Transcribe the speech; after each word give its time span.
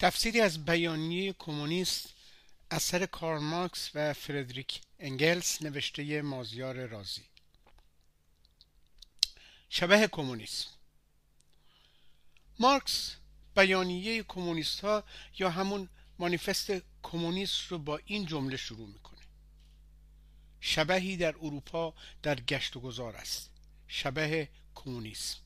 تفسیری 0.00 0.40
از 0.40 0.64
بیانیه 0.64 1.32
کمونیست 1.32 2.08
اثر 2.70 3.06
کارل 3.06 3.42
مارکس 3.42 3.90
و 3.94 4.12
فردریک 4.12 4.80
انگلس 4.98 5.62
نوشته 5.62 6.22
مازیار 6.22 6.86
رازی. 6.86 7.22
شبه 9.68 10.08
کمونیسم. 10.12 10.68
مارکس 12.58 13.16
بیانیه 13.56 14.22
کمونیست 14.22 14.80
ها 14.80 15.04
یا 15.38 15.50
همون 15.50 15.88
مانیفست 16.18 16.72
کمونیست 17.02 17.62
رو 17.62 17.78
با 17.78 18.00
این 18.04 18.26
جمله 18.26 18.56
شروع 18.56 18.88
می‌کنه. 18.88 19.20
شبهی 20.60 21.16
در 21.16 21.36
اروپا 21.36 21.94
در 22.22 22.40
گشت 22.40 22.76
و 22.76 22.80
گذار 22.80 23.16
است. 23.16 23.50
شبه 23.88 24.48
کمونیسم. 24.74 25.38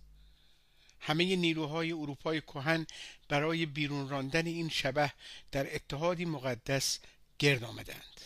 همه 1.07 1.37
نیروهای 1.37 1.93
اروپای 1.93 2.41
کهن 2.41 2.87
برای 3.29 3.67
بیرون 3.67 4.09
راندن 4.09 4.47
این 4.47 4.69
شبه 4.69 5.13
در 5.53 5.75
اتحادی 5.75 6.25
مقدس 6.25 6.99
گرد 7.39 7.65
آمدند. 7.65 8.21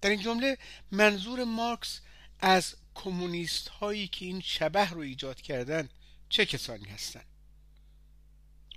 در 0.00 0.10
این 0.10 0.20
جمله 0.20 0.58
منظور 0.90 1.44
مارکس 1.44 2.00
از 2.40 2.74
کمونیست 2.94 3.68
هایی 3.68 4.08
که 4.08 4.24
این 4.24 4.40
شبه 4.40 4.90
رو 4.90 5.00
ایجاد 5.00 5.40
کردند 5.40 5.90
چه 6.28 6.46
کسانی 6.46 6.88
هستند؟ 6.88 7.26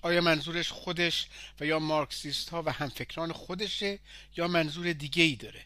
آیا 0.01 0.21
منظورش 0.21 0.71
خودش 0.71 1.27
و 1.59 1.65
یا 1.65 1.79
مارکسیست 1.79 2.49
ها 2.49 2.63
و 2.63 2.71
همفکران 2.71 3.31
خودشه 3.31 3.99
یا 4.37 4.47
منظور 4.47 4.93
دیگه 4.93 5.23
ای 5.23 5.35
داره؟ 5.35 5.65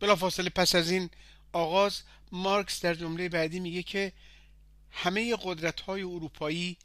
بلافاصله 0.00 0.50
پس 0.50 0.74
از 0.74 0.90
این 0.90 1.10
آغاز 1.52 2.02
مارکس 2.34 2.80
در 2.80 2.94
جمله 2.94 3.28
بعدی 3.28 3.60
میگه 3.60 3.82
که 3.82 4.12
همه 4.90 5.36
قدرت 5.42 5.80
های 5.80 6.02
اروپایی 6.02 6.76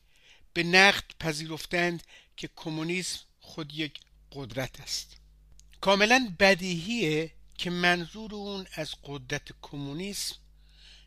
به 0.54 0.64
نقد 0.64 1.04
پذیرفتند 1.20 2.04
که 2.38 2.50
کمونیسم 2.56 3.20
خود 3.40 3.74
یک 3.74 4.00
قدرت 4.32 4.80
است. 4.80 5.18
کاملا 5.82 6.36
بدیهیه 6.40 7.32
که 7.58 7.70
منظور 7.70 8.36
اون 8.36 8.68
از 8.74 8.96
قدرت 9.04 9.50
کمونیسم 9.62 10.36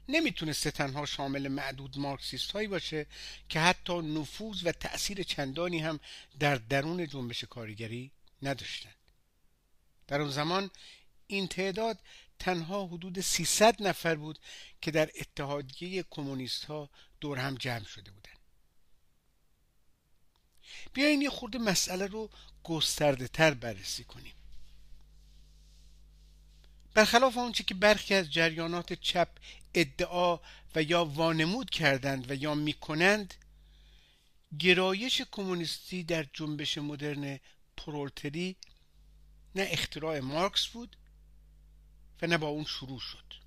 نمی‌تونسته 0.09 0.71
تنها 0.71 1.07
شامل 1.07 1.49
معدود 1.49 1.99
مارکسیست 1.99 2.51
هایی 2.51 2.69
باشه 2.69 3.07
که 3.49 3.61
حتی 3.61 3.99
نفوذ 3.99 4.67
و 4.67 4.73
تأثیر 4.73 5.23
چندانی 5.23 5.79
هم 5.79 6.01
در 6.39 6.57
درون 6.57 7.07
جنبش 7.07 7.45
کارگری 7.45 8.11
نداشتند. 8.43 8.95
در 10.07 10.21
اون 10.21 10.31
زمان 10.31 10.71
این 11.27 11.49
تعداد 11.49 11.99
تنها 12.43 12.87
حدود 12.87 13.21
300 13.21 13.83
نفر 13.83 14.15
بود 14.15 14.39
که 14.81 14.91
در 14.91 15.11
اتحادیه 15.21 16.05
کمونیست 16.11 16.65
ها 16.65 16.91
دور 17.21 17.39
هم 17.39 17.55
جمع 17.55 17.85
شده 17.85 18.11
بودند. 18.11 18.39
بیاین 20.93 21.23
یه 21.23 21.31
خورده 21.31 21.59
مسئله 21.59 22.07
رو 22.07 22.31
گسترده 22.65 23.29
تر 23.29 23.55
بررسی 23.55 24.05
کنیم. 24.05 24.35
برخلاف 26.95 27.39
آنچه 27.39 27.65
که 27.65 27.75
برخی 27.75 28.15
از 28.15 28.31
جریانات 28.31 28.93
چپ 28.93 29.29
ادعا 29.75 30.41
و 30.75 30.83
یا 30.83 31.05
وانمود 31.05 31.71
کردند 31.71 32.31
و 32.31 32.35
یا 32.35 32.55
می‌کنند 32.55 33.35
گرایش 34.59 35.23
کمونیستی 35.31 36.05
در 36.05 36.27
جنبش 36.33 36.79
مدرن 36.79 37.41
پرولتری 37.77 38.57
نه 39.55 39.69
اختراع 39.71 40.21
مارکس 40.21 40.67
بود 40.67 40.97
و 42.23 42.39
با 42.39 42.47
اون 42.47 42.65
شروع 42.65 43.01
شد. 43.01 43.43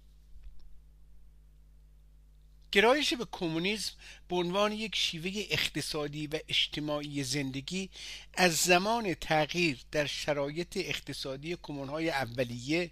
گرایش 2.71 3.13
به 3.13 3.27
کمونیسم 3.31 3.93
به 4.29 4.35
عنوان 4.35 4.71
یک 4.71 4.95
شیوه 4.95 5.31
اقتصادی 5.49 6.27
و 6.27 6.39
اجتماعی 6.47 7.23
زندگی 7.23 7.89
از 8.33 8.55
زمان 8.55 9.13
تغییر 9.13 9.79
در 9.91 10.05
شرایط 10.05 10.77
اقتصادی 10.77 11.57
کمونهای 11.63 12.09
اولیه 12.09 12.91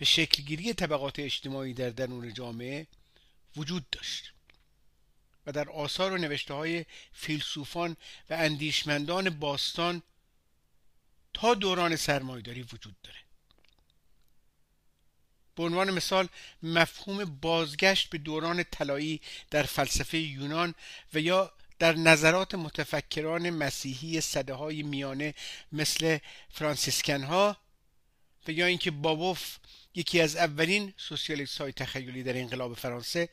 و 0.00 0.04
شکلگیری 0.04 0.72
طبقات 0.72 1.18
اجتماعی 1.18 1.74
در 1.74 1.90
درون 1.90 2.34
جامعه 2.34 2.86
وجود 3.56 3.90
داشت 3.90 4.32
و 5.46 5.52
در 5.52 5.68
آثار 5.68 6.12
و 6.12 6.18
نوشته 6.18 6.54
های 6.54 6.84
فیلسوفان 7.12 7.96
و 8.30 8.34
اندیشمندان 8.34 9.30
باستان 9.30 10.02
تا 11.34 11.54
دوران 11.54 11.96
سرمایداری 11.96 12.62
وجود 12.62 12.96
داره. 13.02 13.23
به 15.56 15.62
عنوان 15.62 15.90
مثال 15.90 16.28
مفهوم 16.62 17.24
بازگشت 17.24 18.10
به 18.10 18.18
دوران 18.18 18.64
طلایی 18.70 19.20
در 19.50 19.62
فلسفه 19.62 20.18
یونان 20.18 20.74
و 21.14 21.20
یا 21.20 21.52
در 21.78 21.92
نظرات 21.96 22.54
متفکران 22.54 23.50
مسیحی 23.50 24.20
صده 24.20 24.54
های 24.54 24.82
میانه 24.82 25.34
مثل 25.72 26.18
فرانسیسکن 26.50 27.22
ها 27.22 27.56
و 28.48 28.50
یا 28.50 28.66
اینکه 28.66 28.90
بابوف 28.90 29.56
یکی 29.94 30.20
از 30.20 30.36
اولین 30.36 30.94
سوسیالیست 30.96 31.60
های 31.60 31.72
تخیلی 31.72 32.22
در 32.22 32.36
انقلاب 32.36 32.74
فرانسه 32.74 33.28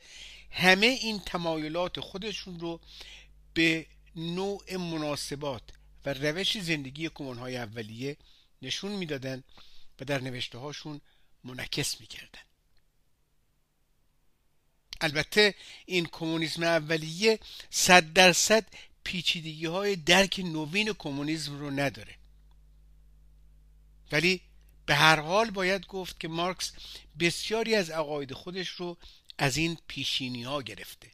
همه 0.50 0.86
این 0.86 1.20
تمایلات 1.20 2.00
خودشون 2.00 2.60
رو 2.60 2.80
به 3.54 3.86
نوع 4.16 4.76
مناسبات 4.76 5.62
و 6.06 6.14
روش 6.14 6.58
زندگی 6.58 7.08
کمونهای 7.08 7.56
اولیه 7.56 8.16
نشون 8.62 8.92
می‌دادند 8.92 9.44
و 10.00 10.04
در 10.04 10.20
نوشته 10.20 10.58
هاشون 10.58 11.00
منعکس 11.44 12.00
می‌کردن. 12.00 12.40
البته 15.00 15.54
این 15.86 16.06
کمونیسم 16.06 16.62
اولیه 16.62 17.38
صد 17.70 18.12
درصد 18.12 18.66
پیچیدگی 19.04 19.66
های 19.66 19.96
درک 19.96 20.40
نوین 20.44 20.92
کمونیسم 20.92 21.58
رو 21.58 21.70
نداره. 21.70 22.14
ولی 24.12 24.40
به 24.86 24.94
هر 24.94 25.20
حال 25.20 25.50
باید 25.50 25.86
گفت 25.86 26.20
که 26.20 26.28
مارکس 26.28 26.72
بسیاری 27.20 27.74
از 27.74 27.90
عقاید 27.90 28.32
خودش 28.32 28.68
رو 28.68 28.96
از 29.38 29.56
این 29.56 29.78
پیشینی 29.86 30.42
ها 30.42 30.62
گرفته. 30.62 31.10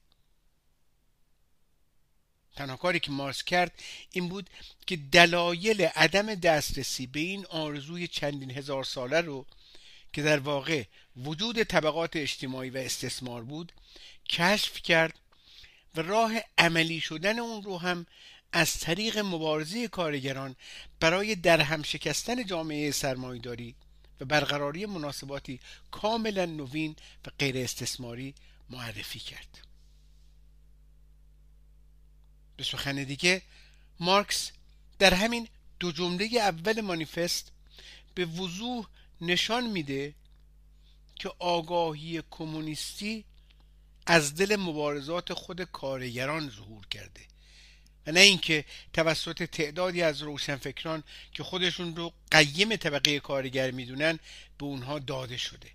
تنها 2.56 2.76
کاری 2.76 3.00
که 3.00 3.10
مارکس 3.10 3.42
کرد 3.44 3.82
این 4.10 4.28
بود 4.28 4.50
که 4.86 4.96
دلایل 4.96 5.82
عدم 5.82 6.34
دسترسی 6.34 7.06
به 7.06 7.20
این 7.20 7.46
آرزوی 7.46 8.08
چندین 8.08 8.50
هزار 8.50 8.84
ساله 8.84 9.20
رو 9.20 9.46
که 10.12 10.22
در 10.22 10.38
واقع 10.38 10.84
وجود 11.16 11.62
طبقات 11.62 12.16
اجتماعی 12.16 12.70
و 12.70 12.76
استثمار 12.76 13.44
بود 13.44 13.72
کشف 14.28 14.82
کرد 14.82 15.18
و 15.94 16.02
راه 16.02 16.32
عملی 16.58 17.00
شدن 17.00 17.38
اون 17.38 17.62
رو 17.62 17.78
هم 17.78 18.06
از 18.52 18.80
طریق 18.80 19.18
مبارزه 19.18 19.88
کارگران 19.88 20.56
برای 21.00 21.34
درهم 21.34 21.82
شکستن 21.82 22.46
جامعه 22.46 22.90
سرمایداری 22.90 23.74
و 24.20 24.24
برقراری 24.24 24.86
مناسباتی 24.86 25.60
کاملا 25.90 26.44
نوین 26.44 26.96
و 27.26 27.30
غیر 27.38 27.58
استثماری 27.58 28.34
معرفی 28.70 29.18
کرد. 29.18 29.58
به 32.56 32.64
سخن 32.64 33.04
دیگه 33.04 33.42
مارکس 34.00 34.52
در 34.98 35.14
همین 35.14 35.48
دو 35.80 35.92
جمله 35.92 36.28
اول 36.36 36.80
مانیفست 36.80 37.52
به 38.14 38.24
وضوح 38.24 38.86
نشان 39.20 39.66
میده 39.66 40.14
که 41.16 41.30
آگاهی 41.38 42.22
کمونیستی 42.30 43.24
از 44.06 44.34
دل 44.34 44.56
مبارزات 44.56 45.32
خود 45.32 45.62
کارگران 45.62 46.50
ظهور 46.50 46.86
کرده. 46.86 47.20
و 48.06 48.12
نه 48.12 48.20
اینکه 48.20 48.64
توسط 48.92 49.42
تعدادی 49.42 50.02
از 50.02 50.22
روشنفکران 50.22 51.04
که 51.32 51.42
خودشون 51.42 51.96
رو 51.96 52.12
قیم 52.30 52.76
طبقه 52.76 53.20
کارگر 53.20 53.70
می‌دونن 53.70 54.18
به 54.58 54.64
اونها 54.64 54.98
داده 54.98 55.36
شده. 55.36 55.70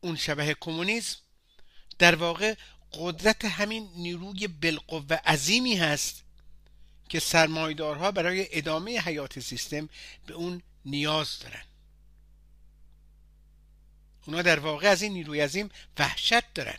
اون 0.00 0.16
شبه 0.16 0.56
کمونیسم 0.60 1.18
در 1.98 2.14
واقع 2.14 2.54
قدرت 2.92 3.44
همین 3.44 3.90
نیروی 3.96 4.46
بالقوه 4.48 5.16
عظیمی 5.16 5.76
هست 5.76 6.25
که 7.08 7.20
سرمایدارها 7.20 8.10
برای 8.10 8.58
ادامه 8.58 9.00
حیات 9.00 9.40
سیستم 9.40 9.88
به 10.26 10.34
اون 10.34 10.62
نیاز 10.84 11.38
دارن. 11.38 11.64
اونا 14.26 14.42
در 14.42 14.58
واقع 14.58 14.88
از 14.88 15.02
این 15.02 15.12
نیروی 15.12 15.40
عظیم 15.40 15.70
وحشت 15.98 16.54
دارن. 16.54 16.78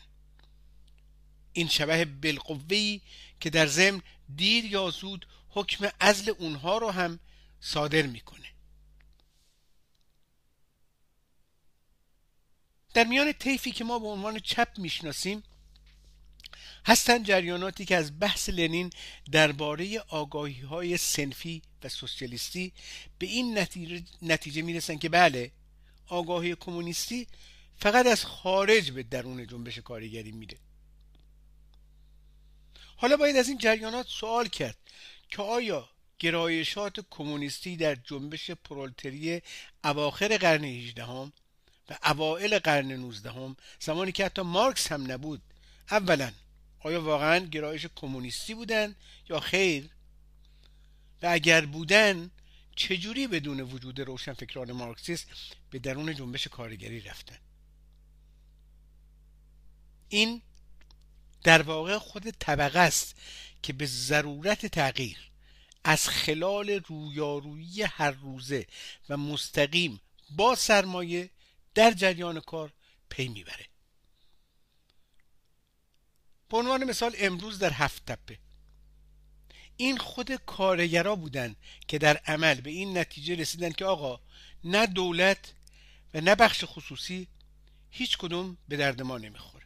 این 1.53 1.68
شبه 1.68 2.06
بالقوهی 2.06 3.01
که 3.39 3.50
در 3.50 3.68
ضمن 3.68 4.01
دیر 4.35 4.65
یا 4.65 4.89
زود 4.89 5.27
حکم 5.50 5.89
ازل 6.00 6.33
اونها 6.39 6.77
رو 6.77 6.91
هم 6.91 7.19
صادر 7.59 8.01
می‌کنه. 8.01 8.47
در 12.94 13.03
میان 13.03 13.33
طیفی 13.33 13.71
که 13.71 13.83
ما 13.83 14.00
به 14.00 14.07
عنوان 14.07 14.39
چپ 14.39 14.68
می‌شناسیم 14.77 15.44
هستند 16.88 17.25
جریاناتی 17.25 17.86
که 17.86 17.95
از 17.95 18.19
بحث 18.19 18.50
لنین 18.50 18.89
درباره 19.31 20.00
آگاهی 20.00 20.62
های 20.62 20.98
سنفی 20.98 21.62
و 21.84 21.89
سوسیالیستی 21.89 22.74
به 23.19 23.25
این 23.25 23.57
نتیجه, 23.57 24.04
نتیجه 24.22 24.98
که 24.98 25.10
بله 25.10 25.51
آگاهی 26.07 26.56
کمونیستی 26.56 27.28
فقط 27.80 28.06
از 28.06 28.25
خارج 28.25 28.92
به 28.92 29.04
درون 29.04 29.48
جنبش 29.48 29.80
کارگری 29.80 30.31
میره. 30.31 30.57
حالا 32.98 33.18
باید 33.18 33.36
از 33.36 33.50
این 33.50 33.57
جریانات 33.57 34.07
سوال 34.07 34.48
کرد 34.48 34.78
که 35.30 35.42
آیا 35.42 35.89
گرایشات 36.19 37.06
کمونیستی 37.10 37.78
در 37.78 37.95
جنبش 37.95 38.51
پرولتری 38.51 39.42
اواخر 39.84 40.38
قرن 40.38 40.63
18 40.63 41.06
هم 41.06 41.34
و 41.89 41.98
اوائل 42.06 42.60
قرن 42.60 42.92
19 42.92 43.31
هم 43.31 43.56
زمانی 43.80 44.12
که 44.12 44.25
حتی 44.25 44.42
مارکس 44.42 44.92
هم 44.92 45.12
نبود 45.12 45.42
اولا 45.92 46.31
آیا 46.88 47.01
واقعا 47.01 47.38
گرایش 47.38 47.86
کمونیستی 47.95 48.54
بودن 48.54 48.95
یا 49.30 49.39
خیر؟ 49.39 49.89
و 51.22 51.28
اگر 51.31 51.66
بودن 51.66 52.31
چجوری 52.75 53.28
بدون 53.28 53.60
وجود 53.60 54.01
روشنفکران 54.01 54.72
مارکسیست 54.72 55.28
به 55.69 55.80
درون 55.80 56.16
جنبش 56.16 56.48
کارگری 56.48 57.01
رفتن؟ 57.01 57.38
این 60.10 60.42
در 61.44 61.62
واقع 61.62 61.98
خود 61.98 62.30
طبقه 62.30 62.80
است 62.80 63.16
که 63.63 63.74
به 63.74 63.86
ضرورت 63.86 64.66
تغییر 64.66 65.18
از 65.84 66.07
خلال 66.07 66.69
رویارویی 66.69 67.84
هر 67.84 68.12
روزه 68.12 68.68
و 69.10 69.18
مستقیم 69.18 70.01
با 70.30 70.56
سرمایه 70.56 71.30
در 71.75 71.92
جریان 71.92 72.39
کار 72.39 72.74
پی 73.10 73.28
می‌بره. 73.28 73.66
به 76.49 76.57
عنوان 76.57 76.83
مثال 76.83 77.15
امروز 77.17 77.59
در 77.59 77.73
هفت 77.73 78.05
تپه 78.05 78.38
این 79.77 79.97
خود 79.97 80.35
کارگرا 80.35 81.15
بودند 81.15 81.55
که 81.88 81.97
در 81.97 82.17
عمل 82.17 82.61
به 82.61 82.69
این 82.69 82.97
نتیجه 82.97 83.35
رسیدن 83.35 83.71
که 83.71 83.85
آقا 83.85 84.19
نه 84.63 84.85
دولت 84.85 85.53
و 86.13 86.21
نه 86.21 86.35
بخش 86.35 86.63
خصوصی 86.65 87.27
هیچ 87.89 88.17
کدوم 88.17 88.57
به 88.67 88.77
درد 88.77 89.01
ما 89.01 89.17
نمی‌خوره. 89.17 89.65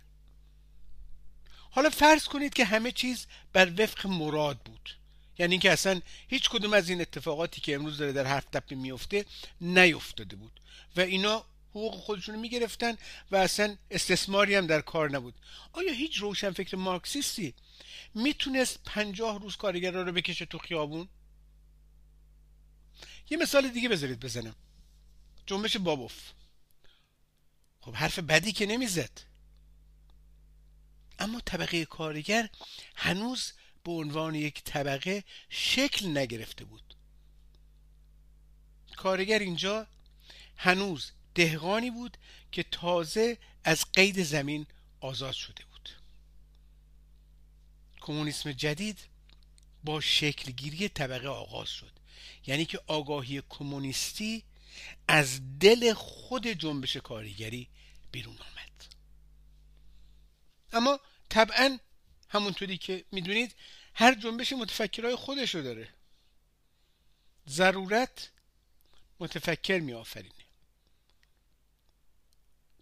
حالا 1.72 1.90
فرض 1.90 2.26
کنید 2.26 2.54
که 2.54 2.66
همه 2.66 2.92
چیز 2.92 3.28
بر 3.54 3.82
وفق 3.82 4.08
مراد 4.08 4.60
بود. 4.60 4.90
یعنی 5.38 5.60
که 5.60 5.72
اصلا 5.72 6.02
هیچ 6.28 6.50
کدوم 6.50 6.74
از 6.74 6.90
این 6.90 7.02
اتفاقاتی 7.02 7.62
که 7.62 7.76
امروز 7.76 7.98
داره 7.98 8.12
در 8.12 8.38
هفت 8.38 8.52
تپه 8.52 8.76
میفته 8.76 9.26
نیفتاده 9.62 10.36
بود. 10.36 10.60
و 10.96 11.02
اینا 11.02 11.46
حقوق 11.72 11.96
خودشون 11.96 12.36
می‌گرفتن 12.36 12.98
و 13.32 13.36
اصلا 13.36 13.78
استثماری 13.92 14.56
هم 14.56 14.68
در 14.68 14.82
کار 14.82 15.12
نبود. 15.12 15.36
آیا 15.74 15.94
هیچ 15.94 16.18
روشن 16.18 16.52
فکر 16.52 16.78
مارکسیستی 16.78 17.54
می‌تونست 18.16 18.80
پنجاه 18.86 19.40
روز 19.40 19.56
کارگرا 19.56 20.04
رو 20.04 20.12
بکشه 20.12 20.46
تو 20.46 20.58
خیابون؟ 20.58 21.10
یه 23.30 23.38
مثال 23.38 23.70
دیگه 23.70 23.90
بذارید 23.90 24.20
بزنم. 24.20 24.56
جنبش 25.46 25.78
بابوف. 25.78 26.32
خب 27.80 27.96
حرف 27.96 28.20
بدی 28.20 28.52
که 28.52 28.66
نمی‌زد. 28.66 29.22
اما 31.20 31.40
طبقه 31.40 31.86
کارگر 31.86 32.50
هنوز 32.96 33.54
به 33.84 33.92
عنوان 33.92 34.36
یک 34.36 34.64
طبقه 34.64 35.24
شکل 35.50 36.18
نگرفته 36.18 36.66
بود. 36.66 36.96
کارگر 38.96 39.40
اینجا 39.40 39.88
هنوز 40.58 41.12
دهقانی 41.36 41.92
بود 41.92 42.18
که 42.52 42.64
تازه 42.64 43.38
از 43.64 43.86
قید 43.94 44.24
زمین 44.24 44.66
آزاد 45.00 45.34
شده 45.34 45.64
بود. 45.66 45.90
کمونیسم 48.02 48.52
جدید 48.52 49.00
با 49.84 50.02
شکلگیری 50.02 50.90
طبقه 50.90 51.28
آغاز 51.28 51.70
شد. 51.70 51.92
یعنی 52.48 52.66
که 52.66 52.80
آگاهی 52.88 53.42
کمونیستی 53.50 54.44
از 55.08 55.60
دل 55.60 55.94
خود 55.94 56.48
جنبش 56.48 56.98
کارگری 56.98 57.68
بیرون 58.12 58.36
آمد. 58.36 58.86
اما 60.74 61.00
طبعا 61.30 61.78
همونطوری 62.30 62.78
که 62.78 63.06
می‌دونید 63.12 63.56
هر 63.94 64.16
جنبش 64.16 64.54
متفکرهای 64.54 65.16
خودشو 65.16 65.62
داره. 65.62 65.90
ضرورت 67.48 68.32
متفکر 69.20 69.80
می 69.80 69.94
آفرینه 69.94 70.41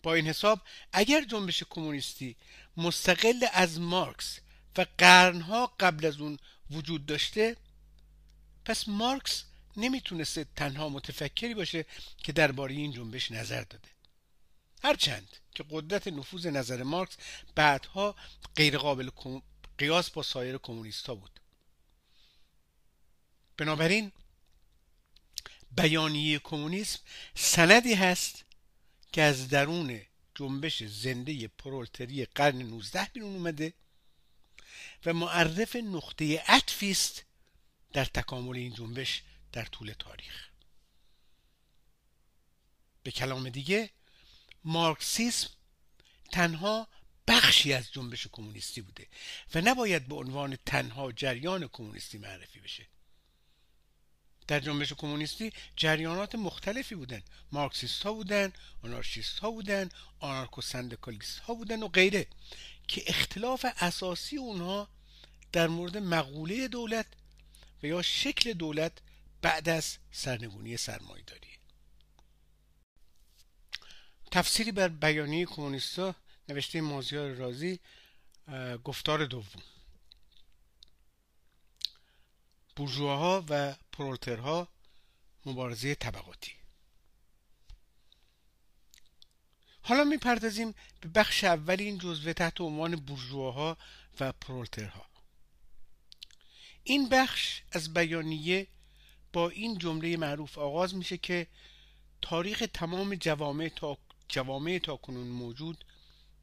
با 0.03 0.13
این 0.13 0.27
حساب 0.27 0.61
اگر 0.93 1.23
جنبش 1.25 1.63
کمونیستی 1.69 2.35
مستقل 2.77 3.45
از 3.53 3.79
مارکس 3.79 4.39
و 4.77 4.85
قرنها 4.97 5.73
قبل 5.79 6.05
از 6.05 6.17
اون 6.21 6.37
وجود 6.71 7.05
داشته 7.05 7.57
پس 8.65 8.87
مارکس 8.87 9.43
نمی‌تونسته 9.77 10.45
تنها 10.55 10.89
متفکری 10.89 11.53
باشه 11.53 11.85
که 12.17 12.31
درباره 12.31 12.73
این 12.73 12.91
جنبش 12.91 13.31
نظر 13.31 13.61
داده. 13.61 13.89
هرچند 14.83 15.37
که 15.55 15.65
قدرت 15.69 16.07
نفوذ 16.07 16.47
نظر 16.47 16.83
مارکس 16.83 17.17
بعدها 17.55 18.15
غیرقابل 18.55 19.09
قیاس 19.77 20.09
با 20.09 20.23
سایر 20.23 20.57
کمونیست 20.57 21.07
ها 21.07 21.15
بود. 21.15 21.39
بنابراین 23.57 24.11
بیانیه 25.71 26.39
کمونیسم 26.39 26.99
سندی 27.35 27.93
هست 27.93 28.45
که 29.11 29.21
از 29.21 29.49
درون 29.49 30.01
جنبش 30.35 30.83
زنده 30.83 31.47
پرولتری 31.47 32.25
قرن 32.25 32.61
19 32.61 33.05
بیرون 33.13 33.35
اومده 33.35 33.73
و 35.05 35.13
معرف 35.13 35.75
نقطه 35.75 36.43
عطفی 36.47 36.91
است 36.91 37.25
در 37.93 38.05
تکامل 38.05 38.55
این 38.55 38.73
جنبش 38.73 39.23
در 39.51 39.65
طول 39.65 39.93
تاریخ. 39.99 40.49
به 43.03 43.11
کلام 43.11 43.49
دیگه 43.49 43.89
مارکسیسم 44.63 45.49
تنها 46.31 46.87
بخشی 47.27 47.73
از 47.73 47.91
جنبش 47.91 48.27
کمونیستی 48.31 48.81
بوده 48.81 49.07
و 49.53 49.61
نباید 49.61 50.07
به 50.07 50.15
عنوان 50.15 50.55
تنها 50.65 51.11
جریان 51.11 51.67
کمونیستی 51.67 52.17
معرفی 52.17 52.59
بشه. 52.59 52.87
در 54.49 54.59
جنبش 54.59 54.93
کمونیستی 54.93 55.53
جریانات 55.75 56.35
مختلفی 56.35 56.95
بودن. 56.95 57.21
مارکسیست 57.51 58.03
ها 58.03 58.13
بودن 58.13 58.53
آنارشیست 58.83 59.39
ها 59.39 59.51
بودن 59.51 59.89
آنارکو 60.19 60.61
سندکالیست 60.61 61.39
ها 61.39 61.53
بودن 61.53 61.83
و 61.83 61.87
غیره 61.87 62.27
که 62.87 63.03
اختلاف 63.07 63.65
اساسی 63.77 64.37
اونها 64.37 64.87
در 65.51 65.67
مورد 65.67 65.97
مقوله 65.97 66.67
دولت 66.67 67.05
و 67.83 67.87
یا 67.87 68.01
شکل 68.01 68.53
دولت 68.53 68.91
بعد 69.41 69.69
از 69.69 69.97
سرنگونی 70.11 70.77
سرمایه 70.77 71.23
داری 71.23 71.49
تفسیری 74.31 74.71
بر 74.71 74.87
بیانیه 74.87 75.45
کمونیستا 75.45 76.15
نوشته 76.49 76.81
مازیار 76.81 77.31
رازی 77.31 77.79
گفتار 78.83 79.25
دوم. 79.25 79.63
بورژواها 82.75 83.45
و 83.49 83.75
پرولترها 83.99 84.67
مبارزه 85.45 85.95
طبقاتی. 85.95 86.51
حالا 89.81 90.03
می‌پردازیم 90.03 90.75
به 91.01 91.09
بخش 91.09 91.43
اول 91.43 91.75
این 91.79 91.97
جزوه 91.97 92.33
تحت 92.33 92.61
عنوان 92.61 92.95
بورژواها 92.95 93.77
و 94.19 94.31
پرولترها. 94.31 95.05
این 96.83 97.09
بخش 97.09 97.61
از 97.71 97.93
بیانیه 97.93 98.67
با 99.33 99.49
این 99.49 99.77
جمله 99.77 100.17
معروف 100.17 100.57
آغاز 100.57 100.95
میشه 100.95 101.17
که 101.17 101.47
تاریخ 102.21 102.63
تمام 102.73 103.15
جوامع 103.15 103.69
تا 103.75 103.97
جوامع 104.29 104.79
تا 104.83 104.97
کنون 104.97 105.27
موجود 105.27 105.85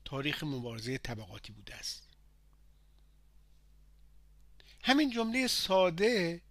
تاریخ 0.05 0.45
مبارزه 0.45 0.99
طبقاتی 0.99 1.53
بوده 1.53 1.75
است. 1.75 2.09
همین 4.83 5.11
جمله 5.11 5.47
ساده 5.47 6.43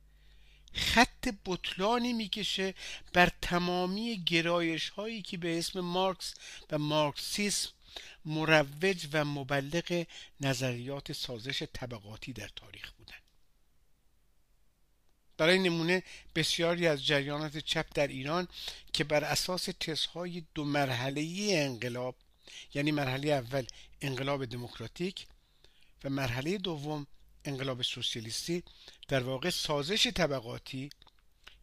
خط 0.76 1.28
بطلانی 1.46 2.14
می‌کشه 2.14 2.74
بر 3.14 3.32
تمامی 3.42 4.24
گرایش 4.26 4.90
هایی 4.90 5.22
که 5.22 5.38
به 5.38 5.60
اسم 5.60 5.80
مارکس 5.80 6.34
و 6.72 6.78
مارکسیسم 6.78 7.70
مروج 8.26 9.08
و 9.14 9.26
مبلغ 9.26 10.06
نظریات 10.42 11.12
سازش 11.12 11.64
طبقاتی 11.74 12.34
در 12.34 12.50
تاریخ 12.56 12.92
بودند. 12.92 13.22
برای 15.38 15.60
نمونه 15.60 16.04
بسیاری 16.36 16.88
از 16.88 17.06
جریانات 17.06 17.58
چپ 17.58 17.86
در 17.94 18.08
ایران 18.08 18.48
که 18.94 19.04
بر 19.04 19.24
اساس 19.24 19.70
تزهای 19.80 20.44
دو 20.54 20.64
مرحله 20.64 21.50
انقلاب 21.52 22.16
یعنی 22.74 22.92
مرحله 22.92 23.30
اول 23.30 23.66
انقلاب 24.02 24.46
دموکراتیک 24.46 25.28
و 26.04 26.10
مرحله 26.10 26.58
دوم 26.58 27.08
انقلاب 27.46 27.82
سوسیالیستی 27.82 28.64
در 29.08 29.24
واقع 29.24 29.50
سازش 29.50 30.08
طبقاتی 30.08 30.90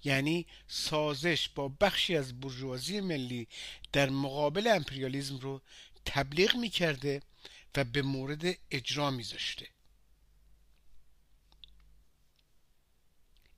یعنی 0.05 0.47
سازش 0.69 1.49
با 1.49 1.69
بخشی 1.69 2.17
از 2.17 2.41
برجوازی 2.41 3.01
ملی 3.01 3.49
در 3.93 4.11
مقابل 4.11 4.67
امپریالیزم 4.67 5.39
رو 5.39 5.63
تبلیغ 6.05 6.57
می‌کرده 6.57 7.23
و 7.77 7.85
به 7.85 8.03
مورد 8.03 8.45
اجرا 8.71 9.11
میذاشته. 9.11 9.69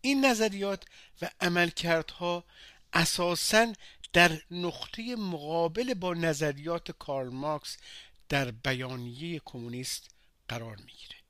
این 0.01 0.25
نظریات 0.25 0.85
و 1.23 1.31
عملکردها 1.41 2.45
اساساً 2.93 3.73
در 4.13 4.43
نقطه 4.51 5.17
مقابل 5.17 5.95
با 5.95 6.15
نظریات 6.15 6.91
کارل 6.91 7.29
مارکس 7.29 7.77
در 8.29 8.51
بیانیه 8.51 9.41
کمونیست 9.45 10.11
قرار 10.49 10.77
می‌گیره. 10.77 11.24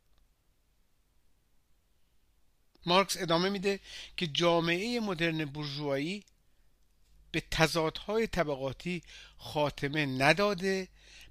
مارکس 2.87 3.17
ادامه 3.17 3.49
میده 3.49 3.81
که 4.17 4.26
جامعه 4.26 5.00
مدرن 5.00 5.45
بورژوایی 5.45 6.25
به 7.33 7.43
تضادهای 7.50 8.26
طبقاتی 8.26 9.03
خاتمه 9.37 10.07
نداده 10.07 10.88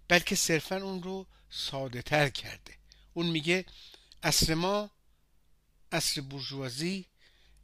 بلکه 0.07 0.35
صرفا 0.35 0.75
اون 0.75 1.03
رو 1.03 1.27
ساده 1.49 2.01
تر 2.01 2.29
کرده. 2.29 2.73
اون 3.13 3.25
میگه 3.25 3.65
اصر 4.23 4.53
ما 4.53 4.89
اصر 5.91 6.21
بورژوازی 6.21 7.05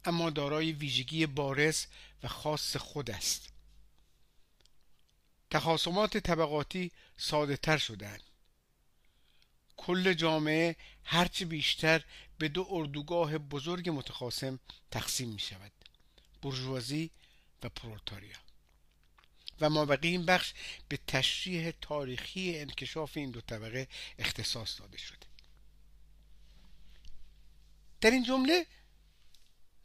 اما 0.04 0.30
دارای 0.30 0.72
ویژگی 0.72 1.26
بارز 1.26 1.86
و 2.22 2.28
خاص 2.28 2.76
خود 2.76 3.10
است. 3.10 3.48
تخاصمات 5.50 6.16
طبقاتی 6.16 6.92
ساده 7.16 7.56
تر 7.56 7.78
شدند 7.78 8.29
کل 9.82 10.12
جامعه 10.12 10.76
هرچه 11.04 11.44
بیشتر 11.44 12.04
به 12.38 12.48
دو 12.48 12.66
اردوگاه 12.70 13.38
بزرگ 13.38 13.90
متخاصم 13.90 14.60
تقسیم 14.90 15.28
می 15.28 15.38
شود 15.38 15.72
برجوازی 16.42 17.10
و 17.62 17.68
پرولتاریا. 17.68 18.36
و 19.60 19.70
مابقی 19.70 20.08
این 20.08 20.26
بخش 20.26 20.52
به 20.88 20.98
تشریح 21.06 21.70
تاریخی 21.80 22.58
انکشاف 22.58 23.16
این 23.16 23.30
دو 23.30 23.40
طبقه 23.40 23.88
اختصاص 24.18 24.80
داده 24.80 24.98
شده. 24.98 25.26
در 28.00 28.10
این 28.10 28.22
جمله 28.24 28.66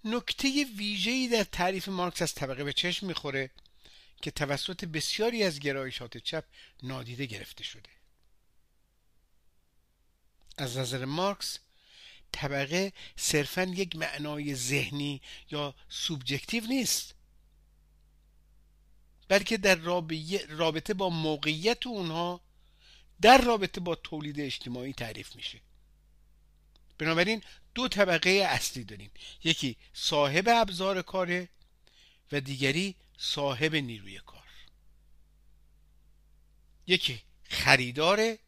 نکته 0.03 0.65
ویژه‌ای 0.77 1.27
در 1.27 1.43
تعریف 1.43 1.87
مارکس 1.87 2.21
از 2.21 2.33
طبقه 2.33 2.63
به 2.63 2.73
چشم 2.73 3.07
می‌خوره 3.07 3.51
که 4.21 4.31
توسط 4.31 4.85
بسیاری 4.85 5.43
از 5.43 5.59
گرایشات 5.59 6.17
چپ 6.17 6.45
نادیده 6.83 7.25
گرفته 7.25 7.63
شده. 7.63 7.94
از 10.57 10.77
نظر 10.77 11.05
مارکس 11.05 11.59
طبقه 12.31 12.93
صرفا 13.15 13.63
یک 13.63 13.95
معنای 13.95 14.55
ذهنی 14.55 15.21
یا 15.51 15.75
سوبجکتیو 15.89 16.65
نیست. 16.65 17.15
بلکه 19.27 19.57
در 19.57 19.75
رابطه 20.49 20.93
با 20.93 21.09
موقعیت 21.09 21.87
اونها 21.87 22.41
در 23.21 23.41
رابطه 23.41 23.81
با 23.81 23.95
تولید 23.95 24.39
اجتماعی 24.39 24.93
تعریف 24.93 25.35
میشه. 25.35 25.61
بنابراین 26.97 27.41
دو 27.75 27.87
طبقه 27.87 28.29
اصلی 28.29 28.83
داریم. 28.83 29.11
یکی 29.43 29.77
صاحب 29.93 30.47
ابزار 30.47 31.01
کاره 31.01 31.49
و 32.31 32.41
دیگری 32.41 32.95
صاحب 33.17 33.75
نیروی 33.75 34.19
کار. 34.19 34.47
یکی 36.87 37.21
خریداره 37.43 38.39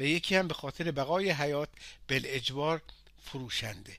و 0.00 0.02
یکی 0.02 0.36
هم 0.36 0.48
به 0.48 0.54
خاطر 0.54 0.90
بقای 0.90 1.30
حیات 1.30 1.68
اجبار 2.08 2.82
فروشنده. 3.22 3.96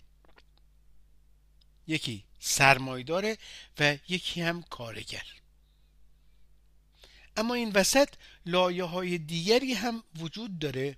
یکی 1.88 2.24
سرمایداره 2.40 3.38
و 3.80 3.98
یکی 4.10 4.42
هم 4.42 4.64
کارگر. 4.64 5.26
اما 7.38 7.54
این 7.54 7.72
وسط 7.72 8.10
لایه 8.46 8.84
های 8.84 9.18
دیگری 9.18 9.74
هم 9.74 10.04
وجود 10.20 10.60
داره 10.60 10.96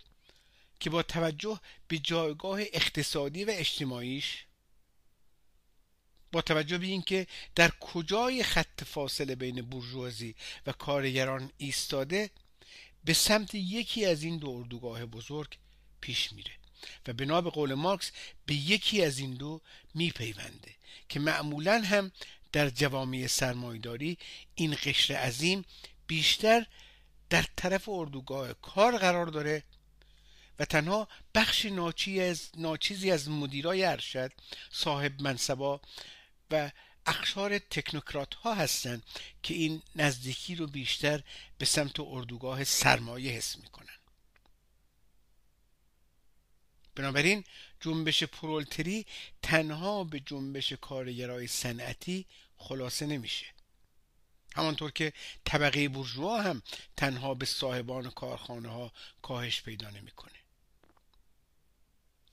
که 0.80 0.90
با 0.90 1.04
توجه 1.04 1.60
به 1.88 2.00
جایگاه 2.00 2.60
اقتصادی 2.62 3.46
و 3.46 3.52
اجتماعیش 3.52 4.46
با 6.32 6.42
توجه 6.42 6.78
به 6.78 6.86
اینکه 6.86 7.28
در 7.56 7.72
کجای 7.80 8.44
خط 8.44 8.84
فاصله 8.84 9.36
بین 9.36 9.62
بورژوازی 9.62 10.36
و 10.68 10.72
کارگران 10.72 11.52
ایستاده 11.58 12.30
به 13.04 13.14
سمت 13.14 13.56
یکی 13.56 14.06
از 14.06 14.24
این 14.24 14.38
دو 14.38 14.50
اردوگاه 14.50 15.06
بزرگ 15.06 15.58
پیش 16.02 16.34
میره 16.34 16.52
و 17.08 17.14
بنا 17.14 17.42
به 17.42 17.50
قول 17.50 17.74
مارکس 17.74 18.12
به 18.46 18.54
یکی 18.54 19.04
از 19.04 19.20
این 19.20 19.34
دو 19.34 19.62
میپیونده 19.96 20.76
که 21.10 21.20
معمولا 21.20 21.82
هم 21.82 22.12
در 22.52 22.70
جوامع 22.70 23.28
سرمایداری 23.28 24.18
این 24.56 24.76
قشر 24.84 25.14
عظیم 25.14 25.66
بیشتر 26.08 26.66
در 27.30 27.46
طرف 27.56 27.90
اردوگاه 27.90 28.54
کار 28.54 28.98
قرار 28.98 29.26
داره 29.26 29.64
و 30.60 30.66
تنها 30.66 31.08
بخش 31.36 31.66
ناچی 31.66 32.22
از 32.22 32.50
ناچیزی 32.58 33.12
از 33.12 33.30
مدیرای 33.30 33.84
ارشد 33.84 34.32
صاحب 34.72 35.22
منصبا 35.22 35.82
و 36.52 36.72
اخشار 37.10 37.60
تکنوکرات 37.60 38.34
ها 38.34 38.54
هستند 38.54 39.04
که 39.44 39.54
این 39.54 39.82
نزدیکی 39.96 40.56
رو 40.56 40.68
بیشتر 40.68 41.24
به 41.58 41.66
سمت 41.66 42.00
اردوگاه 42.00 42.64
سرمایه 42.64 43.32
حس 43.32 43.58
می‌کنن. 43.58 43.98
بنابراین 46.96 47.44
جنبش 47.82 48.24
پرولتری 48.24 49.06
تنها 49.42 50.04
به 50.04 50.20
جنبش 50.20 50.74
کارگرای 50.74 51.48
صنعتی 51.48 52.26
خلاصه 52.58 53.06
نمیشه. 53.06 53.46
همانطور 54.56 54.92
که 54.92 55.14
طبقه 55.46 55.90
بورژوا 55.90 56.42
هم 56.42 56.62
تنها 56.98 57.34
به 57.34 57.46
صاحبان 57.46 58.10
کارخانه 58.10 58.70
ها 58.70 58.92
کاهش 59.22 59.62
پیدا 59.62 59.90
نمی‌کنه. 59.90 60.40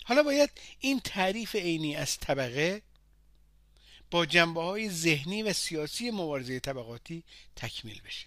حالا 0.05 0.23
باید 0.23 0.51
این 0.81 1.01
تعریف 1.01 1.55
عینی 1.55 1.97
از 1.97 2.19
طبقه 2.19 2.83
با 4.11 4.27
جنبه 4.27 4.63
های 4.63 4.91
ذهنی 4.91 5.43
و 5.43 5.53
سیاسی 5.53 6.11
مبارزه 6.11 6.61
طبقاتی 6.61 7.25
تکمیل 7.57 8.01
بشه. 8.01 8.27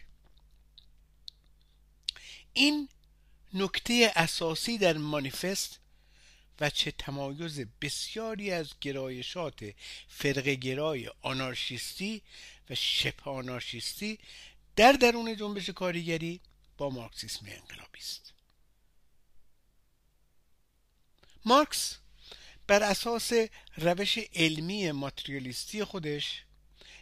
این 2.54 2.90
نکته 3.54 4.12
اساسی 4.16 4.78
در 4.78 4.98
مانیفست 4.98 5.80
و 6.60 6.70
چه 6.70 6.92
تمایز 6.92 7.60
بسیاری 7.82 8.52
از 8.52 8.74
گرایشات 8.82 9.74
فرق 10.08 10.48
گرای 10.48 11.12
آنارشیستی 11.22 12.22
و 12.70 12.76
شبه 12.76 13.32
آنارشیستی 13.32 14.20
در 14.76 14.92
درون 14.92 15.36
جنبش 15.36 15.70
کارگری 15.70 16.42
با 16.78 16.90
مارکسیسم 16.90 17.46
انقلابی 17.46 18.00
است. 18.00 18.34
مارکس 21.46 21.99
بر 22.70 22.84
اساس 22.84 23.32
روش 23.78 24.18
علمی 24.36 24.92
ماتریالیستی 24.92 25.84
خودش 25.84 26.44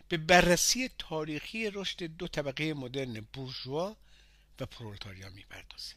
به 0.10 0.18
بررسی 0.18 0.90
تاریخی 0.98 1.70
رشد 1.70 2.04
دو 2.04 2.28
طبقه 2.28 2.74
مدرن 2.74 3.28
بورژوا 3.34 3.96
و 4.60 4.66
پرولتاریا 4.66 5.30
می‌پردازه. 5.30 5.94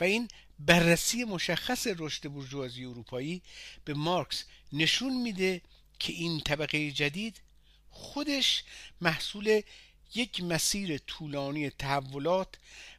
و 0.00 0.04
این 0.04 0.28
بررسی 0.58 1.24
مشخص 1.24 1.86
رشد 1.98 2.28
بورژوازی 2.28 2.84
اروپایی 2.84 3.42
به 3.84 3.94
مارکس 3.94 4.44
نشون 4.72 5.22
میده 5.22 5.60
که 5.98 6.12
این 6.12 6.40
طبقه 6.40 6.90
جدید 6.90 7.40
خودش 7.90 8.64
محصول 9.00 9.60
یک 10.14 10.42
مسیر 10.42 10.98
طولانی 10.98 11.70
تحولات 11.70 12.48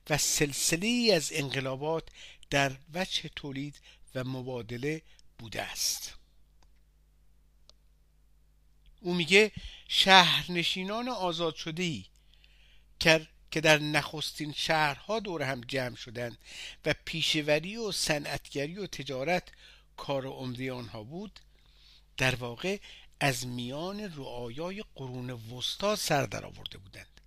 و 0.09 0.17
سلسله 0.17 1.11
از 1.15 1.31
انقلابات 1.33 2.03
در 2.49 2.75
وجه 2.93 3.29
تولید 3.35 3.75
و 4.15 4.23
مبادله 4.23 5.01
بوده 5.37 5.61
است. 5.61 6.13
او 9.01 9.13
میگه 9.13 9.51
شهرنشینان 9.87 11.09
آزاد 11.09 11.55
شده 11.55 11.83
ای 11.83 12.05
که 13.51 13.61
در 13.61 13.77
نخستین 13.77 14.53
شهرها 14.53 15.19
دور 15.19 15.43
هم 15.43 15.61
جمع 15.61 15.95
شدند 15.95 16.37
و 16.85 16.95
پیشوری 17.05 17.77
و 17.77 17.91
صنعتگری 17.91 18.77
و 18.77 18.87
تجارت 18.87 19.51
کار 19.97 20.25
عمده 20.25 20.73
آنها 20.73 21.03
بود 21.03 21.39
در 22.17 22.35
واقع 22.35 22.77
از 23.19 23.47
میان 23.47 23.99
رعایای 23.99 24.83
قرون 24.95 25.29
وسطا 25.29 25.95
سر 25.95 26.25
درآورده 26.25 26.77
بودند. 26.77 27.21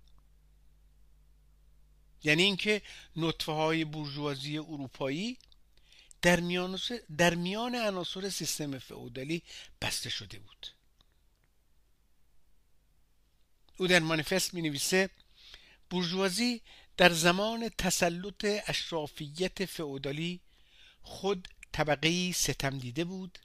یعنی 2.23 2.43
اینکه 2.43 2.81
نطفه 3.15 3.51
های 3.51 3.85
بورژوازی 3.85 4.57
اروپایی 4.57 5.37
در 6.21 6.39
میان, 6.39 6.79
در 7.17 7.35
میان 7.35 7.75
عناصر 7.75 8.29
سیستم 8.29 8.79
فئودالی 8.79 9.43
بسته 9.81 10.09
شده 10.09 10.39
بود. 10.39 10.67
او 13.77 13.87
در 13.87 13.99
مانیفست 13.99 14.53
می 14.53 14.61
نویسه 14.61 15.09
بورژوازی 15.89 16.61
در 16.97 17.13
زمان 17.13 17.69
تسلط 17.69 18.45
اشرافیت 18.67 19.65
فئودالی 19.65 20.41
خود 21.01 21.47
طبقه 21.71 22.31
ستم 22.31 22.77
دیده 22.79 23.05
بود 23.05 23.39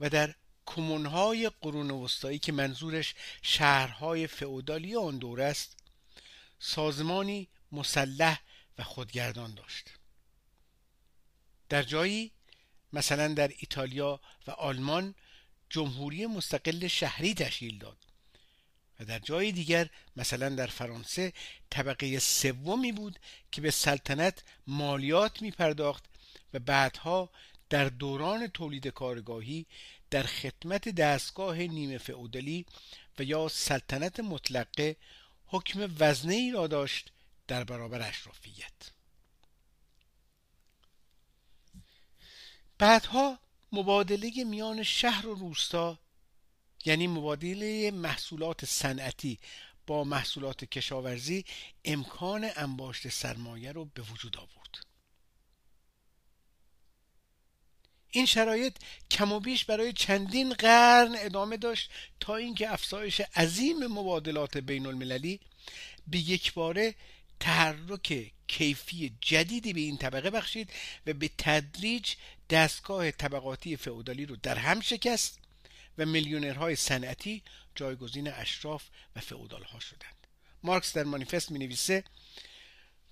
و 0.00 0.10
در 0.10 0.34
کمونهای 0.66 1.50
قرون 1.60 1.90
وسطایی 1.90 2.38
که 2.38 2.52
منظورش 2.52 3.14
شهرهای 3.42 4.26
فئودالی 4.26 4.96
آن 4.96 5.18
دور 5.18 5.40
است 5.40 5.76
سازمانی 6.58 7.48
مسلح 7.72 8.40
و 8.78 8.84
خودگردان 8.84 9.54
داشت. 9.54 9.90
در 11.72 11.82
جایی 11.82 12.32
مثلا 12.92 13.28
در 13.28 13.48
ایتالیا 13.58 14.20
و 14.46 14.50
آلمان 14.50 15.14
جمهوری 15.70 16.26
مستقل 16.26 16.86
شهری 16.86 17.34
تشکیل 17.34 17.78
داد. 17.78 17.96
و 19.00 19.04
در 19.04 19.18
جای 19.18 19.52
دیگر 19.52 19.88
مثلا 20.16 20.48
در 20.48 20.66
فرانسه 20.66 21.32
طبقه 21.70 22.18
سومی 22.18 22.92
بود 22.92 23.18
که 23.52 23.60
به 23.60 23.70
سلطنت 23.70 24.42
مالیات 24.66 25.42
می 25.42 25.50
پرداخت 25.50 26.04
و 26.54 26.58
بعدها 26.58 27.30
در 27.70 27.88
دوران 27.88 28.46
تولید 28.46 28.88
کارگاهی 28.88 29.66
در 30.10 30.22
خدمت 30.22 30.88
دستگاه 30.88 31.58
نیمه 31.58 31.98
فئودالی 31.98 32.66
و 33.18 33.22
یا 33.22 33.48
سلطنت 33.48 34.20
مطلقه 34.20 34.96
حکم 35.46 35.94
وزنه 35.98 36.34
ای 36.34 36.50
را 36.50 36.66
داشت 36.66 37.12
در 37.48 37.64
برابر 37.64 38.08
اشرافیت. 38.08 38.72
بعدها 42.78 43.38
مبادله 43.72 44.44
میان 44.44 44.82
شهر 44.82 45.26
و 45.26 45.34
روستا 45.34 45.98
یعنی 46.84 47.06
مبادله 47.06 47.90
محصولات 47.90 48.64
صنعتی 48.64 49.38
با 49.86 50.04
محصولات 50.04 50.64
کشاورزی 50.64 51.44
امکان 51.84 52.50
انباشت 52.56 53.08
سرمایه 53.08 53.72
رو 53.72 53.84
به 53.84 54.02
وجود 54.02 54.36
آورد. 54.36 54.86
این 58.10 58.26
شرایط 58.26 58.76
کم 59.10 59.32
و 59.32 59.40
بیش 59.40 59.64
برای 59.64 59.92
چندین 59.92 60.54
قرن 60.54 61.14
ادامه 61.18 61.56
داشت 61.56 61.90
تا 62.20 62.36
اینکه 62.36 62.72
افزایش 62.72 63.20
عظیم 63.20 63.86
مبادلات 63.86 64.56
بین 64.56 64.86
المللی 64.86 65.40
به 66.06 66.18
یک 66.18 66.52
باره 66.54 66.94
تحرک 67.42 68.32
کیفی 68.46 69.16
جدیدی 69.20 69.72
به 69.72 69.80
این 69.80 69.96
طبقه 69.96 70.30
بخشید 70.30 70.70
و 71.06 71.12
به 71.12 71.30
تدریج 71.38 72.14
دستگاه 72.50 73.10
طبقاتی 73.10 73.76
فئودالی 73.76 74.26
رو 74.26 74.36
در 74.36 74.58
هم 74.58 74.80
شکست 74.80 75.38
و 75.98 76.06
میلیونرهای 76.06 76.76
صنعتی 76.76 77.42
جایگزین 77.74 78.32
اشراف 78.32 78.84
و 79.16 79.20
فئودال 79.20 79.62
ها 79.62 79.80
شدند. 79.80 80.26
مارکس 80.62 80.92
در 80.92 81.04
مانیفست 81.04 81.50
می 81.50 81.58
نویسه 81.58 82.04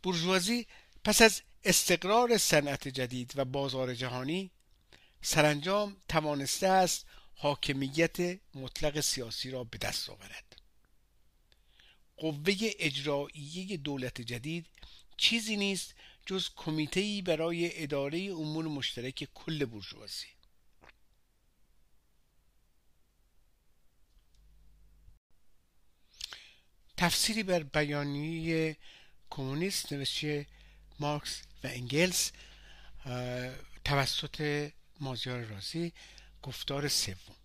بورژوازی 0.02 0.66
پس 1.04 1.22
از 1.22 1.42
استقرار 1.64 2.38
صنعت 2.38 2.88
جدید 2.88 3.32
و 3.36 3.44
بازار 3.44 3.94
جهانی 3.94 4.50
سرانجام 5.22 5.96
توانسته 6.08 6.68
است 6.68 7.06
حاکمیت 7.34 8.38
مطلق 8.54 9.00
سیاسی 9.00 9.50
را 9.50 9.64
به 9.64 9.78
دست 9.78 10.10
آورد. 10.10 10.49
قوه 12.20 12.54
اجراییه 12.78 13.76
دولت 13.76 14.20
جدید 14.20 14.66
چیزی 15.16 15.56
نیست 15.56 15.94
جز 16.26 16.48
کمیته 16.56 17.22
برای 17.26 17.82
اداره 17.82 18.18
امور 18.18 18.64
مشترک 18.68 19.28
کل 19.34 19.64
بورژوازی. 19.64 20.26
تفسیری 26.96 27.42
بر 27.42 27.62
بیانیه 27.62 28.76
کمونیست 29.30 29.92
نوشته 29.92 30.46
مارکس 31.00 31.42
و 31.64 31.66
انگلس 31.66 32.32
توسط 33.84 34.70
مازیار 35.00 35.40
رازی 35.44 35.92
گفتار 36.42 36.88
سوم. 36.88 37.39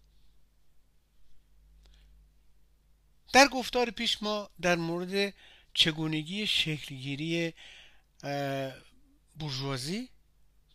در 3.35 3.47
گفتار 3.47 3.89
پیش 3.89 4.23
ما 4.23 4.49
در 4.61 4.75
مورد 4.75 5.33
چگونگی 5.73 6.47
شکلگیری 6.47 7.53
بورژوازی 9.39 10.09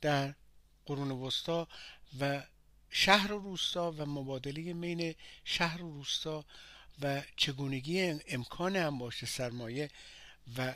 در 0.00 0.34
قرون 0.86 1.10
وسطا 1.10 1.68
و 2.20 2.42
شهر 2.90 3.32
و 3.32 3.38
روستا 3.38 3.92
و 3.92 4.06
مبادله 4.06 4.74
بین 4.74 5.14
شهر 5.44 5.82
و 5.82 5.92
روستا 5.92 6.44
و 7.02 7.22
چگونگی 7.36 8.00
امکان 8.28 8.76
انباشت 8.76 9.24
سرمایه 9.24 9.90
و 10.56 10.74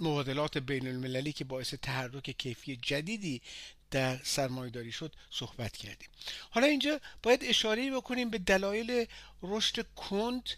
مبادلات 0.00 0.58
بین 0.58 0.88
المللی 0.88 1.32
که 1.32 1.44
باعث 1.44 1.74
تحرک 1.74 2.30
کیفی 2.30 2.76
جدیدی 2.76 3.42
در 3.90 4.20
سرمایهداری 4.24 4.92
شد 4.92 5.14
صحبت 5.30 5.76
کردیم. 5.76 6.08
حالا 6.50 6.66
اینجا 6.66 7.00
باید 7.22 7.44
اشاره 7.44 7.90
بکنیم 7.90 8.30
به 8.30 8.38
دلایل 8.38 9.06
رشد 9.42 9.94
کند 9.94 10.50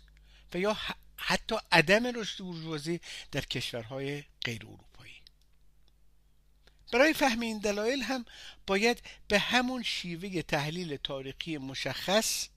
و 0.55 0.59
یا 0.59 0.77
حتی 1.17 1.57
عدم 1.73 2.07
رشد 2.07 2.39
بورژوازی 2.45 3.01
در 3.33 3.41
کشورهای 3.41 4.25
غیر 4.45 4.67
اروپایی. 4.67 5.23
برای 6.93 7.15
فهم 7.15 7.41
این 7.41 7.59
دلایل 7.59 8.03
هم 8.03 8.25
باید 8.67 9.03
به 9.29 9.39
همون 9.39 9.83
شیوه 9.83 10.43
تحلیل 10.43 10.97
تاریخی 10.97 11.59
مشخص 11.59 12.49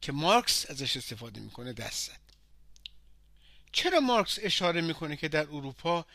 که 0.00 0.12
مارکس 0.12 0.70
ازش 0.70 0.96
استفاده 0.96 1.40
می‌کنه 1.40 1.72
دست 1.72 2.10
زد. 2.10 2.20
چرا 3.72 4.00
مارکس 4.00 4.38
اشاره 4.42 4.80
می‌کنه 4.80 5.16
که 5.16 5.28
در 5.28 5.46
اروپا 5.48 6.06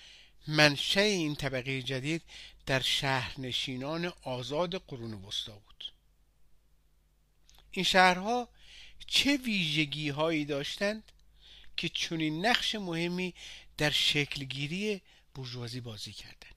منشه 0.47 1.01
این 1.01 1.35
طبقه 1.35 1.81
جدید 1.81 2.21
در 2.65 2.81
شهرنشینان 2.81 4.13
آزاد 4.21 4.75
قرون 4.75 5.13
وسطا 5.13 5.51
بود. 5.51 5.93
این 7.71 7.85
شهرها 7.85 8.49
چه 9.07 9.37
ویژگی 9.37 10.09
هایی 10.09 10.45
داشتند 10.45 11.11
که 11.77 11.89
چنین 11.89 12.45
نقش 12.45 12.75
مهمی 12.75 13.33
در 13.77 13.89
شکلگیری 13.89 15.01
بورژوازی 15.35 15.81
بازی 15.81 16.13
کردند؟ 16.13 16.55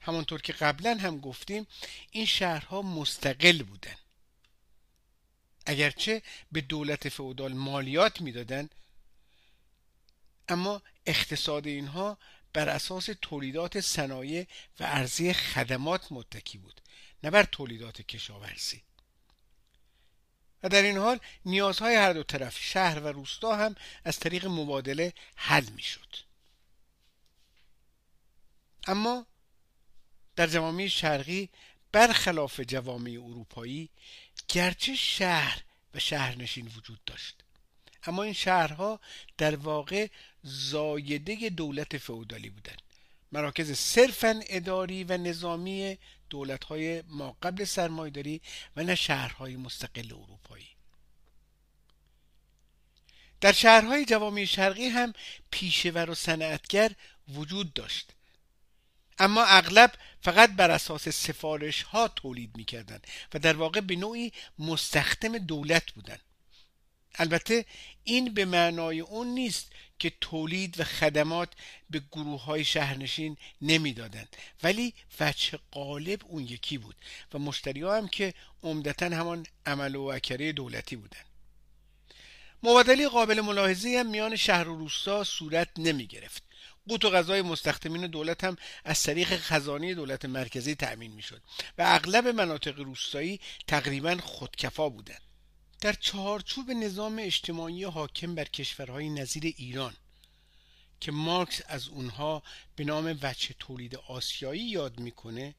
همانطور 0.00 0.42
که 0.42 0.52
قبلا 0.52 0.98
هم 1.00 1.20
گفتیم 1.20 1.66
این 2.10 2.26
شهرها 2.26 2.82
مستقل 2.82 3.62
بودند. 3.62 3.98
اگرچه 5.66 6.22
به 6.52 6.60
دولت 6.60 7.08
فئودال 7.08 7.52
مالیات 7.52 8.20
می‌دادند 8.20 8.74
اما 10.48 10.82
اقتصاد 11.06 11.66
اینها 11.66 12.18
بر 12.52 12.68
اساس 12.68 13.08
تولیدات 13.22 13.80
صنایع 13.80 14.46
و 14.80 14.84
عرضه 14.84 15.32
خدمات 15.32 16.12
متکی 16.12 16.58
بود 16.58 16.80
نه 17.22 17.30
بر 17.30 17.42
تولیدات 17.42 18.02
کشاورزی. 18.02 18.82
و 20.62 20.68
در 20.68 20.82
این 20.82 20.98
حال 20.98 21.20
نیازهای 21.44 21.94
هر 21.94 22.12
دو 22.12 22.22
طرف 22.22 22.58
شهر 22.58 23.00
و 23.00 23.06
روستا 23.08 23.56
هم 23.56 23.74
از 24.04 24.18
طریق 24.18 24.46
مبادله 24.46 25.12
حل 25.36 25.64
می 25.68 25.82
شد 25.82 26.16
اما 28.86 29.26
در 30.36 30.46
جوامع 30.46 30.86
شرقی 30.86 31.50
برخلاف 31.92 32.60
جوامع 32.60 33.10
اروپایی 33.10 33.90
گرچه 34.48 34.94
شهر 34.94 35.62
و 35.94 35.98
شهرنشین 35.98 36.66
وجود 36.76 37.04
داشت. 37.04 37.43
اما 38.06 38.22
این 38.22 38.32
شهرها 38.32 39.00
در 39.38 39.56
واقع 39.56 40.08
زایده 40.42 41.48
دولت 41.48 41.98
فئودالی 41.98 42.50
بودند. 42.50 42.82
مراکز 43.32 43.72
صرفا 43.72 44.40
اداری 44.48 45.04
و 45.04 45.16
نظامی 45.16 45.98
دولت‌های 46.30 47.02
ما 47.02 47.36
قبل 47.42 47.64
سرمایداری 47.64 48.40
و 48.76 48.82
نه 48.82 48.94
شهرهای 48.94 49.56
مستقل 49.56 50.12
اروپایی. 50.12 50.68
در 53.40 53.52
شهرهای 53.52 54.04
جوامع 54.04 54.44
شرقی 54.44 54.88
هم 54.88 55.12
پیشور 55.50 56.10
و 56.10 56.14
صنعتگر 56.14 56.92
وجود 57.28 57.74
داشت. 57.74 58.10
اما 59.18 59.44
اغلب 59.44 59.92
فقط 60.22 60.50
بر 60.50 60.70
اساس 60.70 61.08
سفارش 61.08 61.82
ها 61.82 62.08
تولید 62.08 62.56
می‌کردند 62.56 63.06
و 63.34 63.38
در 63.38 63.56
واقع 63.56 63.80
به 63.80 63.96
نوعی 63.96 64.32
مستخدم 64.58 65.38
دولت 65.38 65.92
بودند. 65.92 66.20
البته 67.14 67.64
این 68.04 68.34
به 68.34 68.44
معنای 68.44 69.00
اون 69.00 69.26
نیست 69.26 69.72
که 69.98 70.12
تولید 70.20 70.80
و 70.80 70.84
خدمات 70.84 71.48
به 71.90 72.02
گروه 72.12 72.44
های 72.44 72.64
شهرنشین 72.64 73.36
نمی‌دادند. 73.62 74.36
ولی 74.62 74.94
وجه 75.20 75.58
قالب 75.70 76.20
اون 76.24 76.42
یکی 76.42 76.78
بود 76.78 76.96
و 77.34 77.38
مشتری 77.38 77.82
ها 77.82 77.96
هم 77.96 78.08
که 78.08 78.34
عمدتا 78.62 79.06
همان 79.06 79.46
عمل 79.66 79.96
و 79.96 80.02
اکره 80.02 80.52
دولتی 80.52 80.96
بودند. 80.96 81.26
مبادله 82.62 83.08
قابل 83.08 83.40
ملاحظه 83.40 83.96
هم 83.98 84.10
میان 84.10 84.36
شهر 84.36 84.68
و 84.68 84.78
روستا 84.78 85.24
صورت 85.24 85.68
نمی 85.78 86.06
گرفت 86.06 86.42
قوت 86.88 87.04
و 87.04 87.10
غذای 87.10 87.42
مستخدمین 87.42 88.06
دولت 88.06 88.44
هم 88.44 88.56
از 88.84 89.02
طریق 89.02 89.36
خزانه 89.36 89.94
دولت 89.94 90.24
مرکزی 90.24 90.74
تأمین 90.74 91.12
می 91.12 91.22
شد 91.22 91.42
و 91.78 91.82
اغلب 91.86 92.28
مناطق 92.28 92.80
روستایی 92.80 93.40
تقریبا 93.66 94.16
خودکفا 94.22 94.88
بودند. 94.88 95.20
در 95.84 95.92
چهارچوب 95.92 96.70
نظام 96.70 97.18
اجتماعی 97.18 97.84
حاکم 97.84 98.34
بر 98.34 98.44
کشورهای 98.44 99.08
نظیر 99.08 99.54
ایران 99.56 99.94
که 101.00 101.12
مارکس 101.12 101.62
از 101.66 101.88
اونها 101.88 102.42
به 102.76 102.84
نام 102.84 103.18
وچه 103.22 103.54
تولید 103.58 103.96
آسیایی 103.96 104.62
یاد 104.62 105.00
می‌کنه 105.00 105.54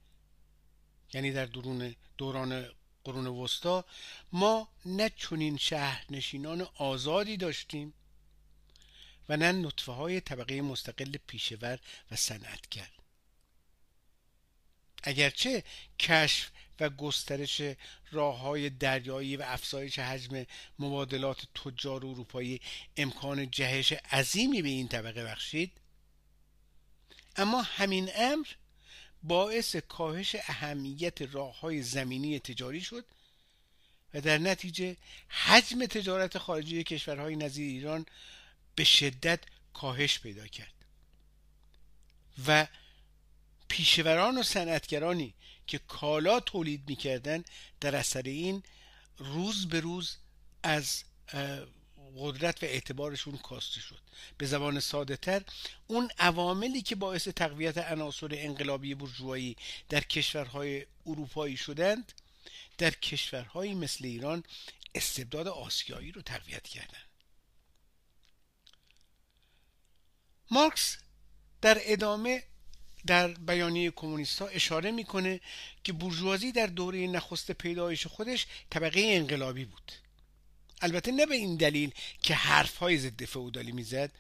یعنی 1.13 1.31
در 1.31 1.45
دوران, 1.45 1.95
دوران 2.17 2.65
قرون 3.03 3.27
وسطا 3.27 3.85
ما 4.31 4.69
نه 4.85 5.09
چنین 5.09 5.57
شهرنشینان 5.57 6.67
آزادی 6.75 7.38
داشتیم 7.38 7.93
و 9.29 9.38
نه 9.38 9.51
نطفه 9.51 9.91
های 9.91 10.21
طبقه 10.21 10.61
مستقل 10.61 11.17
پیشور 11.27 11.79
و 12.11 12.15
صنعتگر. 12.15 12.89
اگرچه 15.03 15.63
کشف 15.99 16.51
و 16.79 16.89
گسترش 16.89 17.61
راه 18.11 18.39
های 18.39 18.69
دریایی 18.69 19.38
و 19.38 19.43
افزایش 19.45 19.99
حجم 19.99 20.45
مبادلات 20.79 21.47
تجار 21.55 22.05
اروپایی. 22.05 22.61
امکان 22.97 23.51
جهش 23.51 23.93
عظیمی 23.93 24.61
به 24.61 24.69
این 24.69 24.88
طبقه 24.88 25.23
بخشید. 25.23 25.71
اما 27.35 27.61
همین 27.61 28.09
امر 28.15 28.47
باعث 29.23 29.75
کاهش 29.75 30.35
اهمیت 30.35 31.21
راه 31.21 31.59
های 31.59 31.81
زمینی 31.81 32.39
تجاری 32.39 32.81
شد 32.81 33.05
و 34.13 34.21
در 34.21 34.38
نتیجه 34.38 34.97
حجم 35.27 35.85
تجارت 35.85 36.38
خارجی 36.38 36.83
کشورهای 36.83 37.35
نظیر 37.35 37.67
ایران 37.67 38.05
به 38.75 38.83
شدت 38.83 39.39
کاهش 39.73 40.19
پیدا 40.19 40.47
کرد. 40.47 40.73
و 42.47 42.67
پیشوران 43.67 44.38
و 44.38 44.43
صنعتگرانی 44.43 45.33
که 45.67 45.78
کالا 45.78 46.39
تولید 46.39 46.84
می‌کردن 46.88 47.43
در 47.82 47.95
اثر 47.95 48.21
این 48.21 48.63
روز 49.17 49.69
به 49.69 49.80
روز 49.80 50.17
از 50.63 51.04
قدرت 52.17 52.63
و 52.63 52.65
اعتبارشون 52.65 53.38
کاسته 53.38 53.80
شد. 53.80 53.99
به 54.38 54.45
زبان 54.45 54.80
ساده 54.80 55.17
تر 55.17 55.43
اون 55.88 56.10
عواملی 56.19 56.82
که 56.82 56.95
باعث 56.95 57.28
تقویت 57.28 57.78
عناصر 57.78 58.28
انقلابی 58.32 58.95
برجوهایی 58.95 59.58
در 59.89 60.01
کشورهای 60.01 60.86
اروپایی 61.06 61.58
شدند 61.58 62.12
در 62.78 62.91
کشورهایی 62.91 63.73
مثل 63.73 64.06
ایران 64.06 64.43
استبداد 64.95 65.47
آسیایی 65.47 66.12
رو 66.12 66.21
تقویت 66.21 66.63
کردند. 66.63 67.06
مارکس 70.51 70.97
در 71.62 71.78
ادامه 71.82 72.43
در 73.07 73.27
بیانیه 73.27 73.91
کمونیست 73.91 74.41
ها 74.41 74.47
اشاره 74.47 74.91
می‌کنه 74.91 75.41
که 75.83 75.93
بورژوازی 75.93 76.51
در 76.51 76.67
دوره 76.67 77.07
نخست 77.07 77.51
پیدایش 77.51 78.07
خودش 78.07 78.45
طبقه 78.69 79.01
انقلابی 79.05 79.65
بود. 79.65 79.91
البته 80.81 81.11
نه 81.11 81.25
به 81.25 81.35
این 81.35 81.55
دلیل 81.55 81.91
که 82.21 82.35
حرف 82.35 82.77
های 82.77 82.97
ضد 82.97 83.25
فئودالی 83.25 83.71
می‌زد 83.71 84.11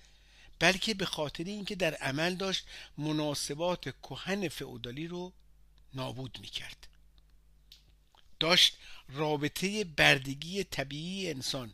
بلکه 0.59 0.93
به 0.93 1.05
خاطر 1.05 1.43
اینکه 1.43 1.75
در 1.75 1.93
عمل 1.95 2.35
داشت 2.35 2.65
مناسبات 2.97 3.93
کهن 4.03 4.47
فئودالی 4.47 5.07
رو 5.07 5.33
نابود 5.93 6.37
می‌کرد. 6.41 6.87
داشت 8.39 8.77
رابطه 9.09 9.83
بردگی 9.83 10.63
طبیعی 10.63 11.29
انسان 11.29 11.73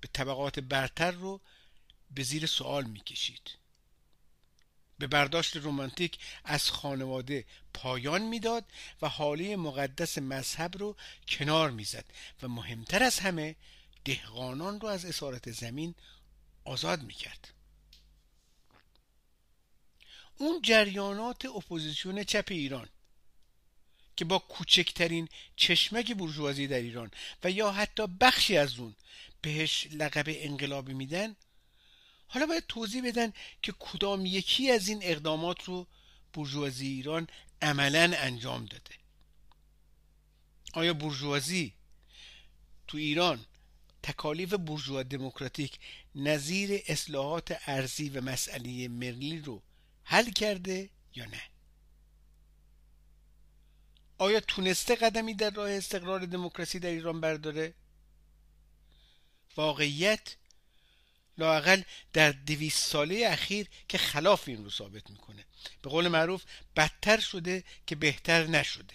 به 0.00 0.08
طبقات 0.12 0.60
برتر 0.60 1.10
رو 1.10 1.40
به 2.10 2.22
زیر 2.22 2.46
سوال 2.46 2.84
می‌کشید. 2.84 3.61
به 5.02 5.08
برداشت 5.08 5.56
رومانتیک 5.56 6.18
از 6.44 6.70
خانواده 6.70 7.44
پایان 7.74 8.22
می‌داد 8.22 8.64
و 9.02 9.08
حاله 9.08 9.56
مقدس 9.56 10.18
مذهب 10.18 10.78
رو 10.78 10.96
کنار 11.28 11.70
می‌زد 11.70 12.04
و 12.42 12.48
مهمتر 12.48 13.02
از 13.02 13.18
همه 13.18 13.56
دهقانان 14.04 14.80
رو 14.80 14.88
از 14.88 15.04
اسارت 15.04 15.50
زمین 15.50 15.94
آزاد 16.64 17.02
می‌کرد. 17.02 17.48
اون 20.38 20.62
جریانات 20.62 21.44
اپوزیسیون 21.44 22.24
چپ 22.24 22.46
ایران 22.48 22.88
که 24.16 24.24
با 24.24 24.38
کوچکترین 24.38 25.28
چشمک 25.56 26.12
بورژوازی 26.12 26.66
در 26.66 26.76
ایران 26.76 27.10
و 27.44 27.50
یا 27.50 27.72
حتی 27.72 28.06
بخشی 28.06 28.56
از 28.56 28.78
اون 28.78 28.94
بهش 29.40 29.86
لقب 29.92 30.24
انقلابی 30.28 30.94
میدن 30.94 31.36
حالا 32.32 32.46
باید 32.46 32.64
توضیح 32.68 33.06
بدن 33.06 33.32
که 33.62 33.74
کدام 33.78 34.26
یکی 34.26 34.70
از 34.70 34.88
این 34.88 34.98
اقدامات 35.02 35.64
رو 35.64 35.86
بورژوازی 36.34 36.86
ایران 36.86 37.26
عملا 37.62 38.12
انجام 38.16 38.64
داده. 38.64 38.94
آیا 40.72 40.94
بورژوازی 40.94 41.74
تو 42.86 42.98
ایران 42.98 43.44
تکالیف 44.02 44.54
بورژوا 44.54 45.02
دموکراتیک 45.02 45.78
نظیر 46.14 46.82
اصلاحات 46.86 47.58
ارزی 47.66 48.08
و 48.08 48.20
مسئله 48.20 48.88
مرلی 48.88 49.38
رو 49.38 49.62
حل 50.04 50.30
کرده 50.30 50.90
یا 51.14 51.24
نه؟ 51.24 51.42
آیا 54.18 54.40
تونسته 54.40 54.94
قدمی 54.94 55.34
در 55.34 55.50
راه 55.50 55.70
استقرار 55.70 56.26
دموکراسی 56.26 56.78
در 56.78 56.88
ایران 56.88 57.20
برداره؟ 57.20 57.74
واقعیت 59.56 60.36
لاقل 61.38 61.82
در 62.12 62.32
دویست 62.32 62.88
ساله 62.90 63.28
اخیر 63.28 63.68
که 63.88 63.98
خلاف 63.98 64.48
این 64.48 64.64
رو 64.64 64.70
ثابت 64.70 65.10
می‌کنه. 65.10 65.44
به 65.82 65.90
قول 65.90 66.08
معروف 66.08 66.44
بدتر 66.76 67.20
شده 67.20 67.64
که 67.86 67.96
بهتر 67.96 68.46
نشده. 68.46 68.94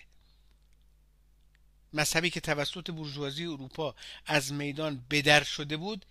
مذهبی 1.93 2.30
که 2.30 2.39
توسط 2.39 2.91
برجوازی 2.91 3.45
اروپا 3.45 3.95
از 4.26 4.54
میدان 4.54 5.06
بدر 5.10 5.43
شده 5.43 5.78
بود 5.78 6.06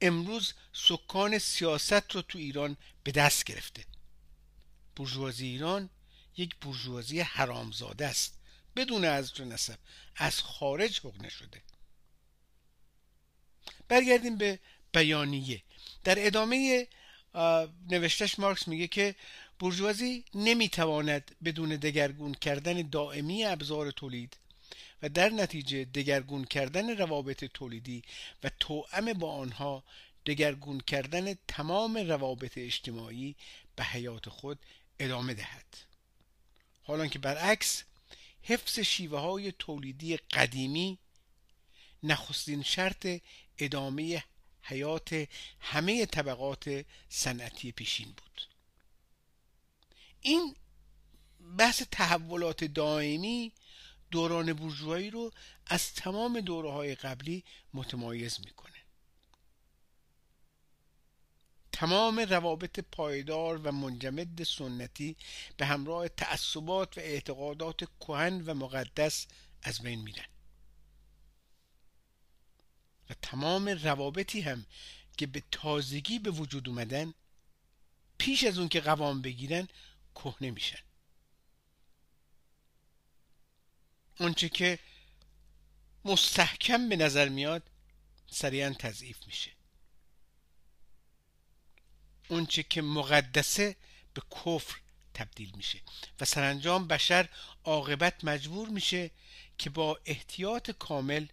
امروز 0.00 0.54
سکان 0.72 1.38
سیاست 1.38 2.12
رو 2.12 2.22
تو 2.22 2.38
ایران 2.38 2.76
به 3.04 3.12
دست 3.12 3.44
گرفته. 3.44 3.84
برجوازی 4.96 5.46
ایران 5.46 5.90
یک 6.36 6.56
برجوازی 6.56 7.20
حرامزاده 7.20 8.06
است. 8.06 8.38
بدون 8.76 9.04
از 9.04 9.40
نسب 9.40 9.78
از 10.16 10.40
خارج 10.40 11.00
حقنه 11.00 11.28
شده 11.28 11.62
برگردیم 13.88 14.38
به 14.38 14.58
بیانیه. 14.94 15.62
در 16.04 16.26
ادامه 16.26 16.88
نوشتش 17.90 18.38
مارکس 18.38 18.68
میگه 18.68 18.86
که 18.86 19.14
برجوازی 19.60 20.24
نمی‌تواند 20.34 21.36
بدون 21.44 21.68
دگرگون 21.68 22.34
کردن 22.34 22.82
دائمی 22.82 23.44
ابزار 23.44 23.90
تولید 23.90 24.36
و 25.02 25.08
در 25.08 25.28
نتیجه 25.28 25.84
دگرگون 25.84 26.44
کردن 26.44 26.96
روابط 26.96 27.44
تولیدی 27.44 28.02
و 28.44 28.50
توأم 28.60 29.12
با 29.12 29.32
آنها 29.32 29.84
دگرگون 30.26 30.80
کردن 30.80 31.34
تمام 31.48 31.96
روابط 31.96 32.52
اجتماعی 32.58 33.36
به 33.76 33.84
حیات 33.84 34.28
خود 34.28 34.58
ادامه 34.98 35.34
دهد. 35.34 35.76
حالا 36.82 37.06
که 37.06 37.18
برعکس 37.18 37.84
حفظ 38.42 38.78
شیوه 38.78 39.18
های 39.18 39.52
تولیدی 39.52 40.16
قدیمی 40.16 40.98
نخستین 42.02 42.62
شرط 42.62 43.06
ادامه 43.58 44.24
حیات 44.64 45.28
همه 45.60 46.06
طبقات 46.06 46.84
صنعتی 47.08 47.72
پیشین 47.72 48.08
بود. 48.08 48.48
این 50.20 50.56
بحث 51.58 51.82
تحولات 51.90 52.64
دائمی 52.64 53.52
دوران 54.10 54.52
بورژوایی 54.52 55.10
رو 55.10 55.32
از 55.66 55.94
تمام 55.94 56.40
دوره 56.40 56.70
های 56.70 56.94
قبلی 56.94 57.44
متمایز 57.74 58.40
می‌کنه. 58.44 58.74
تمام 61.72 62.20
روابط 62.20 62.80
پایدار 62.80 63.58
و 63.58 63.72
منجمد 63.72 64.42
سنتی 64.42 65.16
به 65.56 65.66
همراه 65.66 66.08
تعصبات 66.08 66.98
و 66.98 67.00
اعتقادات 67.00 67.84
کهن 68.00 68.42
و 68.46 68.54
مقدس 68.54 69.26
از 69.62 69.80
بین 69.80 70.02
میرن. 70.02 70.33
و 73.10 73.14
تمام 73.22 73.68
روابطی 73.68 74.40
هم 74.40 74.66
که 75.16 75.26
به 75.26 75.42
تازگی 75.50 76.18
به 76.18 76.30
وجود 76.30 76.68
اومدن 76.68 77.14
پیش 78.18 78.44
از 78.44 78.58
اون 78.58 78.68
که 78.68 78.80
قوام 78.80 79.22
بگیرن 79.22 79.68
کهنه 80.14 80.50
میشن. 80.50 80.78
آنچه 84.18 84.48
که 84.48 84.78
مستحکم 86.04 86.88
به 86.88 86.96
نظر 86.96 87.28
میاد 87.28 87.70
سریعا 88.26 88.74
تضعیف 88.78 89.26
میشه. 89.26 89.50
اونچه 92.28 92.62
که 92.62 92.82
مقدسه 92.82 93.76
به 94.14 94.22
کفر 94.30 94.80
تبدیل 95.14 95.52
میشه. 95.56 95.80
و 96.20 96.24
سرانجام 96.24 96.88
بشر 96.88 97.28
عاقبت 97.64 98.24
مجبور 98.24 98.68
میشه 98.68 99.10
که 99.58 99.70
با 99.70 100.00
احتیاط 100.04 100.70
کامل 100.70 101.26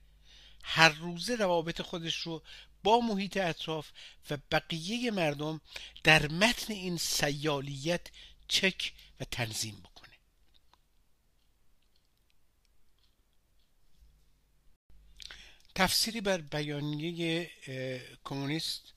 هر 0.64 0.90
روزه 0.90 1.36
روابط 1.36 1.82
خودش 1.82 2.16
رو 2.16 2.44
با 2.84 3.00
محیط 3.00 3.38
اطراف 3.38 3.92
و 4.30 4.38
بقیه 4.52 5.12
مردم 5.12 5.62
در 6.04 6.28
متن 6.28 6.74
این 6.74 6.98
سیالیت 6.98 8.08
چک 8.48 8.94
و 9.20 9.24
تنظیم 9.24 9.76
بکنه. 9.76 10.14
تفسیری 15.76 16.22
بر 16.22 16.38
بیانیه 16.38 17.52
کمونیست 18.24 18.94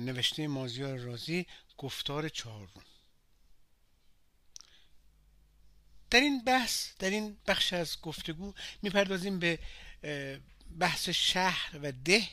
نوشته 0.00 0.48
مازیار 0.48 0.98
رازی 0.98 1.46
گفتار 1.78 2.28
چهارم. 2.28 2.84
در 6.10 6.20
این 6.20 6.44
بحث 6.44 6.88
در 6.98 7.10
این 7.10 7.36
بخش 7.46 7.72
از 7.72 8.00
گفتگو 8.00 8.54
می‌پردازیم 8.82 9.38
به 9.38 9.58
بحث 10.78 11.08
شهر 11.08 11.78
و 11.82 11.92
ده 11.92 12.28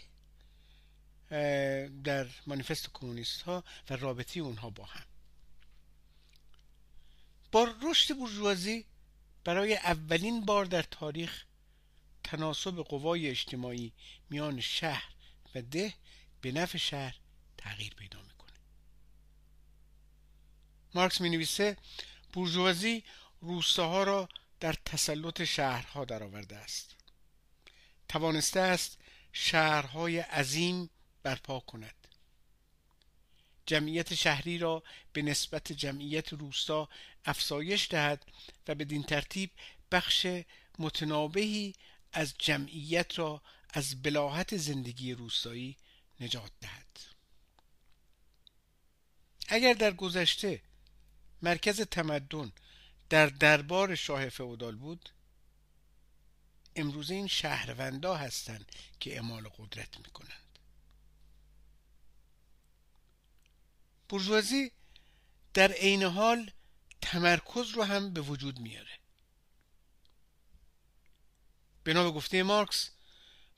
در 2.03 2.27
مانیفست 2.47 2.89
کمونیست 2.93 3.41
ها 3.41 3.63
و 3.89 3.95
رابطی 3.95 4.39
اونها 4.39 4.69
با 4.69 4.85
هم. 4.85 5.05
با 7.51 7.75
رشد 7.81 8.17
بورژوازی 8.17 8.85
برای 9.43 9.75
اولین 9.75 10.45
بار 10.45 10.65
در 10.65 10.81
تاریخ 10.81 11.45
تناسب 12.23 12.81
قوای 12.81 13.29
اجتماعی 13.29 13.93
میان 14.29 14.61
شهر 14.61 15.13
و 15.55 15.61
ده 15.61 15.93
به 16.41 16.51
نفع 16.51 16.77
شهر 16.77 17.15
تغییر 17.57 17.93
پیدا 17.93 18.21
می‌کنه. 18.21 18.51
مارکس 20.95 21.21
می 21.21 21.29
نویسه 21.29 21.77
بورژوازی 22.33 23.03
روستاها 23.41 24.03
را 24.03 24.29
در 24.59 24.73
تسلط 24.73 25.43
شهرها 25.43 26.05
درآورده 26.05 26.55
است. 26.57 26.95
توانسته 28.11 28.59
است 28.59 28.97
شهرهای 29.33 30.19
عظیم 30.19 30.89
برپا 31.23 31.59
کند. 31.59 32.07
جمعیت 33.65 34.15
شهری 34.15 34.57
را 34.57 34.83
به 35.13 35.21
نسبت 35.21 35.71
جمعیت 35.71 36.33
روستا 36.33 36.89
افزایش 37.25 37.87
دهد 37.89 38.25
و 38.67 38.75
بدین 38.75 39.03
ترتیب 39.03 39.51
بخش 39.91 40.27
متنابهی 40.79 41.75
از 42.13 42.33
جمعیت 42.37 43.19
را 43.19 43.41
از 43.69 44.01
بلاحت 44.01 44.57
زندگی 44.57 45.13
روستایی 45.13 45.77
نجات 46.19 46.51
دهد. 46.61 46.99
اگر 49.47 49.73
در 49.73 49.91
گذشته 49.91 50.61
مرکز 51.41 51.81
تمدن 51.81 52.51
در 53.09 53.25
دربار 53.27 53.95
شاه 53.95 54.29
فئودال 54.29 54.75
بود 54.75 55.09
امروزه 56.75 57.13
این 57.13 57.27
شهروندا 57.27 58.15
هستند 58.15 58.71
که 58.99 59.13
اعمال 59.13 59.49
قدرت 59.57 59.97
می‌کنند. 59.97 60.59
بورژوازی 64.09 64.71
در 65.53 65.71
عین 65.71 66.03
حال 66.03 66.51
تمرکز 67.01 67.69
رو 67.69 67.83
هم 67.83 68.13
به 68.13 68.21
وجود 68.21 68.59
میاره. 68.59 68.99
بنا 71.83 72.03
به 72.03 72.11
گفته 72.11 72.43
مارکس 72.43 72.89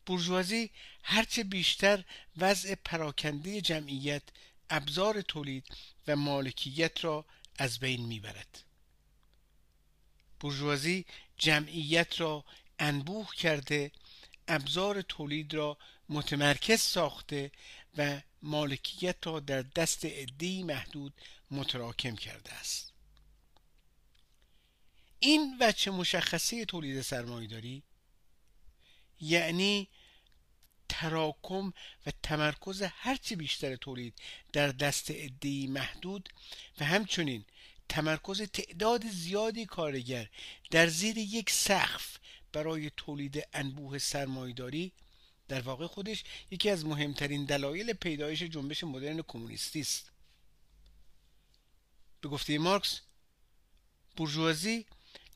بورژوازی 0.05 0.71
هرچه 1.03 1.43
بیشتر 1.43 2.03
وضع 2.37 2.75
پراکنده 2.75 3.61
جمعیت 3.61 4.23
ابزار 4.69 5.21
تولید 5.21 5.67
و 6.07 6.15
مالکیت 6.15 7.03
را 7.03 7.25
از 7.55 7.79
بین 7.79 8.05
می‌برد. 8.05 8.63
بورژوازی 10.39 11.05
جمعیت 11.37 12.21
را 12.21 12.45
انبوه 12.79 13.35
کرده 13.35 13.91
ابزار 14.47 15.01
تولید 15.01 15.53
را 15.53 15.77
متمرکز 16.09 16.81
ساخته 16.81 17.51
و 17.97 18.21
مالکیت 18.41 19.15
را 19.27 19.39
در 19.39 19.61
دست 19.61 20.05
عدهای 20.05 20.63
محدود 20.63 21.13
متراکم 21.51 22.15
کرده 22.15 22.53
است. 22.53 22.93
این 25.19 25.57
وچه 25.59 25.91
مشخصه 25.91 26.65
تولید 26.65 27.01
سرمایهداری 27.01 27.83
یعنی 29.21 29.89
تراکم 30.89 31.73
و 32.05 32.11
تمرکز 32.23 32.81
هرچه 32.81 33.35
بیشتر 33.35 33.75
تولید 33.75 34.13
در 34.53 34.67
دست 34.67 35.11
عدهای 35.11 35.67
محدود 35.67 36.29
و 36.79 36.85
همچنین 36.85 37.45
تمرکز 37.89 38.41
تعداد 38.41 39.07
زیادی 39.07 39.65
کارگر 39.65 40.29
در 40.71 40.87
زیر 40.87 41.17
یک 41.17 41.49
سقف 41.49 42.17
برای 42.53 42.91
تولید 42.97 43.47
انبوه 43.53 43.97
سرمایداری 43.97 44.91
در 45.47 45.61
واقع 45.61 45.87
خودش 45.87 46.23
یکی 46.51 46.69
از 46.69 46.85
مهمترین 46.85 47.45
دلایل 47.45 47.93
پیدایش 47.93 48.43
جنبش 48.43 48.83
مدرن 48.83 49.21
کمونیستی 49.27 49.81
است. 49.81 50.11
به 52.21 52.29
گفته 52.29 52.57
مارکس 52.57 53.01
بورژوازی 54.17 54.85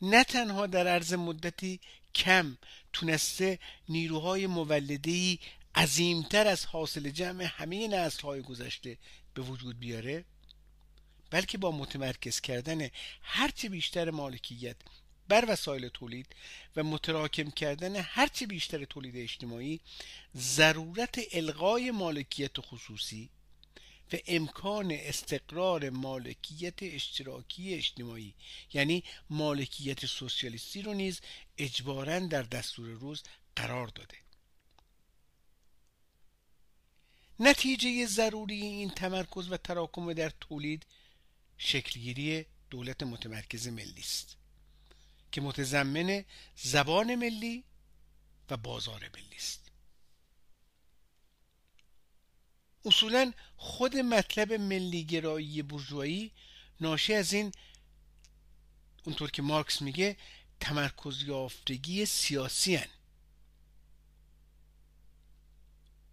نه 0.01 0.23
تنها 0.23 0.67
در 0.67 0.87
عرض 0.87 1.13
مدتی 1.13 1.79
کم 2.15 2.57
تونسته 2.93 3.59
نیروهای 3.89 4.47
مولدهی 4.47 5.39
عظیمتر 5.75 6.47
از 6.47 6.65
حاصل 6.65 7.09
جمع 7.09 7.43
همه 7.43 7.87
نسلهای 7.87 8.41
گذشته 8.41 8.97
به 9.33 9.41
وجود 9.41 9.79
بیاره 9.79 10.25
بلکه 11.29 11.57
با 11.57 11.71
متمرکز 11.71 12.41
کردن 12.41 12.89
هرچه 13.21 13.69
بیشتر 13.69 14.09
مالکیت 14.11 14.75
بر 15.27 15.45
وسایل 15.47 15.87
تولید 15.87 16.35
و 16.75 16.83
متراکم 16.83 17.49
کردن 17.49 17.95
هرچه 17.95 18.47
بیشتر 18.47 18.85
تولید 18.85 19.17
اجتماعی 19.17 19.79
ضرورت 20.35 21.19
الغای 21.31 21.91
مالکیت 21.91 22.59
خصوصی 22.59 23.29
و 24.13 24.17
امکان 24.27 24.91
استقرار 24.91 25.89
مالکیت 25.89 26.83
اشتراکی 26.83 27.73
اجتماعی 27.73 28.33
یعنی 28.73 29.03
مالکیت 29.29 30.05
سوسیالیستی 30.05 30.81
رو 30.81 30.93
نیز 30.93 31.21
اجبارا 31.57 32.19
در 32.19 32.41
دستور 32.41 32.89
روز 32.89 33.23
قرار 33.55 33.87
داده. 33.87 34.17
نتیجه 37.39 38.05
ضروری 38.05 38.61
این 38.61 38.89
تمرکز 38.89 39.51
و 39.51 39.57
تراکم 39.57 40.13
در 40.13 40.29
تولید 40.29 40.85
شکلگیری 41.57 42.45
دولت 42.69 43.03
متمرکز 43.03 43.67
ملی 43.67 44.01
است. 44.01 44.37
که 45.37 45.41
متضمن 45.41 46.25
زبان 46.55 47.15
ملی 47.15 47.63
و 48.49 48.57
بازار 48.57 49.09
ملی 49.13 49.35
است 49.35 49.71
اصولا 52.85 53.33
خود 53.57 53.97
مطلب 53.97 54.53
ملیگرایی 54.53 55.61
بورژوایی 55.61 56.31
ناشی 56.81 57.13
از 57.13 57.33
این 57.33 57.51
اونطور 59.03 59.31
که 59.31 59.41
مارکس 59.41 59.81
میگه 59.81 60.17
تمرکز 60.59 61.23
یافتگی 61.23 62.05
سیاسی 62.05 62.75
هن. 62.75 62.89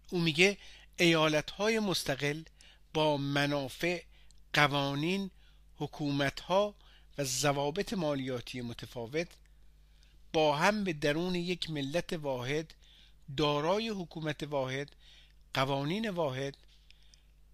او 0.09 0.19
میگه 0.19 0.57
ایالت 0.99 1.51
های 1.51 1.79
مستقل 1.79 2.43
با 2.93 3.17
منافع 3.17 4.03
قوانین 4.53 5.31
حکومت 5.77 6.39
ها 6.39 6.75
و 7.17 7.23
ضوابط 7.23 7.93
مالیاتی 7.93 8.61
متفاوت 8.61 9.27
با 10.33 10.55
هم 10.55 10.83
به 10.83 10.93
درون 10.93 11.35
یک 11.35 11.69
ملت 11.69 12.13
واحد 12.13 12.73
دارای 13.37 13.89
حکومت 13.89 14.43
واحد 14.43 14.95
قوانین 15.53 16.09
واحد 16.09 16.57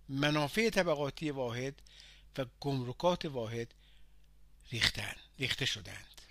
منافع 0.10 0.70
طبقاتی 0.70 1.32
واحد 1.32 1.82
و 2.38 2.46
گمرکات 2.60 3.26
واحد 3.26 3.74
ریختن 4.72 5.16
ریخته 5.40 5.66
شدند. 5.66 6.22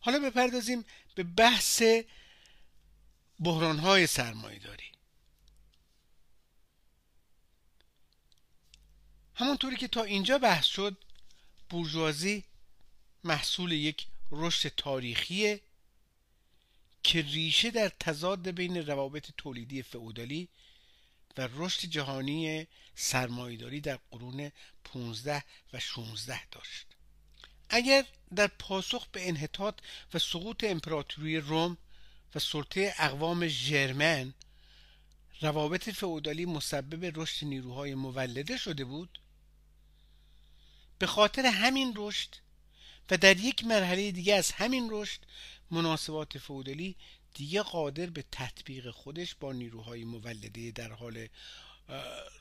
حالا 0.00 0.18
بپردازیم 0.18 0.84
به 1.14 1.22
بحث 1.22 1.82
بحرانهای 3.40 4.06
سرمایه 4.06 4.58
داری 4.58 4.84
همونطوری 9.34 9.76
که 9.76 9.88
تا 9.88 10.02
اینجا 10.02 10.38
بحث 10.38 10.64
شد 10.64 11.04
بورژوازی 11.70 12.44
محصول 13.24 13.72
یک 13.72 14.06
رشد 14.30 14.68
تاریخی 14.68 15.60
که 17.02 17.22
ریشه 17.22 17.70
در 17.70 17.88
تضاد 18.00 18.50
بین 18.50 18.86
روابط 18.86 19.30
تولیدی 19.36 19.82
فئودالی 19.82 20.48
و 21.36 21.48
رشد 21.56 21.88
جهانی 21.88 22.66
سرمایهداری 22.94 23.80
در 23.80 23.98
قرون 24.10 24.52
15 24.84 25.44
و 25.72 25.80
16 25.80 26.46
داشت. 26.46 26.86
اگر 27.68 28.04
در 28.34 28.46
پاسخ 28.46 29.06
به 29.06 29.28
انحطاط 29.28 29.78
و 30.14 30.18
سقوط 30.18 30.64
امپراتوری 30.64 31.38
روم 31.38 31.76
و 32.34 32.38
سلطه 32.38 32.94
اقوام 32.98 33.48
ژرمن 33.48 34.34
روابط 35.40 35.90
فئودالی 35.90 36.46
مسبب 36.46 37.20
رشد 37.20 37.46
نیروهای 37.46 37.94
مولده 37.94 38.56
شده 38.56 38.84
بود 38.84 39.18
به 40.98 41.06
خاطر 41.06 41.46
همین 41.46 41.92
رشد 41.96 42.34
و 43.10 43.16
در 43.16 43.36
یک 43.36 43.64
مرحله 43.64 44.10
دیگه 44.10 44.34
از 44.34 44.52
همین 44.52 44.88
رشد 44.90 45.20
مناسبات 45.70 46.38
فودالی 46.38 46.96
دیگه 47.34 47.62
قادر 47.62 48.06
به 48.06 48.24
تطبیق 48.32 48.90
خودش 48.90 49.34
با 49.34 49.52
نیروهای 49.52 50.04
مولده 50.04 50.70
در 50.70 50.92
حال 50.92 51.28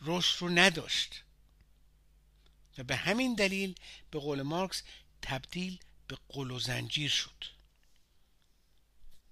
رشد 0.02 0.42
رو 0.42 0.50
نداشت. 0.50 1.24
و 2.78 2.84
به 2.84 2.96
همین 2.96 3.36
دلیل 3.36 3.76
به 4.12 4.20
قول 4.20 4.42
مارکس 4.42 4.84
تبدیل 5.22 5.80
به 6.08 6.18
قل 6.30 6.52
و 6.52 6.60
زنجیر 6.60 7.10
شد. 7.10 7.44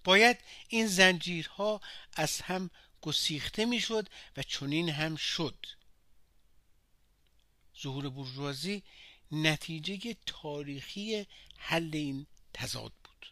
باید 0.03 0.37
این 0.67 0.87
زنجیرها 0.87 1.81
از 2.13 2.41
هم 2.41 2.69
گسیخته 3.01 3.65
می‌شد 3.65 4.09
و 4.37 4.43
چنین 4.43 4.89
هم 4.89 5.15
شد. 5.15 5.65
ظهور 7.81 8.09
بورژوازی 8.09 8.83
نتیجه 9.31 10.15
تاریخی 10.25 11.25
حل 11.57 11.89
این 11.93 12.27
تضاد 12.53 12.91
بود. 13.03 13.31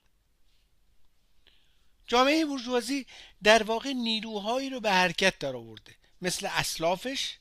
جامعه 2.07 2.45
بورژوازی 2.45 3.05
در 3.43 3.63
واقع 3.63 3.93
نیروهایی 3.93 4.69
رو 4.69 4.79
به 4.79 4.91
حرکت 4.91 5.39
در 5.39 5.55
آورده 5.55 5.95
مثل 6.21 6.47
اسلافش 6.51 7.37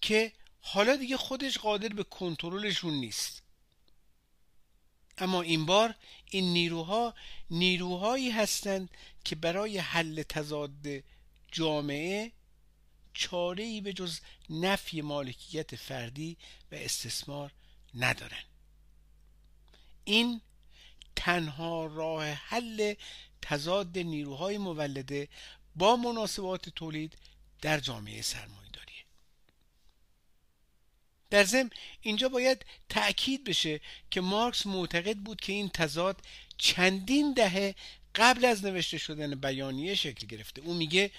که 0.00 0.32
حالا 0.60 0.96
دیگه 0.96 1.16
خودش 1.16 1.58
قادر 1.58 1.88
به 1.88 2.04
کنترلشون 2.04 2.94
نیست. 2.94 3.42
اما 5.18 5.42
این 5.42 5.66
بار 5.66 5.94
این 6.30 6.52
نیروها 6.52 7.14
نیروهایی 7.50 8.30
هستند 8.30 8.90
که 9.24 9.36
برای 9.36 9.78
حل 9.78 10.22
تضاد 10.22 10.86
جامعه 11.52 12.32
چاره 13.14 13.64
ای 13.64 13.80
به 13.80 13.92
جز 13.92 14.20
نفی 14.50 15.00
مالکیت 15.00 15.76
فردی 15.76 16.36
و 16.72 16.74
استثمار 16.74 17.52
ندارن. 17.94 18.44
این 20.04 20.40
تنها 21.16 21.86
راه 21.86 22.24
حل 22.24 22.94
تضاد 23.42 23.98
نیروهای 23.98 24.58
مولده 24.58 25.28
با 25.76 25.96
مناسبات 25.96 26.68
تولید 26.68 27.18
در 27.62 27.80
جامعه 27.80 28.22
سرمایه 28.22 28.70
داریه 28.72 29.04
در 31.30 31.44
ضمن 31.44 31.70
اینجا 32.00 32.28
باید 32.28 32.66
تأکید 32.88 33.44
بشه 33.44 33.80
که 34.10 34.20
مارکس 34.20 34.66
معتقد 34.66 35.16
بود 35.16 35.40
که 35.40 35.52
این 35.52 35.68
تضاد 35.68 36.20
چندین 36.58 37.32
دهه 37.32 37.74
قبل 38.14 38.44
از 38.44 38.64
نوشته 38.64 38.98
شدن 38.98 39.34
بیانیه 39.34 39.94
شکل 39.94 40.26
گرفته. 40.26 40.62
او 40.62 40.74
میگه 40.74 41.10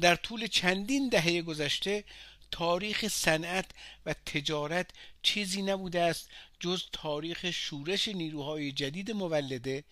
در 0.00 0.16
طول 0.16 0.46
چندین 0.46 1.08
دهه 1.08 1.42
گذشته 1.42 2.04
تاریخ 2.50 3.08
صنعت 3.08 3.70
و 4.06 4.14
تجارت 4.26 4.90
چیزی 5.22 5.62
نبوده 5.62 6.00
است 6.00 6.28
جز 6.60 6.82
تاریخ 6.92 7.50
شورش 7.50 8.08
نیروهای 8.08 8.72
جدید 8.72 9.10
مولده 9.10 9.84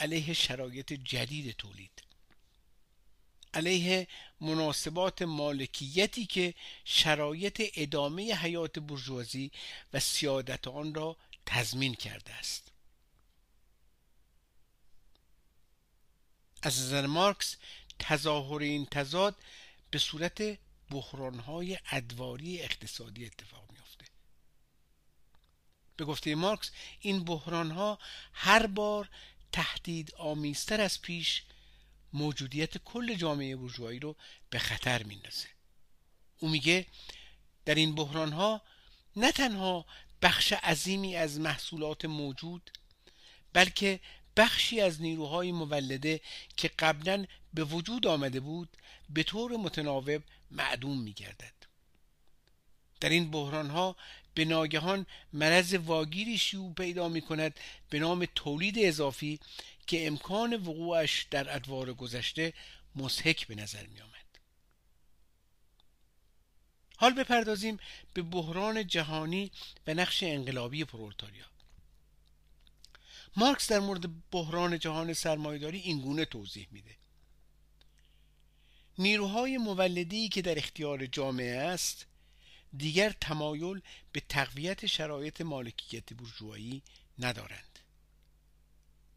علیه 0.00 0.34
شرایط 0.34 0.92
جدید 0.92 1.56
تولید. 1.56 2.02
علیه 3.54 4.08
مناسبات 4.40 5.22
مالکیتی 5.22 6.26
که 6.26 6.54
شرایط 6.84 7.62
ادامه 7.76 8.34
حیات 8.34 8.78
برجوازی 8.78 9.50
و 9.92 10.00
سیادت 10.00 10.68
آن 10.68 10.94
را 10.94 11.16
تضمین 11.46 11.94
کرده 11.94 12.34
است. 12.34 12.72
از 16.62 16.80
نظر 16.80 17.06
مارکس 17.06 17.56
تظاهر 17.98 18.62
این 18.62 18.86
تضاد 18.86 19.36
به 19.90 19.98
صورت 19.98 20.58
بحرانهای 20.90 21.78
ادواری 21.90 22.62
اقتصادی 22.62 23.26
اتفاق 23.26 23.61
به 25.96 26.04
گفته 26.04 26.34
مارکس 26.34 26.70
این 27.00 27.24
بحرانها 27.24 27.98
هر 28.32 28.66
بار 28.66 29.08
تهدید 29.52 30.14
آمیزتر 30.14 30.80
از 30.80 31.02
پیش 31.02 31.42
موجودیت 32.12 32.78
کل 32.78 33.14
جامعه 33.14 33.56
بورژوایی 33.56 33.98
رو 33.98 34.16
به 34.50 34.58
خطر 34.58 35.02
میندازه 35.02 35.48
او 36.38 36.48
میگه 36.48 36.86
در 37.64 37.74
این 37.74 37.94
بحرانها 37.94 38.62
نه 39.16 39.32
تنها 39.32 39.86
بخش 40.22 40.52
عظیمی 40.52 41.16
از 41.16 41.40
محصولات 41.40 42.04
موجود 42.04 42.70
بلکه 43.52 44.00
بخشی 44.36 44.80
از 44.80 45.02
نیروهای 45.02 45.52
مولده 45.52 46.20
که 46.56 46.68
قبلا 46.68 47.26
به 47.54 47.64
وجود 47.64 48.06
آمده 48.06 48.40
بود 48.40 48.76
به 49.10 49.22
طور 49.22 49.56
متناوب 49.56 50.22
معدوم 50.50 51.02
می 51.02 51.12
گردد. 51.12 51.52
در 53.00 53.08
این 53.08 53.30
بحران 53.30 53.70
ها 53.70 53.96
به 54.34 54.44
ناگهان 54.44 55.06
مرض 55.32 55.74
واگیری 55.74 56.38
شیوع 56.38 56.74
پیدا 56.74 57.08
می 57.08 57.20
کند 57.20 57.60
به 57.90 57.98
نام 57.98 58.26
تولید 58.34 58.74
اضافی 58.78 59.40
که 59.86 60.06
امکان 60.06 60.54
وقوعش 60.54 61.26
در 61.30 61.54
ادوار 61.54 61.94
گذشته 61.94 62.52
مسحک 62.96 63.46
به 63.46 63.54
نظر 63.54 63.86
می 63.86 64.00
آمد. 64.00 64.12
حال 66.96 67.12
بپردازیم 67.12 67.78
به 68.14 68.22
بحران 68.22 68.86
جهانی 68.86 69.50
و 69.86 69.94
نقش 69.94 70.22
انقلابی 70.22 70.84
پرولتاریا 70.84 71.44
مارکس 73.36 73.68
در 73.68 73.80
مورد 73.80 74.30
بحران 74.30 74.78
جهان 74.78 75.12
سرمایهداری 75.12 75.78
این 75.78 76.00
گونه 76.00 76.24
توضیح 76.24 76.68
میده 76.70 76.96
نیروهای 78.98 79.58
مولدی 79.58 80.28
که 80.28 80.42
در 80.42 80.58
اختیار 80.58 81.06
جامعه 81.06 81.58
است 81.58 82.06
دیگر 82.76 83.10
تمایل 83.20 83.80
به 84.12 84.22
تقویت 84.28 84.86
شرایط 84.86 85.40
مالکیت 85.40 86.12
بورژوایی 86.12 86.82
ندارند. 87.18 87.78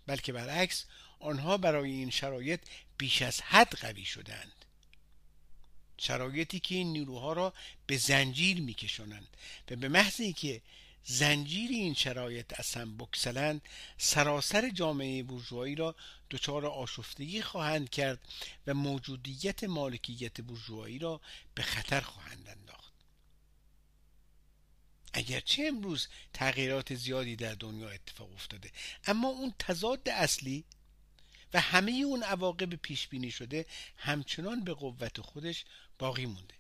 بلکه 0.08 0.34
برعکس 0.34 0.86
آنها 1.20 1.58
برای 1.58 1.92
این 1.92 2.10
شرایط 2.10 2.62
بیش 2.98 3.22
از 3.22 3.42
حد 3.42 3.76
قوی 3.76 4.06
شدند. 4.06 4.66
شرایطی 5.98 6.60
که 6.60 6.76
این 6.76 6.94
نیروها 6.94 7.34
را 7.34 7.54
به 7.88 7.98
زنجیر 7.98 8.62
میکشانند 8.62 9.28
و 9.72 9.76
به 9.76 9.90
محض 9.90 10.22
که 10.36 10.62
زنجیر 11.06 11.70
این 11.72 11.94
شرایط 11.94 12.60
از 12.60 12.74
هم 12.74 12.98
بکسلند 12.98 13.62
سراسر 13.98 14.70
جامعه 14.70 15.24
بورژوایی 15.24 15.76
را 15.76 15.96
دچار 16.32 16.66
آشفتگی 16.66 17.42
خواهند 17.42 17.90
کرد 17.90 18.20
و 18.68 18.74
موجودیت 18.74 19.64
مالکیت 19.64 20.42
بورژوایی 20.42 21.00
را 21.00 21.22
به 21.56 21.64
خطر 21.64 22.02
خواهند 22.02 22.48
انداخت. 22.50 22.65
اگرچه 25.16 25.64
امروز 25.68 26.08
تغییرات 26.34 26.96
زیادی 26.96 27.36
در 27.36 27.54
دنیا 27.54 27.90
اتفاق 27.90 28.34
افتاده 28.34 28.72
اما 29.06 29.28
اون 29.28 29.54
تضاد 29.60 30.10
اصلی 30.10 30.64
و 31.54 31.60
همه 31.60 31.92
اون 31.92 32.24
عواقب 32.24 32.76
پیش 32.76 33.08
بینی 33.08 33.32
شده 33.32 33.66
همچنان 33.98 34.64
به 34.64 34.74
قوت 34.74 35.22
خودش 35.22 35.66
باقی 36.00 36.26
مونده. 36.26 36.56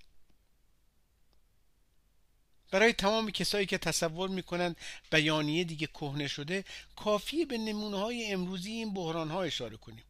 برای 2.71 2.93
تمام 2.93 3.31
کسایی 3.31 3.65
که 3.65 3.77
تصور 3.77 4.29
می‌کنند 4.29 4.77
بیانیه 5.11 5.63
دیگه 5.63 5.87
کهنه 5.87 6.27
شده 6.27 6.65
کافیه 6.95 7.45
به 7.45 7.57
نمونه 7.57 7.97
های 7.97 8.31
امروزی 8.31 8.71
این 8.71 8.93
بحران 8.93 9.31
ها 9.31 9.43
اشاره 9.43 9.77
کنیم. 9.77 10.03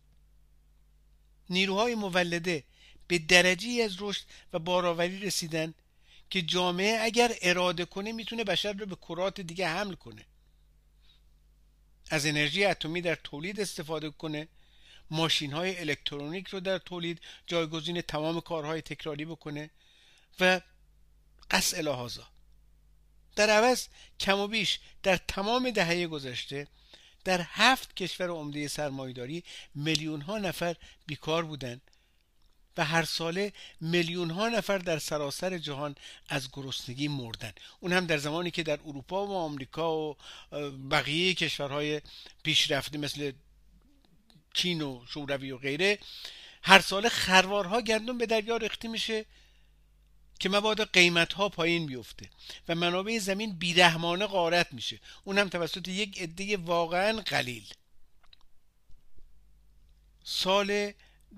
نیروهای 1.50 1.96
مولده 1.96 2.64
به 3.08 3.20
درجه 3.20 3.84
از 3.84 3.96
رشد 4.00 4.24
و 4.54 4.60
بارآوری 4.60 5.20
رسیدن 5.20 5.74
که 6.30 6.42
جامعه 6.42 6.98
اگر 7.02 7.36
اراده 7.42 7.86
کنه 7.86 8.12
می‌تونه 8.12 8.44
بشر 8.44 8.74
رو 8.74 8.86
به 8.86 8.96
کرات 8.96 9.42
دیگه 9.42 9.68
حمل 9.68 9.94
کنه. 9.94 10.26
از 12.10 12.26
انرژی 12.26 12.66
اتمی 12.66 13.02
در 13.02 13.16
تولید 13.16 13.60
استفاده 13.60 14.10
کنه. 14.10 14.48
ماشین 15.12 15.54
های 15.54 15.80
الکترونیک 15.80 16.48
رو 16.48 16.60
در 16.60 16.78
تولید 16.78 17.22
جایگزین 17.48 18.02
تمام 18.02 18.42
کارهای 18.42 18.82
تکراری 18.82 19.26
بکنه 19.26 19.70
و 20.40 20.62
قص 21.52 21.74
الهازا 21.74 22.28
در 23.36 23.50
عوض 23.50 23.88
کم 24.20 24.40
و 24.40 24.48
بیش 24.48 24.80
در 25.04 25.18
تمام 25.18 25.70
دهه 25.70 26.08
گذشته 26.08 26.68
در 27.24 27.42
هفت 27.50 27.96
کشور 27.96 28.30
عمده 28.30 28.68
سرمایداری 28.68 29.44
میلیون 29.76 30.22
ها 30.22 30.38
نفر 30.38 30.76
بیکار 31.06 31.46
بودند. 31.46 31.82
و 32.78 32.86
هر 32.86 33.04
ساله 33.04 33.54
میلیون 33.82 34.30
ها 34.30 34.50
نفر 34.50 34.78
در 34.78 35.00
سراسر 35.00 35.58
جهان 35.58 35.96
از 36.30 36.50
گرسنگی 36.54 37.08
مردن. 37.08 37.52
اون 37.80 37.94
هم 37.94 38.06
در 38.06 38.18
زمانی 38.18 38.52
که 38.52 38.64
در 38.64 38.80
اروپا 38.86 39.28
و 39.28 39.36
آمریکا 39.36 39.98
و 39.98 40.18
بقیه 40.92 41.34
کشورهای 41.34 42.02
پیشرفته 42.44 42.98
مثل 42.98 43.32
چین 44.54 44.82
و 44.82 45.06
شوروی 45.08 45.52
و 45.52 45.58
غیره 45.58 46.00
هر 46.64 46.80
ساله 46.82 47.10
خروارها 47.10 47.82
گندم 47.82 48.18
به 48.18 48.26
دریا 48.26 48.58
ریخته 48.58 48.88
میشه 48.88 49.26
که 50.40 50.50
مبادا 50.50 50.86
قیمت 50.86 51.34
ها 51.34 51.50
پایین 51.50 51.86
بیفته 51.86 52.30
و 52.68 52.76
منابع 52.76 53.20
زمین 53.20 53.58
بیرحمانه 53.58 54.26
غارت 54.26 54.74
میشه. 54.74 55.00
اون 55.24 55.38
هم 55.38 55.50
توسط 55.50 55.88
یک 55.88 56.22
عده 56.22 56.58
واقعا 56.58 57.22
قلیل. 57.22 57.74
سال 60.24 60.92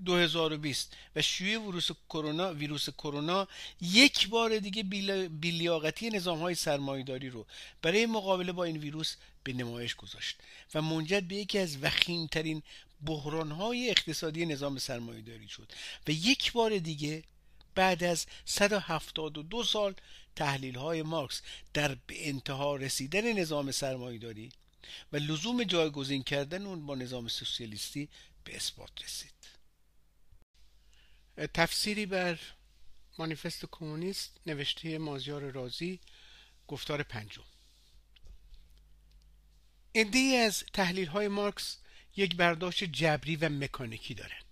2020 0.04 0.96
و 1.16 1.22
شیوع 1.22 1.66
ویروس 1.66 1.90
کرونا 2.08 2.52
ویروس 2.54 2.90
کرونا 2.90 3.48
یک 3.80 4.28
بار 4.28 4.58
دیگه 4.58 4.82
بیلیاقتی 5.28 6.10
نظام 6.10 6.38
های 6.38 6.54
سرمایهداری 6.54 7.30
رو 7.30 7.46
برای 7.82 8.06
مقابله 8.06 8.52
با 8.52 8.64
این 8.64 8.76
ویروس 8.76 9.16
به 9.44 9.52
نمایش 9.52 9.94
گذاشت 9.94 10.40
و 10.74 10.82
منجر 10.82 11.20
به 11.20 11.34
یکی 11.34 11.58
از 11.58 11.82
وخیمترین 11.82 12.62
بحران 13.06 13.50
های 13.50 13.90
اقتصادی 13.90 14.46
نظام 14.46 14.78
سرمایهداری 14.78 15.48
شد 15.48 15.72
و 16.08 16.10
یک 16.10 16.52
بار 16.52 16.78
دیگه 16.78 17.24
بعد 17.74 18.04
از 18.04 18.26
172 18.44 19.64
سال 19.64 19.94
تحلیل 20.36 20.74
های 20.74 21.02
مارکس 21.02 21.42
در 21.74 21.94
به 21.94 22.28
انتها 22.28 22.76
رسیدن 22.76 23.32
نظام 23.32 23.70
سرمایهداری 23.70 24.52
و 25.12 25.16
لزوم 25.16 25.64
جایگزین 25.64 26.22
کردن 26.22 26.66
اون 26.66 26.86
با 26.86 26.94
نظام 26.94 27.28
سوسیالیستی 27.28 28.08
به 28.44 28.56
اثبات 28.56 28.90
رسید. 29.04 29.37
تفسیری 31.46 32.06
بر 32.06 32.38
مانیفست 33.18 33.64
کمونیست 33.70 34.40
نوشته 34.46 34.98
مازیار 34.98 35.50
رازی 35.50 36.00
گفتار 36.68 37.02
پنجم. 37.02 37.42
ایده 39.92 40.18
از 40.18 40.64
تحلیل 40.72 41.06
های 41.06 41.28
مارکس 41.28 41.76
یک 42.16 42.36
برداشت 42.36 42.84
جبری 42.84 43.36
و 43.36 43.48
مکانیکی 43.48 44.14
دارند 44.14 44.44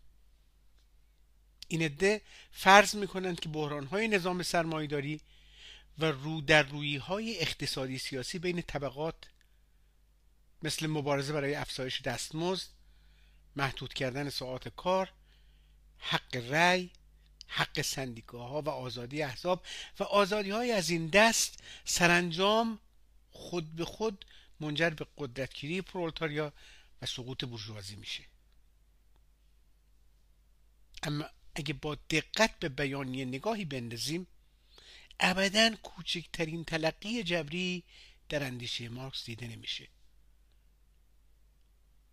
این 1.69 1.83
عده 1.83 2.21
فرض 2.53 2.95
می‌کنند 2.95 3.41
که 3.41 3.49
بحران 3.49 3.87
های 3.87 4.09
نظام 4.09 4.43
سرمایداری 4.43 5.21
و 5.99 6.05
رو 6.05 6.41
در 6.41 6.63
روی 6.63 6.97
های 6.97 7.41
اقتصادی 7.41 7.99
سیاسی 7.99 8.39
بین 8.39 8.63
طبقات 8.63 9.15
مثل 10.63 10.87
مبارزه 10.87 11.33
برای 11.33 11.55
افزایش 11.55 12.01
دستمزد 12.01 12.69
محدود 13.57 13.95
کردن 13.95 14.29
ساعات 14.29 14.69
کار 14.69 15.13
حق 15.99 16.37
رأی 16.37 16.91
حق 17.47 17.83
سندیکاها 17.83 18.63
و 18.63 18.69
آزادی 18.69 19.23
احزاب 19.23 19.67
و 19.99 20.03
آزادی 20.03 20.51
های 20.51 20.73
از 20.73 20.91
این 20.91 21.07
دست 21.07 21.63
سرانجام 21.85 22.79
خود 23.31 23.77
به 23.77 23.85
خود 23.85 24.25
منجر 24.61 24.91
به 24.91 25.07
قدرتگیری 25.19 25.83
پرولتاریا 25.83 26.53
و 27.03 27.07
سقوط 27.07 27.45
بورژوازی 27.45 27.97
میشه. 27.97 28.25
اما 31.03 31.25
اگه 31.55 31.75
با 31.75 31.95
دقت 31.95 32.59
به 32.59 32.69
بیانیه 32.69 33.25
نگاهی 33.25 33.65
بندازیم 33.65 34.27
ابدا 35.21 35.77
کوچکترین 35.83 36.65
تلقی 36.65 37.23
جبری 37.23 37.83
در 38.29 38.45
اندیشه 38.45 38.89
مارکس 38.89 39.25
دیده 39.25 39.47
نمیشه. 39.47 39.89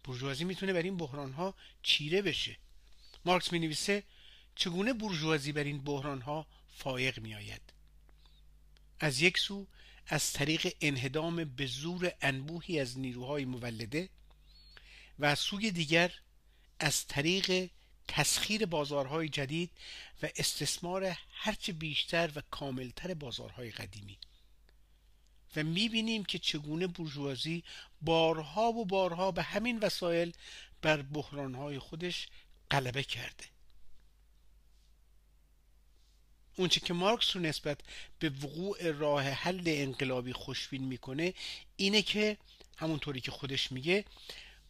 بورژوازی 0.03 0.43
می‌تونه 0.43 0.73
بر 0.73 0.81
این 0.81 0.97
بحران 0.97 1.34
ها 1.34 1.53
چیره 1.84 2.21
بشه. 2.21 2.57
مارکس 3.26 3.51
می 3.51 3.59
نویسه 3.59 4.03
چگونه 4.55 4.93
بورژوازی 4.93 5.51
بر 5.51 5.63
این 5.63 5.84
بحران 5.84 6.21
ها 6.21 6.47
فائق 6.76 7.19
می 7.19 7.36
آید 7.36 7.61
از 8.99 9.21
یک 9.21 9.38
سو 9.38 9.67
از 10.07 10.34
طریق 10.34 10.76
انهدام 10.82 11.43
به 11.43 11.65
زور 11.65 12.11
انبوهی 12.21 12.80
از 12.80 12.99
نیروهای 12.99 13.45
مولده 13.45 14.09
و 15.19 15.26
از 15.26 15.39
سوی 15.39 15.71
دیگر 15.71 16.13
از 16.80 17.07
طریق 17.07 17.69
تسخیر 18.07 18.65
بازارهای 18.65 19.30
جدید 19.30 19.71
و 20.24 20.30
استثمار 20.36 21.17
هرچه 21.32 21.74
بیشتر 21.74 22.32
و 22.36 22.41
کاملتر 22.51 23.13
بازارهای 23.13 23.71
قدیمی. 23.71 24.17
و 25.55 25.63
می‌بینیم 25.63 26.24
که 26.26 26.39
چگونه 26.39 26.88
بورژوازی 26.88 27.63
بارها 28.01 28.71
و 28.71 28.86
بارها 28.86 29.32
به 29.32 29.43
همین 29.43 29.80
وسایل 29.80 30.34
بر 30.82 31.01
بحرانهای 31.01 31.80
خودش 31.80 32.28
غلبه 32.72 33.03
کرده. 33.03 33.43
اونچه 36.55 36.80
که 36.80 36.93
مارکس 36.93 37.36
رو 37.36 37.41
نسبت 37.41 37.80
به 38.20 38.30
وقوع 38.30 38.91
راه 38.91 39.24
حل 39.24 39.64
انقلابی 39.66 40.34
خوشبین 40.34 40.84
می‌کنه 40.84 41.34
اینه 41.76 42.01
که 42.01 42.38
همونطوری 42.78 43.22
که 43.22 43.32
خودش 43.32 43.72
میگه 43.72 44.05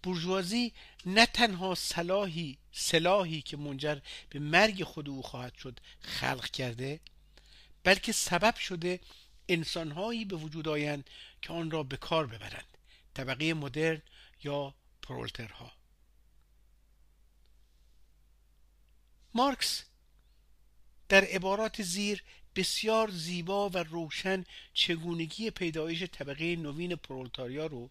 بورژوازی 0.04 0.74
نه 1.06 1.26
تنها 1.26 1.76
سلاحی 1.76 2.58
سلاحی 2.72 3.42
که 3.42 3.58
منجر 3.58 4.00
به 4.30 4.40
مرگ 4.40 4.84
خود 4.84 5.10
او 5.10 5.22
خواهد 5.22 5.56
شد 5.56 5.80
خلق 6.02 6.50
کرده 6.50 7.00
بلکه 7.84 8.12
سبب 8.12 8.56
شده 8.56 9.00
انسانهایی 9.50 10.26
به 10.26 10.36
وجود 10.36 10.68
آیند 10.68 11.10
که 11.42 11.54
آن 11.54 11.72
را 11.72 11.84
به 11.84 11.98
کار 11.98 12.28
ببرند 12.28 12.78
طبقه 13.14 13.54
مدرن 13.54 14.02
یا 14.44 14.76
پرولترها. 15.02 15.83
مارکس 19.34 19.84
در 21.10 21.24
عبارات 21.24 21.82
زیر 21.82 22.24
بسیار 22.56 23.10
زیبا 23.10 23.70
و 23.70 23.78
روشن 23.78 24.46
چگونگی 24.74 25.50
پیدایش 25.50 26.04
طبقه 26.04 26.56
نوین 26.56 26.96
پرولتاریا 26.96 27.66
رو 27.66 27.90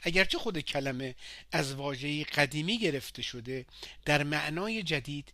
اگرچه 0.00 0.38
خود 0.38 0.60
کلمه 0.60 1.14
از 1.52 1.74
واژه‌ای 1.74 2.24
قدیمی 2.24 2.78
گرفته 2.78 3.22
شده 3.22 3.66
در 4.04 4.22
معنای 4.22 4.82
جدید 4.82 5.32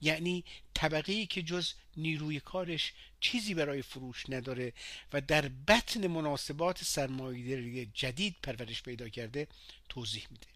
یعنی 0.00 0.44
طبقه 0.74 1.26
که 1.26 1.42
جز 1.42 1.72
نیروی 1.96 2.40
کارش 2.40 2.92
چیزی 3.20 3.54
برای 3.54 3.82
فروش 3.82 4.24
نداره 4.28 4.72
و 5.12 5.20
در 5.20 5.48
بطن 5.48 6.06
مناسبات 6.06 6.84
سرمایه‌داری 6.84 7.86
جدید 7.94 8.36
پرورش 8.42 8.82
پیدا 8.82 9.08
کرده 9.08 9.48
توضیح 9.88 10.26
میده. 10.30 10.46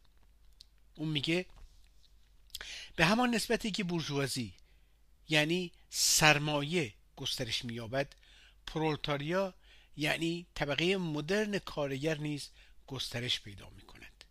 اون 0.95 1.09
میگه 1.09 1.47
به 2.99 3.07
همان 3.07 3.35
نسبتی 3.35 3.71
که 3.71 3.85
بورژوازی 3.85 4.55
یعنی 5.29 5.73
سرمایه 5.91 6.95
گسترش 7.17 7.65
مییابد 7.65 8.15
پرولتاریا 8.67 9.55
یعنی 9.97 10.47
طبقه 10.55 10.97
مدرن 10.97 11.59
کارگر 11.59 12.19
نیز 12.19 12.51
گسترش 12.87 13.41
پیدا 13.41 13.71
می 13.71 13.83
کند 13.83 14.25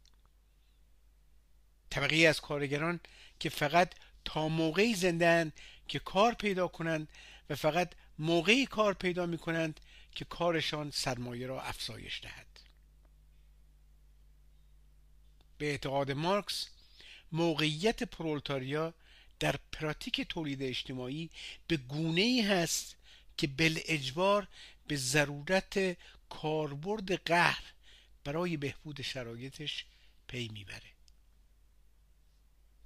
طبقه 1.90 2.16
از 2.16 2.42
کارگران 2.42 3.00
که 3.40 3.50
فقط 3.50 3.94
تا 4.26 4.48
موقعی 4.48 4.96
زندن 4.96 5.52
که 5.88 6.00
کار 6.00 6.34
پیدا 6.34 6.68
کنند 6.68 7.08
و 7.50 7.56
فقط 7.56 7.94
موقعی 8.20 8.66
کار 8.66 8.94
پیدا 8.94 9.26
می 9.26 9.38
کنند 9.38 9.80
که 10.12 10.26
کارشان 10.26 10.92
سرمایه 10.92 11.48
را 11.48 11.62
افزایش 11.62 12.22
دهد. 12.24 12.60
به 15.58 15.66
اعتقاد 15.66 16.12
مارکس 16.12 16.68
موقعیت 17.32 18.04
پرولتاریا 18.04 18.94
در 19.40 19.56
پراتیک 19.72 20.22
تولید 20.22 20.64
اجتماعی 20.64 21.30
به 21.68 21.78
گونه 21.78 22.22
ای 22.22 22.42
هست 22.42 22.96
که 23.38 23.48
بل 23.48 23.80
اجبار 23.86 24.48
به 24.88 24.96
ضرورت 24.96 25.98
کاربرد 26.30 27.24
قهر 27.24 27.64
برای 28.24 28.58
بهبود 28.58 29.02
شرایطش 29.02 29.86
پی 30.28 30.48
می‌بره. 30.48 30.92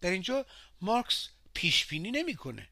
در 0.01 0.09
اینجا 0.09 0.45
مارکس 0.81 1.29
پیش 1.53 1.85
بینی 1.85 2.11
نمی‌کنه 2.11 2.67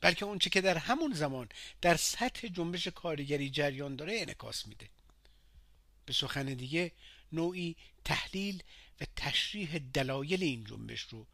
بلکه 0.00 0.24
اونچه 0.24 0.50
که 0.50 0.60
در 0.60 0.78
همون 0.78 1.12
زمان 1.12 1.48
در 1.80 1.96
سطح 1.96 2.48
جنبش 2.48 2.88
کارگری 2.88 3.50
جریان 3.50 3.96
داره 3.96 4.20
انعکاس 4.20 4.66
میده. 4.66 4.88
به 6.06 6.12
سخن 6.12 6.46
دیگه 6.46 6.92
نوعی 7.32 7.76
تحلیل 8.04 8.62
و 9.00 9.04
تشریح 9.16 9.78
دلایل 9.78 10.42
این 10.42 10.64
جنبش 10.64 11.00
رو 11.00 11.26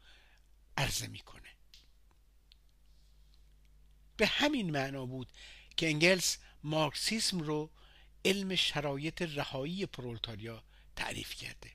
عرضه 0.77 1.07
می‌کنه. 1.07 1.49
به 4.17 4.27
همین 4.27 4.71
معنا 4.71 5.05
بود 5.05 5.27
که 5.77 5.87
انگلس 5.87 6.37
مارکسیسم 6.63 7.39
رو 7.39 7.69
علم 8.25 8.55
شرایط 8.55 9.21
رهایی 9.21 9.85
پرولتاریا 9.85 10.63
تعریف 10.95 11.33
کرده. 11.33 11.71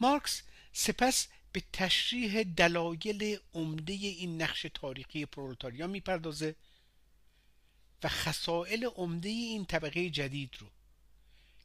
مارکس 0.00 0.42
سپس 0.72 1.28
به 1.52 1.62
تشریح 1.72 2.42
دلایل 2.42 3.38
عمده 3.54 3.92
این 3.92 4.42
نقش 4.42 4.66
تاریخی 4.74 5.26
پرولتاریا 5.26 5.86
می‌پردازه 5.86 6.56
و 8.02 8.08
خصائل 8.08 8.84
عمده 8.84 9.28
این 9.28 9.64
طبقه 9.64 10.10
جدید 10.10 10.56
رو 10.58 10.70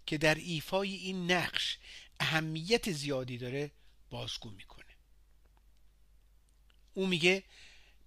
که 0.05 0.17
در 0.17 0.35
ایفای 0.35 0.95
این 0.95 1.31
نقش 1.31 1.77
اهمیت 2.19 2.91
زیادی 2.91 3.37
داره 3.37 3.71
بازگو 4.09 4.49
می‌کنه. 4.49 4.95
او 6.93 7.07
میگه 7.07 7.43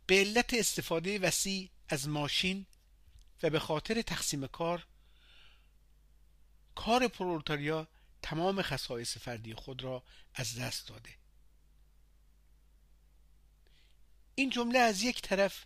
به 0.06 0.18
علت 0.18 0.54
استفاده 0.54 1.18
وسیع 1.18 1.70
از 1.88 2.08
ماشین 2.08 2.66
و 3.42 3.50
به 3.50 3.58
خاطر 3.58 4.02
تقسیم 4.02 4.46
کار 4.46 4.86
کار 6.74 7.08
پرولتاریا 7.08 7.88
تمام 8.22 8.62
خصایص 8.62 9.16
فردی 9.16 9.54
خود 9.54 9.82
را 9.82 10.02
از 10.34 10.58
دست 10.58 10.88
داده. 10.88 11.10
این 14.34 14.50
جمله 14.50 14.78
از 14.78 15.02
یک 15.02 15.22
طرف 15.22 15.64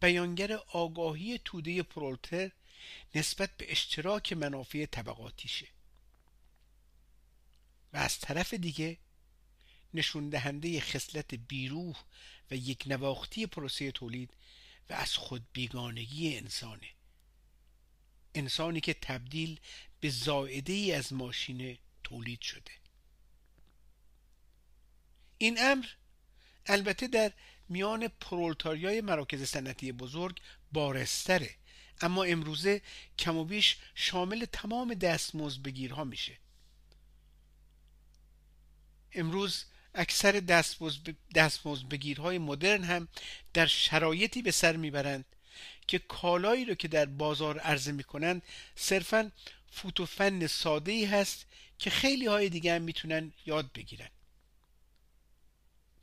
بیانگر 0.00 0.52
آگاهی 0.52 1.40
توده 1.44 1.82
پرولتر 1.82 2.50
نسبت 3.14 3.56
به 3.56 3.72
اشتراک 3.72 4.32
منافع 4.32 4.86
طبقاتیشه. 4.86 5.66
و 7.92 7.96
از 7.96 8.18
طرف 8.18 8.54
دیگه 8.54 8.98
نشون 9.94 10.28
دهنده 10.28 10.80
خصلت 10.80 11.34
بیروح 11.34 11.96
و 12.50 12.54
یک 12.54 12.84
نواختی 12.86 13.46
پروسه 13.46 13.92
تولید 13.92 14.30
و 14.90 14.92
از 14.92 15.14
خود 15.14 15.46
بیگانگی 15.52 16.36
انسانه. 16.36 16.88
انسانی 18.34 18.80
که 18.80 18.94
تبدیل 18.94 19.60
به 20.00 20.10
زائده 20.10 20.72
ای 20.72 20.92
از 20.92 21.12
ماشین 21.12 21.78
تولید 22.04 22.40
شده. 22.40 22.72
این 25.38 25.56
امر 25.60 25.86
البته 26.66 27.06
در 27.06 27.32
میان 27.68 28.08
پرولتاریای 28.08 29.00
مراکز 29.00 29.42
صنعتی 29.42 29.92
بزرگ 29.92 30.40
بارستره. 30.72 31.54
اما 32.00 32.24
امروزه 32.24 32.82
کم 33.18 33.36
و 33.36 33.44
بیش 33.44 33.76
شامل 33.94 34.44
تمام 34.44 34.94
دستمزد 34.94 35.62
میشه. 36.04 36.38
امروز 39.12 39.64
اکثر 39.94 40.32
دستمزد 41.34 41.88
بگیرهای 41.90 42.38
مدرن 42.38 42.84
هم 42.84 43.08
در 43.52 43.66
شرایطی 43.66 44.42
به 44.42 44.50
سر 44.50 44.76
می‌برند 44.76 45.24
که 45.86 45.98
کالایی 45.98 46.64
رو 46.64 46.74
که 46.74 46.88
در 46.88 47.06
بازار 47.06 47.58
عرضه 47.58 47.92
می‌کنند 47.92 48.42
صرفا 48.76 49.32
فوت 49.70 50.00
و 50.00 50.06
فن 50.06 50.46
ساده 50.46 50.92
ای 50.92 51.04
هست 51.04 51.46
که 51.78 51.90
خیلی 51.90 52.26
های 52.26 52.48
دیگه 52.48 52.74
هم 52.74 52.82
می‌تونن 52.82 53.32
یاد 53.46 53.72
بگیرن. 53.72 54.08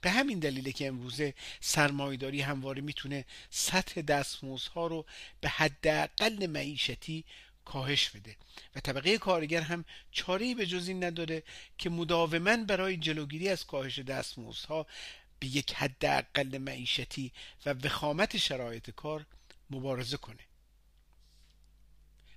به 0.01 0.09
همین 0.09 0.39
دلیله 0.39 0.71
که 0.71 0.87
امروزه 0.87 1.33
سرمایداری 1.59 2.41
همواره 2.41 2.81
می‌تونه 2.81 3.25
سطح 3.49 4.01
دستمزدها 4.01 4.87
رو 4.87 5.05
به 5.41 5.49
حداقل 5.49 6.47
معیشتی 6.47 7.25
کاهش 7.65 8.09
بده. 8.09 8.35
و 8.75 8.79
طبقه 8.79 9.17
کارگر 9.17 9.61
هم 9.61 9.85
چاره 10.11 10.55
به 10.55 10.65
جز 10.65 10.87
این 10.87 11.03
نداره 11.03 11.43
که 11.77 11.89
مداوما 11.89 12.57
برای 12.57 12.97
جلوگیری 12.97 13.49
از 13.49 13.65
کاهش 13.65 13.99
دستمزدها 13.99 14.87
به 15.39 15.47
یک 15.47 15.73
حداقل 15.73 16.57
معیشتی 16.57 17.31
و 17.65 17.73
وخامت 17.73 18.37
شرایط 18.37 18.89
کار 18.89 19.25
مبارزه 19.69 20.17
کنه. 20.17 20.43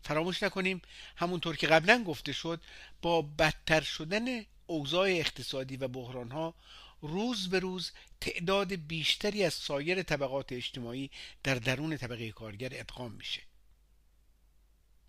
فراموش 0.03 0.43
نکنیم 0.43 0.83
همونطور 1.17 1.57
که 1.57 1.67
قبلا 1.67 2.05
گفته 2.05 2.33
شد 2.33 2.61
با 3.03 3.23
بدتر 3.23 3.81
شدن 3.81 4.45
اوضاع 4.67 5.09
اقتصادی 5.09 5.77
و 5.77 5.89
بحرانها 5.89 6.55
روز 7.01 7.51
به 7.51 7.59
روز 7.59 7.93
تعداد 8.21 8.73
بیشتری 8.73 9.45
از 9.45 9.55
سایر 9.55 10.03
طبقات 10.03 10.53
اجتماعی 10.53 11.11
در 11.43 11.55
درون 11.55 11.97
طبقه 11.97 12.33
کارگر 12.33 12.69
ادغام 12.73 13.13
میشه. 13.13 13.43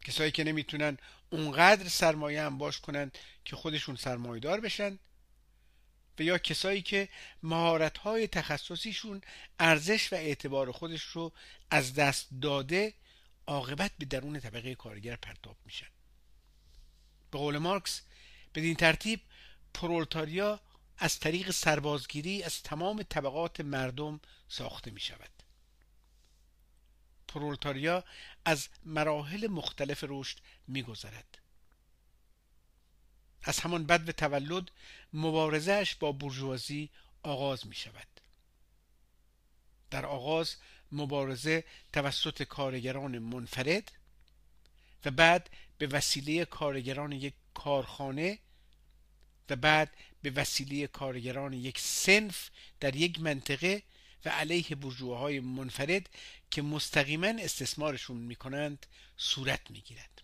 کسایی 0.04 0.32
که 0.32 0.44
نمی‌تونن 0.44 0.98
اونقدر 1.30 1.90
سرمایه 1.90 2.50
باش 2.50 2.80
کنند 2.80 3.18
که 3.46 3.56
خودشون 3.56 3.96
سرمایدار 3.96 4.60
بشن 4.60 5.00
و 6.20 6.24
یا 6.24 6.38
کسایی 6.38 6.82
که 6.82 7.10
مهارت‌های 7.44 8.28
تخصصیشون 8.28 9.22
ارزش 9.60 10.14
و 10.14 10.16
اعتبار 10.16 10.72
خودش 10.72 11.04
رو 11.04 11.34
از 11.70 11.94
دست 11.94 12.28
داده 12.42 12.94
عاقبت 13.48 13.92
به 14.00 14.06
درون 14.06 14.40
طبقه 14.40 14.76
کارگر 14.76 15.16
پرتاب 15.16 15.58
میشن. 15.66 15.88
به 17.32 17.38
قول 17.38 17.58
مارکس 17.58 18.02
بدین 18.56 18.76
ترتیب 18.76 19.22
پرولتاریا 19.74 20.60
از 21.04 21.20
طریق 21.20 21.52
سربازگیری 21.52 22.44
از 22.44 22.64
تمام 22.64 23.04
طبقات 23.04 23.62
مردم 23.62 24.20
ساخته 24.50 24.92
می 24.92 25.00
شود. 25.00 25.30
پرولتاریا 27.28 28.04
از 28.46 28.68
مراحل 28.86 29.48
مختلف 29.48 30.04
رشد 30.08 30.40
میگذرد 30.68 31.38
از 33.44 33.60
همان 33.60 33.86
بد 33.86 34.06
به 34.06 34.14
تولد 34.14 34.72
مبارزهش 35.14 35.96
با 35.96 36.12
برجوازی 36.12 36.90
آغاز 37.24 37.68
می 37.68 37.76
شود. 37.76 38.08
در 39.90 40.06
آغاز 40.06 40.56
مبارزه 40.92 41.64
توسط 41.94 42.44
کارگران 42.44 43.20
منفرد 43.20 43.92
و 45.06 45.12
بعد 45.12 45.50
به 45.78 45.88
وسیله 45.88 46.46
کارگران 46.46 47.12
یک 47.12 47.34
کارخانه 47.54 48.40
و 49.52 49.56
بعد 49.56 49.98
به 50.22 50.30
وسیله 50.30 50.88
کارگران 50.88 51.54
یک 51.54 51.80
سنف 51.80 52.50
در 52.80 52.96
یک 52.96 53.20
منطقه 53.20 53.84
و 54.26 54.30
علیه 54.30 54.76
برجوهای 54.76 55.40
منفرد 55.40 56.10
که 56.52 56.62
مستقیما 56.62 57.28
استثمارشون 57.28 58.18
می‌کنند 58.18 58.86
صورت 59.18 59.72
می‌گیرد. 59.72 60.22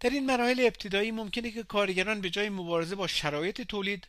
در 0.00 0.10
این 0.10 0.26
مراحل 0.26 0.60
ابتدایی 0.60 1.10
ممکنه 1.10 1.50
که 1.50 1.62
کارگران 1.62 2.20
به 2.20 2.30
جای 2.30 2.48
مبارزه 2.48 2.94
با 2.94 3.06
شرایط 3.06 3.60
تولید 3.60 4.08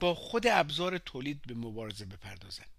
با 0.00 0.14
خود 0.14 0.46
ابزار 0.46 0.98
تولید 0.98 1.42
به 1.42 1.54
مبارزه 1.54 2.04
بپردازند. 2.04 2.70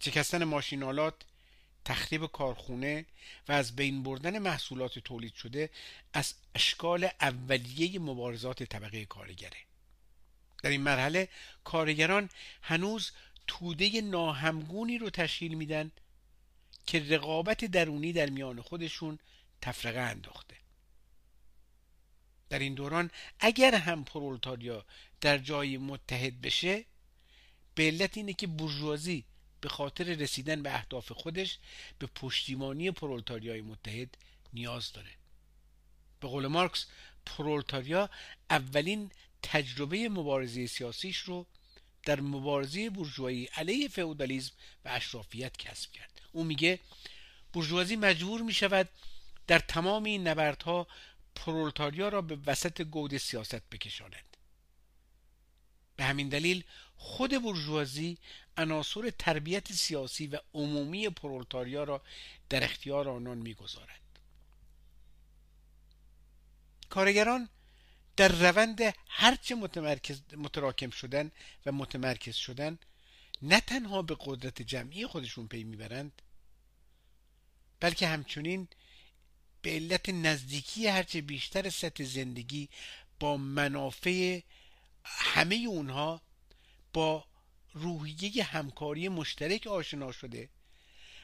شکستن 0.00 0.44
ماشینالات 0.44 1.14
تخریب 1.84 2.26
کارخونه 2.26 3.06
و 3.48 3.52
از 3.52 3.76
بین 3.76 4.02
بردن 4.02 4.38
محصولات 4.38 4.98
تولید 4.98 5.34
شده 5.34 5.70
از 6.12 6.34
اشکال 6.54 7.08
اولیه 7.20 7.98
مبارزات 7.98 8.62
طبقه 8.62 9.04
کارگره. 9.04 9.58
در 10.62 10.70
این 10.70 10.80
مرحله 10.80 11.28
کارگران 11.64 12.28
هنوز 12.62 13.10
توده 13.46 14.00
ناهمگونی 14.00 14.98
رو 14.98 15.10
تشکیل 15.10 15.54
میدن 15.54 15.90
که 16.86 16.98
رقابت 17.08 17.64
درونی 17.64 18.12
در 18.12 18.30
میان 18.30 18.62
خودشون 18.62 19.18
تفرقه 19.60 20.00
انداخته. 20.00 20.56
در 22.48 22.58
این 22.58 22.74
دوران 22.74 23.10
اگر 23.40 23.74
هم 23.74 24.04
پرولتاریا 24.04 24.84
در 25.20 25.38
جای 25.38 25.78
متحد 25.78 26.40
بشه 26.40 26.84
به 27.74 27.82
علت 27.82 28.16
اینه 28.16 28.32
که 28.32 28.46
برجوازی 28.46 29.24
به 29.60 29.68
خاطر 29.68 30.04
رسیدن 30.04 30.62
به 30.62 30.74
اهداف 30.74 31.12
خودش 31.12 31.58
به 31.98 32.06
پشتیبانی 32.06 32.90
پرولتاریای 32.90 33.60
متحد 33.60 34.16
نیاز 34.52 34.92
داره. 34.92 35.10
به 36.20 36.28
قول 36.28 36.46
مارکس 36.46 36.86
پرولتاریا 37.26 38.10
اولین 38.50 39.10
تجربه 39.42 40.08
مبارزه 40.08 40.66
سیاسیش 40.66 41.18
رو 41.18 41.46
در 42.02 42.20
مبارزه 42.20 42.90
برجوایی 42.90 43.44
علیه 43.44 43.88
فئودالیسم 43.88 44.52
و 44.84 44.88
اشرافیت 44.88 45.56
کسب 45.56 45.92
کرد. 45.92 46.20
او 46.32 46.44
میگه 46.44 46.80
برجوازی 47.52 47.96
مجبور 47.96 48.42
می 48.42 48.52
شود 48.52 48.88
در 49.46 49.58
تمام 49.58 50.04
این 50.04 50.28
نبردها 50.28 50.86
پرولتاریا 51.34 52.08
را 52.08 52.22
به 52.22 52.38
وسط 52.46 52.82
گود 52.82 53.16
سیاست 53.16 53.70
بکشاند. 53.70 54.36
به 55.96 56.04
همین 56.04 56.28
دلیل 56.28 56.64
خود 57.02 57.30
برجوازی 57.30 58.18
عناصر 58.56 59.10
تربیت 59.18 59.72
سیاسی 59.72 60.26
و 60.26 60.38
عمومی 60.54 61.08
پرولتاریا 61.08 61.84
را 61.84 62.02
در 62.48 62.64
اختیار 62.64 63.08
آنان 63.08 63.38
می‌گذارد. 63.38 64.00
کارگران 66.90 67.48
در 68.16 68.28
روند 68.28 68.80
هرچه 69.08 69.54
متمرکز 69.54 70.20
متراکم 70.36 70.90
شدن 70.90 71.30
و 71.66 71.72
متمرکز 71.72 72.34
شدن 72.34 72.78
نه 73.42 73.60
تنها 73.60 74.02
به 74.02 74.16
قدرت 74.20 74.62
جمعی 74.62 75.06
خودشون 75.06 75.46
پی 75.48 75.64
می‌برند 75.64 76.22
بلکه 77.80 78.08
همچنین 78.08 78.68
به 79.62 79.70
علت 79.70 80.08
نزدیکی 80.08 80.86
هرچه 80.86 81.20
بیشتر 81.20 81.70
سطح 81.70 82.04
زندگی 82.04 82.68
با 83.20 83.36
منافع 83.36 84.40
همه 85.04 85.56
اونها 85.68 86.20
با 86.92 87.24
روحیه 87.74 88.44
همکاری 88.44 89.08
مشترک 89.08 89.66
آشنا 89.66 90.12
شده 90.12 90.48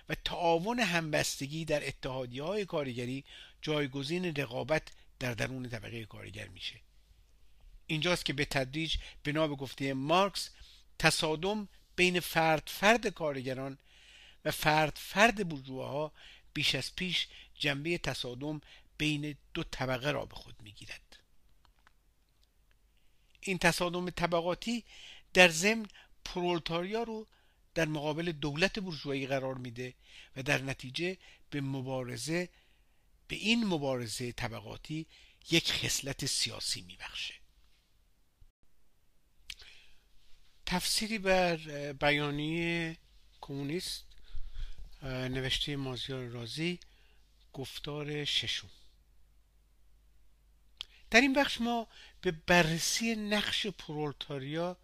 و 0.08 0.14
تعاون 0.14 0.80
همبستگی 0.80 1.64
در 1.64 1.88
اتحادی 1.88 2.38
های 2.38 2.64
کارگری 2.64 3.24
جایگزین 3.62 4.34
رقابت 4.34 4.82
در 5.18 5.34
درون 5.34 5.68
طبقه 5.68 6.04
کارگر 6.04 6.48
میشه. 6.48 6.80
اینجاست 7.86 8.24
که 8.24 8.32
به 8.32 8.44
تدریج 8.44 8.96
بنا 9.24 9.48
به 9.48 9.54
گفته 9.54 9.94
مارکس 9.94 10.50
تصادم 10.98 11.68
بین 11.96 12.20
فرد 12.20 12.62
فرد 12.66 13.06
کارگران 13.06 13.78
و 14.44 14.50
فرد 14.50 14.96
فرد 14.96 15.68
ها 15.68 16.12
بیش 16.54 16.74
از 16.74 16.96
پیش 16.96 17.28
جنبه 17.54 17.98
تصادم 17.98 18.60
بین 18.98 19.36
دو 19.54 19.62
طبقه 19.62 20.10
را 20.10 20.24
به 20.24 20.34
خود 20.34 20.54
می‌گیرد. 20.62 21.16
این 23.40 23.58
تصادم 23.58 24.10
طبقاتی 24.10 24.84
در 25.36 25.48
ضمن 25.48 25.86
پرولتاریا 26.24 27.02
رو 27.02 27.26
در 27.74 27.84
مقابل 27.84 28.32
دولت 28.32 28.78
برجوهایی 28.78 29.26
قرار 29.26 29.54
میده 29.54 29.94
و 30.36 30.42
در 30.42 30.62
نتیجه 30.62 31.16
به 31.50 31.60
مبارزه 31.60 32.48
به 33.28 33.36
این 33.36 33.66
مبارزه 33.66 34.32
طبقاتی 34.32 35.06
یک 35.50 35.72
خصلت 35.72 36.26
سیاسی 36.26 36.82
میبخشه. 36.82 37.34
تفسیری 40.66 41.18
بر 41.18 41.56
بیانیه 41.92 42.96
کمونیست 43.40 44.04
نوشته 45.02 45.76
مازیار 45.76 46.26
رازی 46.26 46.80
گفتار 47.52 48.24
ششم. 48.24 48.70
در 51.10 51.20
این 51.20 51.32
بخش 51.32 51.60
ما 51.60 51.88
به 52.20 52.30
بررسی 52.30 53.14
نقش 53.14 53.66
پرولتاریا 53.66 54.76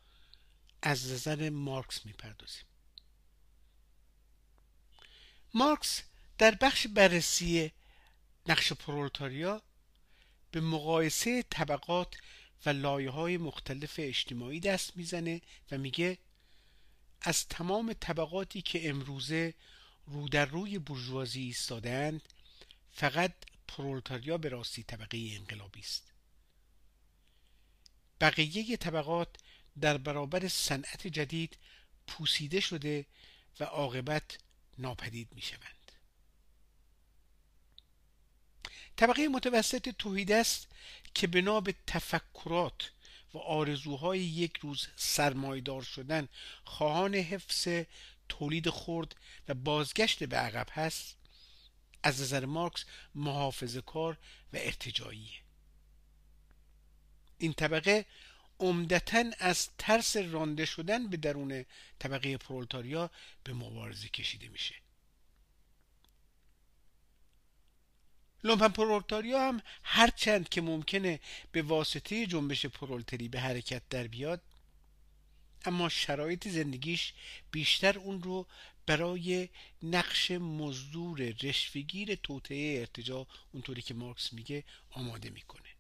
از 0.83 1.13
نظر 1.13 1.51
مارکس 1.51 2.07
می‌پردازیم. 2.07 2.65
مارکس 5.55 6.03
در 6.39 6.55
بخش 6.55 6.87
بررسی 6.87 7.73
نقش 8.47 8.73
پرولتاریا 8.73 9.63
به 10.51 10.61
مقایسه 10.61 11.43
طبقات 11.43 12.17
و 12.67 12.71
لایه 12.71 13.11
های 13.11 13.37
مختلف 13.37 13.95
اجتماعی 13.99 14.61
دست 14.61 14.97
می‌زنه 14.97 15.41
و 15.71 15.79
میگه 15.79 16.19
از 17.21 17.49
تمام 17.49 17.93
طبقاتی 17.93 18.63
که 18.63 18.89
امروزه 18.89 19.55
رو 20.07 20.29
در 20.29 20.47
روی 20.47 20.79
برجوازی 20.79 21.43
ایستادند 21.43 22.29
فقط 22.93 23.35
پرولتاریا 23.69 24.39
به 24.39 24.49
راستی 24.49 24.83
طبقه 24.83 25.19
انقلابی 25.33 25.81
است. 25.81 26.13
بقیه 28.21 28.77
طبقات 28.77 29.37
در 29.81 29.99
برابر 29.99 30.49
صنعت 30.49 31.07
جدید 31.07 31.57
پوسیده 32.07 32.61
شده 32.61 33.07
و 33.61 33.65
عاقبت 33.65 34.39
ناپدید 34.79 35.29
می 35.35 35.43
شوند. 35.43 35.93
طبقه 38.97 39.29
متوسط 39.29 39.89
توحید 39.99 40.33
است 40.33 40.69
که 41.15 41.27
بنا 41.27 41.61
به 41.61 41.75
تفکرات 41.87 42.91
و 43.35 43.39
آرزوهای 43.39 44.21
یک 44.21 44.57
روز 44.57 44.89
سرمایدار 44.97 45.83
شدن 45.83 46.29
خواهان 46.65 47.15
حفظ 47.15 47.69
تولید 48.29 48.71
خرد 48.71 49.17
و 49.49 49.55
بازگشت 49.55 50.25
به 50.25 50.37
عقب 50.37 50.67
هست 50.73 51.17
از 52.03 52.21
نظر 52.21 52.45
مارکس 52.45 52.85
محافظه 53.15 53.81
کار 53.81 54.19
و 54.53 54.57
ارتجاعیه 54.57 55.39
این 57.39 57.53
طبقه 57.53 58.07
عمدتا 58.63 59.25
از 59.39 59.69
ترس 59.79 60.17
رانده 60.17 60.65
شدن 60.65 61.07
به 61.07 61.17
درون 61.17 61.65
طبقه 61.99 62.37
پرولتاریا 62.37 63.11
به 63.45 63.53
مبارزه 63.53 64.09
کشیده 64.09 64.49
میشه. 64.49 64.75
لومپن 68.45 68.69
پرولتاریا 68.69 69.49
هم 69.49 69.63
هرچند 69.83 70.49
که 70.49 70.61
ممکنه 70.61 71.21
به 71.53 71.63
واسطه 71.63 72.27
جنبش 72.27 72.67
پرولتری 72.67 73.29
به 73.29 73.41
حرکت 73.41 73.83
در 73.91 74.07
بیاد 74.07 74.41
اما 75.65 75.89
شرایط 75.89 76.49
زندگیش 76.49 77.13
بیشتر 77.51 77.99
اون 77.99 78.23
رو 78.23 78.47
برای 78.87 79.49
نقش 79.83 80.31
مزدور 80.31 81.35
رشوهگیر 81.43 82.15
توطعه 82.15 82.81
ارتجا 82.81 83.27
اونطوری 83.53 83.83
که 83.83 83.95
مارکس 83.95 84.33
میگه 84.33 84.65
آماده 84.91 85.31
می‌کنه. 85.31 85.72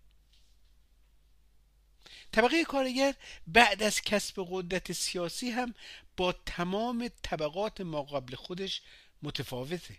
طبقه 2.33 2.65
کارگر 2.65 3.15
بعد 3.47 3.83
از 3.83 4.01
کسب 4.01 4.47
قدرت 4.51 4.93
سیاسی 4.93 5.51
هم 5.51 5.75
با 6.17 6.33
تمام 6.33 7.09
طبقات 7.23 7.81
ما 7.81 8.03
قبل 8.03 8.35
خودش 8.35 8.83
متفاوته. 9.23 9.97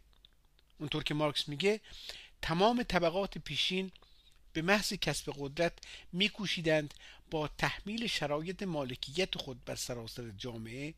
اونطور 0.80 1.04
که 1.04 1.14
مارکس 1.14 1.50
میگه 1.50 1.82
تمام 2.42 2.84
طبقات 2.84 3.38
پیشین 3.38 3.92
به 4.54 4.62
محض 4.62 4.94
کسب 4.94 5.34
قدرت 5.38 5.74
میکوشیدند 6.14 6.94
با 7.32 7.48
تحمیل 7.48 8.08
شرایط 8.08 8.64
مالکیت 8.64 9.38
خود 9.38 9.66
بر 9.66 9.76
سراسر 9.76 10.30
جامعه 10.30 10.94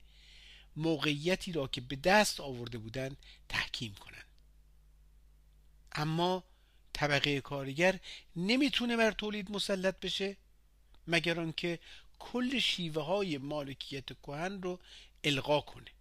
موقعیتی 0.76 1.52
را 1.52 1.68
که 1.68 1.82
به 1.82 1.96
دست 1.96 2.40
آورده 2.40 2.78
بودند 2.78 3.18
تحکیم 3.50 3.94
کنند. 3.94 4.26
اما 5.92 6.44
طبقه 6.94 7.42
کارگر 7.42 8.00
نمی‌تونه 8.36 8.98
بر 8.98 9.12
تولید 9.12 9.52
مسلط 9.52 10.00
بشه. 10.00 10.38
مگر 11.08 11.40
آنکه 11.40 11.80
کل 12.20 12.60
شیوه 12.60 13.04
های 13.04 13.38
مالکیت 13.38 14.06
کهن 14.06 14.62
رو 14.62 14.80
القا 15.24 15.62
کنه. 15.62 15.92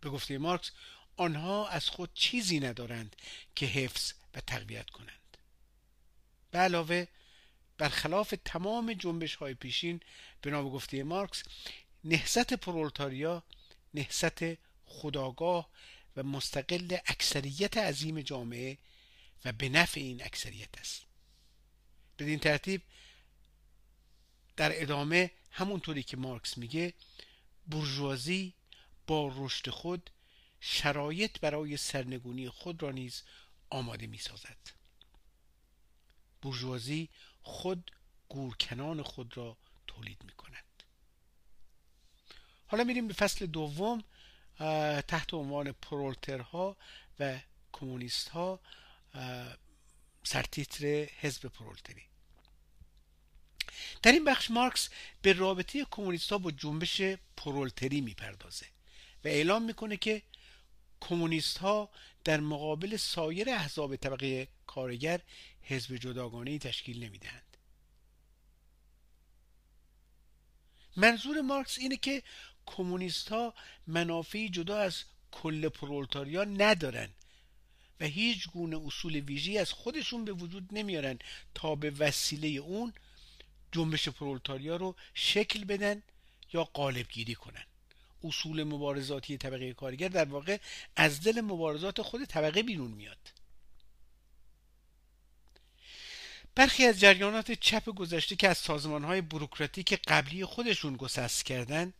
به 0.00 0.10
گفته 0.10 0.38
مارکس 0.38 0.70
آنها 1.16 1.68
از 1.68 1.88
خود 1.88 2.10
چیزی 2.14 2.60
ندارند 2.60 3.16
که 3.54 3.66
حفظ 3.66 4.12
و 4.34 4.40
تقویت 4.40 4.90
کنند. 4.90 5.36
به 6.50 6.58
علاوه 6.58 7.06
برخلاف 7.78 8.34
تمام 8.44 8.92
جنبش 8.92 9.34
های 9.34 9.54
پیشین 9.54 10.00
به 10.40 10.50
نام 10.50 10.70
گفته 10.70 11.02
مارکس 11.02 11.42
نهزت 12.04 12.52
پرولتاریا 12.52 13.42
نهزت 13.94 14.58
خداگاه 14.86 15.68
و 16.16 16.22
مستقل 16.22 16.96
اکثریت 17.06 17.78
عظیم 17.78 18.20
جامعه 18.20 18.78
و 19.44 19.52
به 19.52 19.68
نفع 19.68 20.00
این 20.00 20.24
اکثریت 20.24 20.78
است. 20.78 21.09
بدین 22.22 22.38
ترتیب 22.38 22.82
در 24.56 24.82
ادامه 24.82 25.30
همونطوری 25.50 26.02
که 26.02 26.16
مارکس 26.16 26.58
میگه 26.58 26.94
بورژوازی 27.66 28.54
با 29.06 29.32
رشد 29.36 29.70
خود 29.70 30.10
شرایط 30.60 31.40
برای 31.40 31.76
سرنگونی 31.76 32.48
خود 32.48 32.82
را 32.82 32.90
نیز 32.90 33.22
آماده 33.70 34.06
می 34.06 34.18
سازد 34.18 34.56
بورژوازی 36.42 37.08
خود 37.42 37.90
گورکنان 38.28 39.02
خود 39.02 39.36
را 39.36 39.56
تولید 39.86 40.24
می 40.24 40.32
کند 40.32 40.82
حالا 42.66 42.84
میریم 42.84 43.08
به 43.08 43.14
فصل 43.14 43.46
دوم 43.46 44.04
تحت 45.08 45.34
عنوان 45.34 45.72
پرولترها 45.72 46.76
و 47.20 47.40
کمونیست 47.72 48.28
ها 48.28 48.60
سرتیتر 50.22 50.86
حزب 51.20 51.48
پرولتری. 51.48 52.09
در 54.02 54.12
این 54.12 54.24
بخش 54.24 54.50
مارکس 54.50 54.88
به 55.22 55.32
رابطه 55.32 55.86
کمونیست 55.90 56.30
ها 56.32 56.38
با 56.38 56.50
جنبش 56.50 57.02
پرولتری 57.36 58.00
می‌پردازه 58.00 58.66
و 59.24 59.28
اعلام 59.28 59.62
می‌کنه 59.62 59.96
که 59.96 60.22
کمونیست 61.00 61.58
ها 61.58 61.90
در 62.24 62.40
مقابل 62.40 62.96
سایر 62.96 63.50
احزاب 63.50 63.96
طبقه 63.96 64.48
کارگر 64.66 65.20
حزب 65.62 65.96
جداگانه 65.96 66.58
تشکیل 66.58 67.04
نمی‌دهند. 67.04 67.56
منظور 70.96 71.40
مارکس 71.40 71.78
اینه 71.78 71.96
که 71.96 72.22
کمونیست 72.66 73.28
ها 73.28 73.54
منافعی 73.86 74.48
جدا 74.48 74.78
از 74.78 75.04
کل 75.30 75.68
پرولتاریا 75.68 76.44
ندارن 76.44 77.08
و 78.00 78.04
هیچ 78.04 78.48
گونه 78.48 78.86
اصول 78.86 79.16
ویژی 79.16 79.58
از 79.58 79.72
خودشون 79.72 80.24
به 80.24 80.32
وجود 80.32 80.68
نمیارن 80.72 81.18
تا 81.54 81.74
به 81.74 81.90
وسیله 81.90 82.48
اون 82.48 82.92
جنبش 83.72 84.08
پرولتاریا 84.08 84.76
رو 84.76 84.96
شکل 85.14 85.64
بدن 85.64 86.02
یا 86.52 86.64
قالب 86.64 87.08
گیری 87.08 87.34
کنن. 87.34 87.64
اصول 88.24 88.64
مبارزاتی 88.64 89.38
طبقه 89.38 89.72
کارگر 89.72 90.08
در 90.08 90.24
واقع 90.24 90.58
از 90.96 91.22
دل 91.22 91.40
مبارزات 91.40 92.02
خود 92.02 92.24
طبقه 92.24 92.62
بیرون 92.62 92.90
میاد. 92.90 93.32
برخی 96.54 96.84
از 96.84 97.00
جریانات 97.00 97.52
چپ 97.52 97.88
گذشته 97.88 98.36
که 98.36 98.48
از 98.48 98.58
سازمان 98.58 99.04
های 99.04 99.20
بروکراتیک 99.20 100.00
قبلی 100.08 100.44
خودشون 100.44 100.96
گسست 100.96 101.44
کردن 101.44 101.92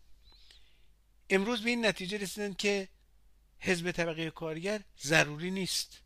امروز 1.31 1.63
به 1.63 1.71
این 1.71 1.87
نتیجه 1.87 2.19
رسیدن 2.19 2.55
که 2.55 2.89
حزب 3.59 3.91
طبقه 3.91 4.31
کارگر 4.31 4.81
ضروری 5.03 5.51
نیست 5.51 6.01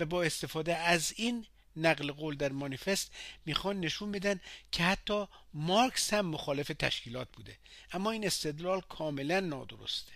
و 0.00 0.04
با 0.04 0.22
استفاده 0.22 0.76
از 0.76 1.12
این 1.16 1.46
نقل 1.76 2.12
قول 2.12 2.36
در 2.36 2.52
مانیفست 2.52 3.12
می‌خوان 3.46 3.80
نشون 3.80 4.12
بدن 4.12 4.40
که 4.72 4.82
حتی 4.82 5.26
مارکس 5.54 6.14
هم 6.14 6.26
مخالف 6.26 6.68
تشکیلات 6.68 7.28
بوده. 7.32 7.58
اما 7.92 8.10
این 8.10 8.26
استدلال 8.26 8.80
کاملا 8.80 9.40
نادرسته. 9.40 10.12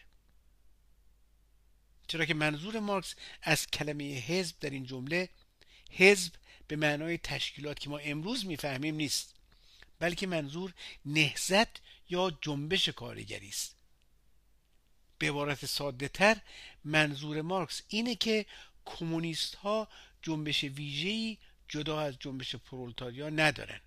چرا 2.09 2.25
که 2.25 2.35
منظور 2.35 2.79
مارکس 2.79 3.15
از 3.43 3.67
کلمه 3.67 4.05
حزب 4.05 4.57
در 4.61 4.71
این 4.71 4.87
جمله 4.87 5.29
حزب 5.91 6.33
به 6.69 6.77
معنای 6.77 7.19
تشکیلات 7.19 7.79
که 7.79 7.91
ما 7.91 7.99
امروز 7.99 8.47
می‌فهمیم 8.47 8.95
نیست 8.95 9.35
بلکه 9.99 10.27
منظور 10.27 10.75
نهزت 11.05 11.81
یا 12.09 12.39
جنبش 12.43 12.89
کارگری 12.89 13.49
است. 13.49 13.77
به 15.19 15.29
عبارت 15.29 15.67
ساده 15.67 16.09
تر 16.09 16.37
منظور 16.85 17.43
مارکس 17.43 17.83
اینه 17.89 18.15
که 18.15 18.47
کمونیست 18.85 19.55
ها 19.55 19.89
جنبش 20.23 20.65
ویژه‌ای 20.65 21.39
جدا 21.71 22.01
از 22.01 22.19
جنبش 22.19 22.57
پرولتاریا 22.57 23.31
ندارن. 23.31 23.81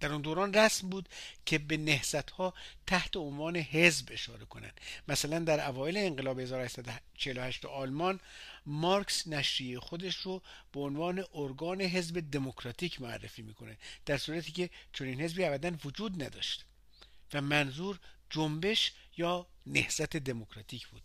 در 0.00 0.12
اون 0.12 0.22
دوران 0.22 0.54
رسم 0.54 0.88
بود 0.88 1.08
که 1.46 1.58
به 1.58 1.76
نهزت 1.76 2.30
ها 2.30 2.54
تحت 2.86 3.16
عنوان 3.16 3.56
حزب 3.56 4.08
اشاره 4.10 4.44
کنند. 4.44 4.80
مثلا 5.08 5.38
در 5.38 5.68
اوایل 5.68 5.96
انقلاب 5.96 6.40
1848 6.40 7.64
آلمان 7.64 8.20
مارکس 8.66 9.28
نشریه 9.28 9.80
خودش 9.80 10.16
رو 10.16 10.42
به 10.72 10.80
عنوان 10.80 11.24
ارگان 11.34 11.80
حزب 11.80 12.30
دموکراتیک 12.30 13.00
معرفی 13.00 13.42
می‌کنه 13.42 13.78
در 14.06 14.18
صورتی 14.18 14.52
که 14.52 14.70
چنین 14.92 15.20
حزبی 15.20 15.44
ابدا 15.44 15.72
وجود 15.84 16.22
نداشت 16.22 16.64
و 17.32 17.40
منظور 17.40 18.00
جنبش 18.30 18.92
یا 19.16 19.46
نهزت 19.66 20.16
دموکراتیک 20.16 20.88
بود. 20.88 21.02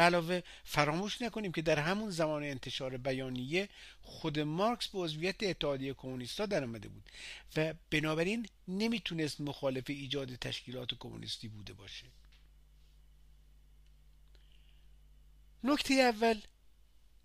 به 0.00 0.04
علاوه 0.04 0.42
فراموش 0.64 1.22
نکنیم 1.22 1.52
که 1.52 1.62
در 1.62 1.78
همون 1.78 2.10
زمان 2.10 2.42
انتشار 2.42 2.96
بیانیه 2.96 3.68
خود 4.02 4.38
مارکس 4.38 4.86
به 4.86 4.98
عضویت 4.98 5.42
اتحادیه 5.42 5.94
کمونیستا 5.94 6.46
در 6.46 6.64
آمده 6.64 6.88
بود 6.88 7.10
و 7.56 7.74
بنابراین 7.90 8.48
نمی‌تونست 8.68 9.40
مخالف 9.40 9.84
ایجاد 9.88 10.34
تشکیلات 10.34 10.94
کمونیستی 10.94 11.48
بوده 11.48 11.72
باشه. 11.72 12.06
نکته 15.64 15.94
اول 15.94 16.40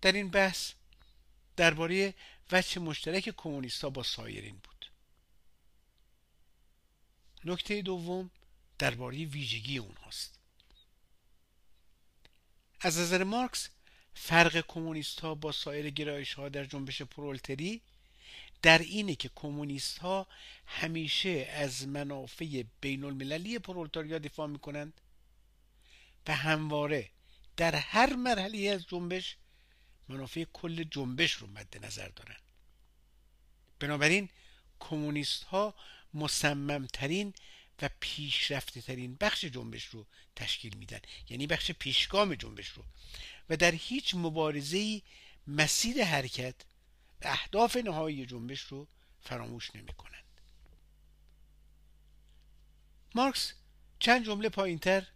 در 0.02 0.12
این 0.12 0.30
بحث 0.30 0.72
درباره 1.56 2.14
وجه 2.52 2.78
مشترک 2.78 3.34
کمونیستا 3.36 3.90
با 3.90 4.02
سایرین 4.02 4.56
بود. 4.64 4.86
نکته 7.44 7.82
دوم 7.82 8.30
درباره 8.78 9.24
ویژگی 9.24 9.78
اونهاست. 9.78 10.35
از 12.80 12.98
نظر 12.98 13.24
مارکس 13.24 13.68
فرق 14.14 14.64
کمونیست 14.68 15.20
ها 15.20 15.34
با 15.34 15.52
سایر 15.52 15.90
گرایش 15.90 16.34
ها 16.34 16.48
در 16.48 16.64
جنبش 16.64 17.02
پرولتری 17.02 17.80
در 18.62 18.78
اینه 18.78 19.14
که 19.14 19.30
کمونیست 19.34 19.98
ها 19.98 20.26
همیشه 20.66 21.48
از 21.50 21.88
منافع 21.88 22.62
بین 22.80 23.04
المللی 23.04 23.58
پرولتاریا 23.58 24.18
دفاع 24.18 24.46
می 24.46 24.58
کنند 24.58 25.00
و 26.26 26.34
همواره 26.34 27.10
در 27.56 27.74
هر 27.74 28.16
مرحله 28.16 28.70
از 28.70 28.86
جنبش 28.86 29.36
منافع 30.08 30.44
کل 30.52 30.84
جنبش 30.84 31.32
رو 31.32 31.46
مد 31.46 31.84
نظر 31.84 32.08
دارند. 32.08 32.42
بنابراین 33.78 34.28
کمونیست 34.80 35.44
ها 35.44 35.74
مصممترین 36.14 37.34
و 37.82 37.90
پیشرفته 38.00 38.80
ترین 38.80 39.16
بخش 39.20 39.44
جنبش 39.44 39.84
رو 39.84 40.06
تشکیل 40.36 40.76
میدن. 40.76 41.00
یعنی 41.28 41.46
بخش 41.46 41.70
پیشگام 41.70 42.34
جنبش 42.34 42.68
رو. 42.68 42.84
و 43.50 43.56
در 43.56 43.72
هیچ 43.72 44.14
مبارزه 44.14 45.02
مسیر 45.46 46.04
حرکت 46.04 46.54
و 47.22 47.28
اهداف 47.28 47.76
نهایی 47.76 48.26
جنبش 48.26 48.60
رو 48.60 48.88
فراموش 49.20 49.76
نمی 49.76 49.92
کنند 49.92 50.40
مارکس 53.14 53.52
چند 53.98 54.26
جمله 54.26 54.48
پایینتر 54.48 55.06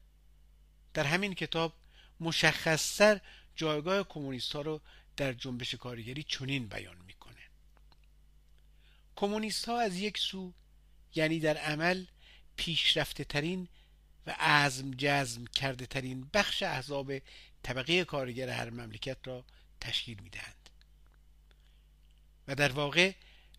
در 0.95 1.05
همین 1.05 1.35
کتاب 1.35 1.75
مشخصتر 2.21 3.21
جایگاه 3.57 4.03
کمونیست 4.03 4.53
ها 4.53 4.61
رو 4.61 4.81
در 5.17 5.33
جنبش 5.33 5.75
کارگری 5.75 6.23
چنین 6.23 6.69
بیان 6.69 6.97
می‌کنه. 7.07 7.41
کمونیست 9.17 9.65
ها 9.65 9.81
از 9.81 9.97
یک 9.97 10.19
سو 10.19 10.53
یعنی 11.15 11.41
در 11.41 11.57
عمل 11.57 12.07
پیشرفته 12.57 13.25
ترین 13.25 13.69
و 14.27 14.31
عزم 14.39 14.91
جزم 14.99 15.45
کرده 15.45 15.87
ترین 15.87 16.31
بخش 16.35 16.63
احزاب 16.63 17.13
طبقه 17.63 18.05
کارگر 18.05 18.49
هر 18.49 18.71
مملکت 18.71 19.19
را 19.25 19.45
تشکیل 19.81 20.21
می‌دهند. 20.23 20.71
و 22.49 22.55
در 22.55 22.73
واقع 22.73 23.13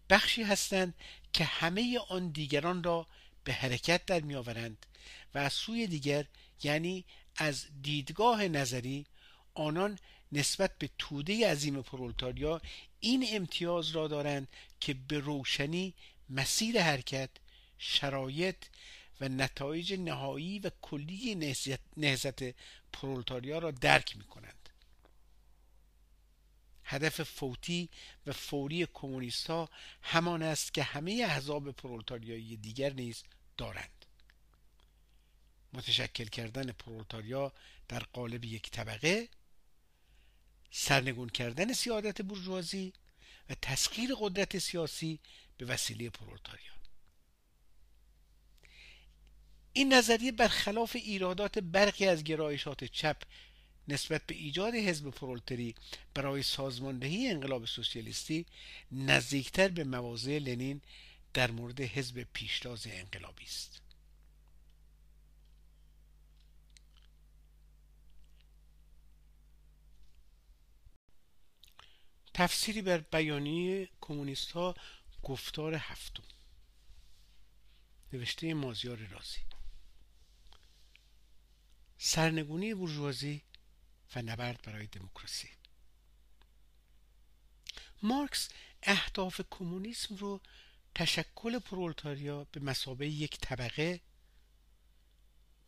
بخشی 0.10 0.44
هستند 0.44 0.94
که 1.34 1.44
همه 1.44 2.00
آن 2.10 2.30
دیگران 2.30 2.84
را 2.84 3.08
به 3.44 3.54
حرکت 3.54 4.06
در 4.06 4.20
میآورند 4.20 4.86
و 5.34 5.38
از 5.38 5.54
سوی 5.54 5.88
دیگر 5.88 6.26
یعنی 6.64 7.06
از 7.36 7.66
دیدگاه 7.82 8.48
نظری 8.48 9.06
آنان 9.54 10.00
نسبت 10.32 10.78
به 10.78 10.90
توده 10.98 11.52
عظیم 11.52 11.82
پرولتاریا 11.82 12.62
این 13.00 13.26
امتیاز 13.32 13.90
را 13.90 14.08
دارند 14.08 14.48
که 14.80 14.94
به 14.94 15.20
روشنی 15.20 15.94
مسیر 16.30 16.82
حرکت 16.82 17.30
شرایط 17.84 18.66
و 19.22 19.30
نتایج 19.30 19.94
نهایی 19.94 20.60
و 20.60 20.72
کلی 20.82 21.36
نهزت 21.98 22.56
پرولتاریا 22.94 23.60
را 23.60 23.72
درک 23.72 24.18
می 24.18 24.24
کنند 24.24 24.70
هدف 26.84 27.22
فوتی 27.22 27.90
و 28.26 28.34
فوری 28.34 28.88
کمونیست 28.94 29.50
همان 30.02 30.42
است 30.44 30.74
که 30.74 30.84
همه 30.84 31.26
احزاب 31.26 31.72
پرولتاریایی 31.72 32.58
دیگر 32.58 32.94
نیز 32.94 33.24
دارند. 33.58 34.06
متشکل 35.74 36.26
کردن 36.26 36.72
پرولتاریا 36.72 37.54
در 37.88 38.00
قالب 38.00 38.46
یک 38.46 38.72
طبقه 38.72 39.30
سرنگون 40.72 41.30
کردن 41.30 41.74
سیادت 41.74 42.22
برجوازی 42.22 42.94
و 43.50 43.56
تسخیر 43.62 44.10
قدرت 44.20 44.58
سیاسی 44.58 45.20
به 45.58 45.66
وسیله 45.66 46.10
پرولتاریا. 46.10 46.81
این 49.74 49.94
نظریه 49.94 50.32
برخلاف 50.32 50.96
ایرادات 50.96 51.60
برخی 51.60 52.08
از 52.08 52.24
گرایشات 52.24 52.84
چپ 52.84 53.18
نسبت 53.88 54.26
به 54.28 54.36
ایجاد 54.36 54.76
حزب 54.76 55.10
پرولتری 55.10 55.76
برای 56.14 56.44
سازماندهی 56.44 57.28
انقلاب 57.28 57.66
سوسیالیستی 57.66 58.46
نزدیکتر 58.92 59.68
به 59.68 59.84
مواضع 59.84 60.38
لنین 60.38 60.82
در 61.34 61.52
مورد 61.52 61.82
حزب 61.82 62.28
پیشتاز 62.34 62.88
انقلابی 62.88 63.44
است. 63.44 63.82
تفسیری 72.34 72.82
بر 72.82 72.98
بیانیه 72.98 73.90
کمونیست 74.02 74.52
ها 74.52 74.76
گفتار 75.24 75.76
هفتم. 75.76 76.24
نوشته 78.14 78.54
مازیار 78.54 78.98
رازی. 78.98 79.51
سرنگونی 82.04 82.74
بورژوازی 82.74 83.42
و 84.16 84.22
نبرد 84.22 84.62
برای 84.62 84.88
دموکراسی. 84.88 85.50
مارکس 88.04 88.50
اهداف 88.84 89.42
کمونیسم 89.50 90.16
رو 90.16 90.42
تشکل 90.96 91.60
پرولتاریا 91.60 92.44
به 92.44 92.60
مسابه 92.60 93.08
یک 93.10 93.38
طبقه 93.40 94.02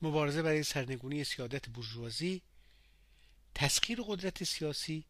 مبارزه 0.02 0.42
برای 0.42 0.64
سرنگونی 0.64 1.24
سیادت 1.24 1.70
بورژوازی 1.70 2.42
تسخیر 3.56 4.02
قدرت 4.08 4.44
سیاسی 4.44 5.06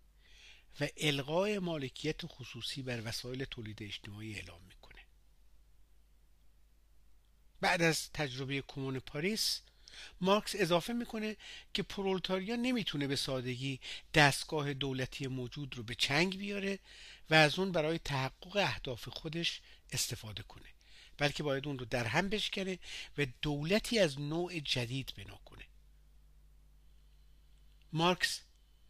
و 0.80 0.88
الغای 0.98 1.60
مالکیت 1.60 2.26
خصوصی 2.26 2.82
بر 2.82 3.02
وسایل 3.06 3.46
تولید 3.46 3.84
اجتماعی 3.84 4.36
اعلام 4.36 4.62
می‌کنه. 4.62 5.02
بعد 7.62 7.82
از 7.82 8.12
تجربه 8.12 8.64
کمون 8.68 9.00
پاریس 9.00 9.62
مارکس 10.22 10.56
اضافه 10.56 10.94
می‌کنه 10.94 11.38
که 11.74 11.84
پرولتاریا 11.84 12.56
نمی‌تونه 12.56 13.08
به 13.08 13.16
سادگی 13.16 13.80
دستگاه 14.14 14.74
دولتی 14.74 15.28
موجود 15.28 15.78
رو 15.78 15.84
به 15.84 15.96
چنگ 15.96 16.38
بیاره 16.38 16.80
و 17.30 17.34
از 17.34 17.60
اون 17.60 17.72
برای 17.72 18.00
تحقق 18.00 18.56
اهداف 18.56 19.08
خودش 19.10 19.62
استفاده 19.92 20.44
کنه 20.44 20.70
بلکه 21.18 21.44
باید 21.44 21.68
اون 21.68 21.80
رو 21.80 21.86
در 21.86 22.06
هم 22.06 22.30
بشکنه 22.30 22.80
و 23.18 23.26
دولتی 23.42 24.00
از 24.00 24.20
نوع 24.20 24.60
جدید 24.60 25.14
بنا 25.18 25.40
کنه. 25.46 25.64
مارکس 27.94 28.42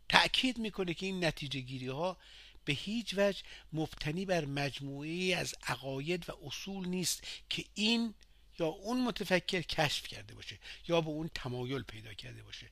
تأکید 0.09 0.57
می‌کنه 0.57 0.93
که 0.93 1.05
این 1.05 1.25
نتیجه 1.25 1.59
گیری 1.59 1.87
ها 1.87 2.17
به 2.65 2.73
هیچ 2.73 3.13
وجه 3.17 3.41
مبتنی 3.73 4.25
بر 4.25 4.45
مجموعه 4.45 5.35
از 5.35 5.55
عقاید 5.67 6.29
و 6.29 6.33
اصول 6.45 6.87
نیست 6.87 7.23
که 7.49 7.65
این 7.73 8.13
یا 8.59 8.65
اون 8.65 9.03
متفکر 9.03 9.61
کشف 9.61 10.07
کرده 10.07 10.35
باشه 10.35 10.59
یا 10.87 11.01
به 11.01 11.09
اون 11.09 11.29
تمایل 11.35 11.83
پیدا 11.83 12.13
کرده 12.13 12.43
باشه. 12.43 12.69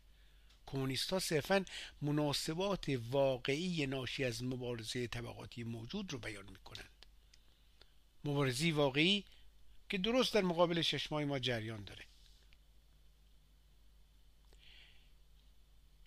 کمونیست 0.65 1.13
ها 1.13 1.19
صرفا 1.19 1.65
مناسبات 2.01 2.99
واقعی 3.11 3.86
ناشی 3.86 4.23
از 4.23 4.43
مبارزه 4.43 5.07
طبقاتی 5.07 5.63
موجود 5.63 6.13
رو 6.13 6.19
بیان 6.19 6.45
می‌کنند. 6.49 7.05
مبارزی 8.25 8.71
واقعی 8.71 9.23
که 9.89 9.97
درست 9.97 10.34
در 10.34 10.41
مقابل 10.41 10.82
چشمای 10.82 11.25
ما 11.25 11.39
جریان 11.39 11.84
داره. 11.84 12.05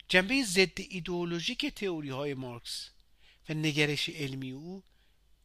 جنبه 0.07 0.43
ضد 0.43 0.79
ایدئولوژیک 0.79 1.65
تئوری 1.65 2.09
های 2.09 2.33
مارکس 2.33 2.89
و 3.49 3.53
نگرش 3.53 4.09
علمی 4.09 4.51
او 4.51 4.83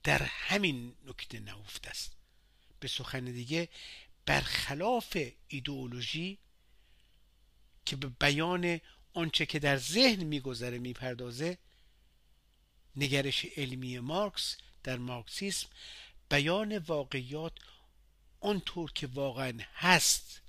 در 0.03 0.23
همین 0.23 0.95
نکته 1.07 1.41
نهفته 1.41 1.91
است. 1.91 2.13
به 2.81 2.89
سخن 2.89 3.25
دیگه 3.25 3.69
برخلاف 4.31 5.17
ایدئولوژی 5.49 6.39
که 7.87 7.97
به 7.97 8.09
بیان 8.09 8.81
آنچه 9.15 9.47
که 9.47 9.59
در 9.59 9.77
ذهن 9.77 10.25
میگذره 10.25 10.79
می‌پردازه 10.79 11.59
نگرش 12.97 13.45
علمی 13.57 13.99
مارکس 13.99 14.57
در 14.83 14.99
مارکسیسم 14.99 15.69
بیان 16.29 16.79
واقعیات 16.79 17.53
آنطور 18.41 18.93
که 18.93 19.07
واقعا 19.07 19.59
هست 19.75 20.41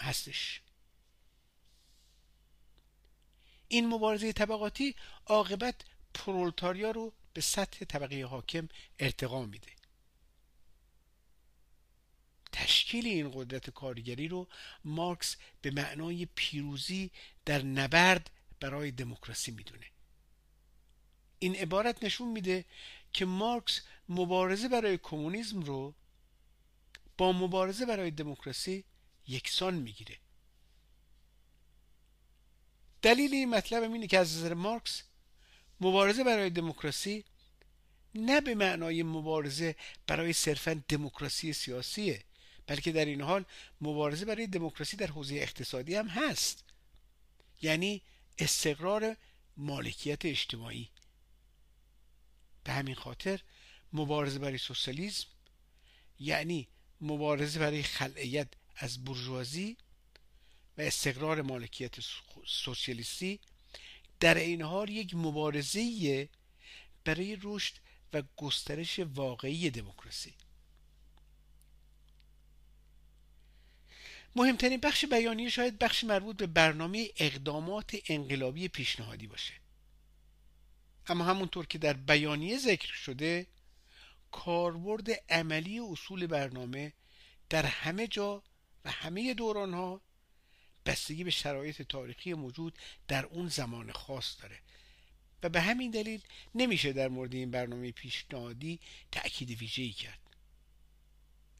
هستش. 0.00 0.60
این 3.68 3.88
مبارزه 3.88 4.32
طبقاتی 4.32 4.96
عاقبت 5.26 5.84
پرولتاریا 6.14 6.90
رو 6.90 7.12
به 7.32 7.40
سطح 7.40 7.84
طبقه 7.84 8.24
حاکم 8.24 8.68
ارتقا 8.98 9.46
میده. 9.46 9.81
تشکیل 12.52 13.06
این 13.06 13.30
قدرت 13.34 13.70
کارگری 13.70 14.28
رو 14.28 14.48
مارکس 14.84 15.36
به 15.62 15.70
معنای 15.70 16.26
پیروزی 16.34 17.10
در 17.44 17.62
نبرد 17.62 18.30
برای 18.60 18.90
دموکراسی 18.90 19.50
می‌دونه. 19.50 19.86
این 21.38 21.56
عبارت 21.56 22.04
نشون 22.04 22.28
میده 22.28 22.64
که 23.12 23.24
مارکس 23.24 23.80
مبارزه 24.08 24.68
برای 24.68 24.98
کمونیسم 24.98 25.60
رو 25.60 25.94
با 27.18 27.32
مبارزه 27.32 27.86
برای 27.86 28.10
دموکراسی 28.10 28.84
یکسان 29.28 29.74
می‌گیره. 29.74 30.18
دلیل 33.02 33.34
این 33.34 33.50
مطلب 33.50 33.92
اینه 33.92 34.06
که 34.06 34.18
از 34.18 34.36
نظر 34.36 34.54
مارکس 34.54 35.02
مبارزه 35.80 36.24
برای 36.24 36.50
دموکراسی 36.50 37.24
نه 38.14 38.40
به 38.40 38.54
معنای 38.54 39.02
مبارزه 39.02 39.76
برای 40.06 40.32
صرفا 40.32 40.82
دموکراسی 40.88 41.52
سیاسیه. 41.52 42.24
بلکه 42.66 42.92
در 42.92 43.04
این 43.04 43.20
حال 43.20 43.44
مبارزه 43.80 44.24
برای 44.24 44.46
دموکراسی 44.46 44.96
در 44.96 45.06
حوزه 45.06 45.34
اقتصادی 45.34 45.94
هم 45.94 46.08
هست. 46.08 46.64
یعنی 47.62 48.02
استقرار 48.38 49.16
مالکیت 49.56 50.24
اجتماعی. 50.24 50.88
به 52.64 52.72
همین 52.72 52.94
خاطر 52.94 53.40
مبارزه 53.92 54.38
برای 54.38 54.58
سوسیالیسم 54.58 55.26
یعنی 56.18 56.68
مبارزه 57.00 57.60
برای 57.60 57.82
خلعیت 57.82 58.48
از 58.76 59.04
برجوازی 59.04 59.76
و 60.78 60.80
استقرار 60.80 61.42
مالکیت 61.42 61.94
سوسیالیستی 62.46 63.40
در 64.20 64.34
این 64.34 64.62
حال 64.62 64.88
یک 64.88 65.14
مبارزه 65.14 66.28
برای 67.04 67.38
رشد 67.42 67.74
و 68.12 68.22
گسترش 68.36 68.98
واقعی 68.98 69.70
دموکراسی. 69.70 70.34
مهمترین 74.36 74.80
بخش 74.80 75.04
بیانیه 75.04 75.48
شاید 75.48 75.78
بخش 75.78 76.04
مربوط 76.04 76.36
به 76.36 76.46
برنامه 76.46 77.08
اقدامات 77.16 77.96
انقلابی 78.08 78.68
پیشنهادی 78.68 79.26
باشه. 79.26 79.54
اما 81.06 81.24
همونطور 81.24 81.66
که 81.66 81.78
در 81.78 81.92
بیانیه 81.92 82.58
ذکر 82.58 82.92
شده 82.92 83.46
کاربرد 84.30 85.10
عملی 85.28 85.78
اصول 85.78 86.26
برنامه 86.26 86.92
در 87.50 87.66
همه 87.66 88.06
جا 88.06 88.42
و 88.84 88.90
همه 88.90 89.34
دوران 89.34 89.74
ها 89.74 90.00
بستگی 90.86 91.24
به 91.24 91.30
شرایط 91.30 91.82
تاریخی 91.82 92.34
موجود 92.34 92.78
در 93.08 93.24
اون 93.26 93.48
زمان 93.48 93.92
خاص 93.92 94.42
داره. 94.42 94.58
و 95.42 95.48
به 95.48 95.60
همین 95.60 95.90
دلیل 95.90 96.20
نمیشه 96.54 96.92
در 96.92 97.08
مورد 97.08 97.34
این 97.34 97.50
برنامه 97.50 97.92
پیشنهادی 97.92 98.80
تأکید 99.12 99.50
ویژه‌ای 99.50 99.92
کرد. 99.92 100.21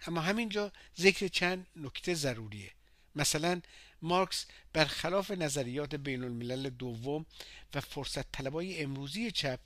اما 0.06 0.20
همینجا 0.20 0.72
ذکر 0.98 1.28
چند 1.28 1.66
نکته 1.76 2.14
ضروریه 2.14 2.70
مثلا 3.14 3.60
مارکس 4.02 4.46
برخلاف 4.72 5.30
نظریات 5.30 5.94
بین 5.94 6.24
الملل 6.24 6.70
دوم 6.70 7.26
و 7.74 7.80
فرصت 7.80 8.32
طلبای 8.32 8.82
امروزی 8.82 9.30
چپ 9.30 9.60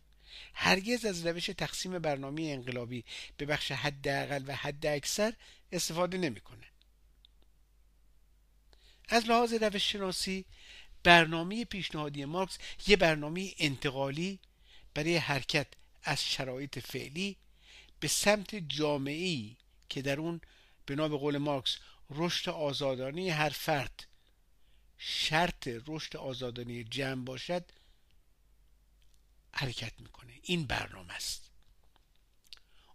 هرگز 0.54 1.04
از 1.04 1.26
روش 1.26 1.46
تقسیم 1.46 1.98
برنامه 1.98 2.42
انقلابی 2.42 3.04
به 3.36 3.46
بخش 3.46 3.72
حداقل 3.72 4.44
و 4.46 4.56
حد 4.56 4.86
اکثر 4.86 5.32
استفاده 5.72 6.18
نمی‌کنه. 6.18 6.66
از 9.08 9.26
لحاظ 9.26 9.52
روش 9.52 9.92
شناسی 9.92 10.44
برنامه 11.02 11.64
پیشنهادی 11.64 12.24
مارکس 12.24 12.58
یه 12.86 12.96
برنامه 12.96 13.52
انتقالی 13.58 14.38
برای 14.94 15.16
حرکت 15.16 15.66
از 16.02 16.24
شرایط 16.24 16.78
فعلی 16.78 17.36
به 18.00 18.08
سمت 18.08 18.54
جامعی 18.54 19.56
که 19.88 20.02
در 20.02 20.20
اون 20.20 20.40
بنا 20.86 21.08
به 21.08 21.16
قول 21.16 21.38
مارکس 21.38 21.78
رشد 22.10 22.50
آزادانه 22.50 23.32
هر 23.32 23.48
فرد 23.48 24.06
شرط 24.98 25.68
رشد 25.86 26.16
آزادانه 26.16 26.84
جمع 26.84 27.24
باشد 27.24 27.64
حرکت 29.54 30.00
می‌کنه. 30.00 30.32
این 30.42 30.66
برنامه 30.66 31.14
است. 31.14 31.50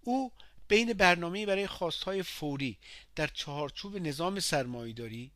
او 0.02 0.32
بین 0.68 0.94
برنامه 0.94 1.46
برای 1.46 1.68
خواستهای 1.68 2.24
فوری 2.24 2.78
در 3.16 3.28
چهارچوب 3.28 3.98
نظام 3.98 4.39
سرمایهداری 4.39 5.32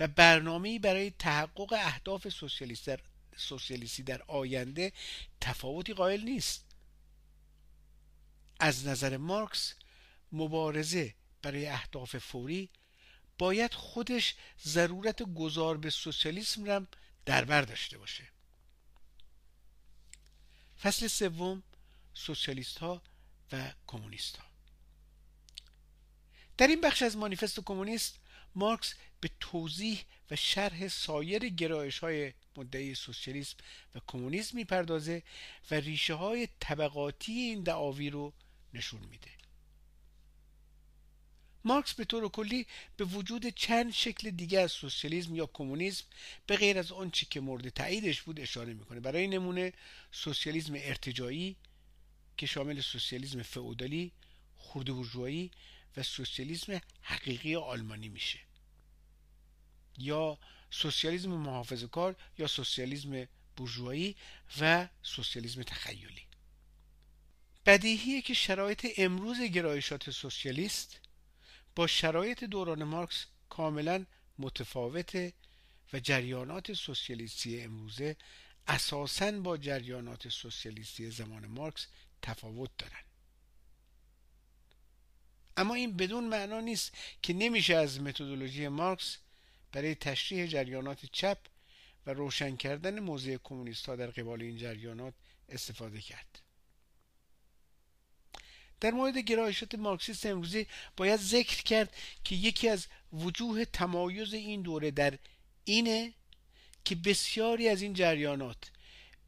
و 0.00 0.08
برنامه 0.08 0.78
برای 0.78 1.10
تحقق 1.10 1.72
اهداف 1.72 2.28
سوسیالیست 2.28 2.86
در 2.86 3.00
سوسیالیستی 3.36 4.02
در 4.02 4.22
آینده 4.22 4.92
تفاوتی 5.40 5.94
قائل 5.94 6.20
نیست. 6.20 6.64
از 8.60 8.86
نظر 8.86 9.16
مارکس 9.16 9.74
مبارزه 10.32 11.14
برای 11.42 11.66
اهداف 11.66 12.16
فوری 12.16 12.70
باید 13.38 13.74
خودش 13.74 14.34
ضرورت 14.64 15.22
گذار 15.22 15.76
به 15.76 15.90
سوسیالیسم 15.90 16.64
را 16.64 16.86
در 17.24 17.44
بر 17.44 17.62
داشته 17.62 17.98
باشه. 17.98 18.28
فصل 20.82 21.06
سوم 21.06 21.62
سوسیالیست 22.14 22.78
ها 22.78 23.02
و 23.52 23.72
کمونیست 23.86 24.36
ها 24.36 24.44
در 26.56 26.66
این 26.66 26.80
بخش 26.80 27.02
از 27.02 27.16
مانیفست 27.16 27.60
کمونیست 27.60 28.18
مارکس 28.54 28.94
به 29.20 29.30
توضیح 29.40 30.04
و 30.30 30.36
شرح 30.36 30.88
سایر 30.88 31.48
گرایش 31.48 31.98
های 31.98 32.32
مدعی 32.56 32.94
سوسیالیسم 32.94 33.56
و 33.94 34.00
کمونیسم 34.06 34.56
می‌پردازه 34.56 35.22
و 35.70 35.74
ریشه 35.74 36.14
های 36.14 36.48
طبقاتی 36.60 37.32
این 37.32 37.62
دعاوی 37.62 38.10
رو 38.10 38.32
نشون 38.74 39.00
میده. 39.00 39.41
مارکس 41.64 41.94
به 41.94 42.04
طور 42.04 42.28
کلی 42.28 42.66
به 42.96 43.04
وجود 43.04 43.46
چند 43.46 43.92
شکل 43.92 44.30
دیگه 44.30 44.60
از 44.60 44.72
سوسیالیسم 44.72 45.34
یا 45.34 45.46
کمونیسم 45.52 46.04
به 46.46 46.56
غیر 46.56 46.78
از 46.78 46.92
آنچه 46.92 47.26
که 47.30 47.40
مورد 47.40 47.68
تاییدش 47.68 48.22
بود 48.22 48.40
اشاره 48.40 48.74
می‌کنه. 48.74 49.00
برای 49.00 49.26
نمونه 49.26 49.72
سوسیالیسم 50.12 50.74
ارتجایی 50.76 51.56
که 52.36 52.46
شامل 52.46 52.80
سوسیالیسم 52.80 53.42
فئودالی 53.42 54.12
خرد 54.56 54.86
بورژوایی 54.86 55.50
و 55.96 56.02
سوسیالیسم 56.02 56.80
حقیقی 57.02 57.54
آلمانی 57.54 58.08
میشه. 58.08 58.38
یا 59.98 60.38
سوسیالیسم 60.70 61.30
محافظه 61.30 61.86
کار 61.86 62.16
یا 62.38 62.46
سوسیالیسم 62.46 63.28
بورژوایی 63.56 64.16
و 64.60 64.88
سوسیالیسم 65.02 65.62
تخیلی. 65.62 66.22
بدیهیه 67.66 68.22
که 68.22 68.34
شرایط 68.34 68.86
امروز 68.96 69.40
گرایشات 69.40 70.10
سوسیالیست 70.10 71.00
با 71.76 71.86
شرایط 71.86 72.44
دوران 72.44 72.84
مارکس 72.84 73.26
کاملا 73.48 74.06
متفاوته 74.38 75.32
و 75.92 76.00
جریانات 76.00 76.72
سوسیالیستی 76.72 77.60
امروزه 77.60 78.16
اساساً 78.66 79.32
با 79.32 79.56
جریانات 79.56 80.28
سوسیالیستی 80.28 81.10
زمان 81.10 81.46
مارکس 81.46 81.86
تفاوت 82.22 82.70
دارند. 82.78 83.04
اما 85.56 85.74
این 85.74 85.96
بدون 85.96 86.24
معنا 86.24 86.60
نیست 86.60 86.92
که 87.22 87.32
نمیشه 87.32 87.76
از 87.76 88.00
متدولوژی 88.00 88.68
مارکس 88.68 89.18
برای 89.72 89.94
تشریح 89.94 90.46
جریانات 90.46 91.06
چپ 91.06 91.38
و 92.06 92.12
روشن 92.12 92.56
کردن 92.56 93.00
موضع 93.00 93.36
کمونیست 93.44 93.86
در 93.86 94.06
قبال 94.06 94.42
این 94.42 94.56
جریانات 94.56 95.14
استفاده 95.48 96.00
کرد. 96.00 96.42
در 98.82 98.90
مورد 98.90 99.18
گرایشات 99.18 99.74
مارکسیست 99.74 100.26
امروزی 100.26 100.66
باید 100.96 101.20
ذکر 101.20 101.62
کرد 101.62 101.96
که 102.24 102.34
یکی 102.34 102.68
از 102.68 102.86
وجوه 103.12 103.64
تمایز 103.64 104.34
این 104.34 104.62
دوره 104.62 104.90
در 104.90 105.18
اینه 105.64 106.14
که 106.84 106.94
بسیاری 106.94 107.68
از 107.68 107.82
این 107.82 107.94
جریانات 107.94 108.70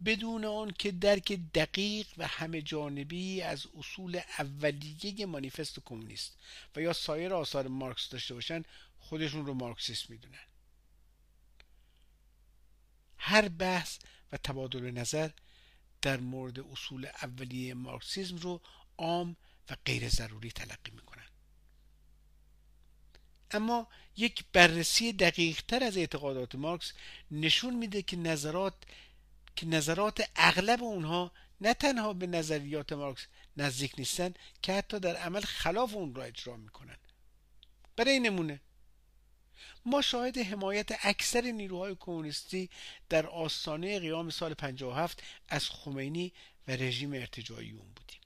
بدون 0.05 0.44
آن 0.44 0.70
که 0.78 0.90
درک 0.92 1.32
دقیق 1.32 2.07
و 2.16 2.26
همه 2.26 2.62
جانبی 2.62 3.42
از 3.42 3.66
اصول 3.78 4.20
اولیه 4.38 5.26
مانیفست 5.26 5.80
کمونیست 5.84 6.38
و 6.76 6.80
یا 6.80 6.92
سایر 6.92 7.34
آثار 7.34 7.68
مارکس 7.68 8.09
داشته 8.09 8.34
باشن 8.34 8.62
خودشون 8.98 9.46
رو 9.46 9.55
مارکسیست 9.55 10.11
می‌دونن. 10.11 10.46
هر 13.18 13.48
بحث 13.48 13.98
و 14.32 14.36
تبادل 14.36 14.90
نظر 14.90 15.30
در 16.02 16.20
مورد 16.20 16.61
اصول 16.61 17.07
اولیه 17.22 17.74
مارکسیزم 17.74 18.36
رو 18.36 18.61
عام 18.99 19.36
و 19.70 19.76
غیر 19.86 20.09
ضروری 20.09 20.51
تلقی 20.51 20.90
می‌کنن. 20.90 21.26
اما 23.51 23.88
یک 24.16 24.45
بررسی 24.53 25.12
دقیق 25.12 25.61
تر 25.62 25.84
از 25.84 25.97
اعتقادات 25.97 26.55
مارکس 26.55 26.92
نشون 27.30 27.74
میده 27.74 28.03
که 28.03 28.16
نظرات 28.16 28.74
که 29.57 29.66
نظرات 29.66 30.30
اغلب 30.36 30.82
اونها 30.82 31.32
نه 31.61 31.74
تنها 31.74 32.12
به 32.12 32.26
نظریات 32.26 32.92
مارکس 32.92 33.26
نزدیک 33.57 33.95
نیستن 33.99 34.34
که 34.62 34.72
حتی 34.72 35.01
در 35.01 35.16
عمل 35.16 35.40
خلاف 35.40 35.95
اون 35.95 36.14
را 36.14 36.22
اجرا 36.22 36.57
می‌کنن. 36.57 36.97
برای 37.97 38.20
نمونه 38.20 38.61
ما 39.86 40.03
شاهد 40.03 40.38
حمایت 40.38 41.07
اکثر 41.07 41.40
نیروهای 41.40 41.97
کمونیستی 42.01 42.70
در 43.09 43.26
آستانه 43.26 43.99
قیام 43.99 44.30
سال 44.30 44.55
57 44.55 45.22
از 45.49 45.70
خمینی 45.70 46.32
و 46.68 46.72
رژیم 46.72 47.12
ارتجاعی 47.12 47.70
اون 47.70 47.92
بودیم. 47.97 48.20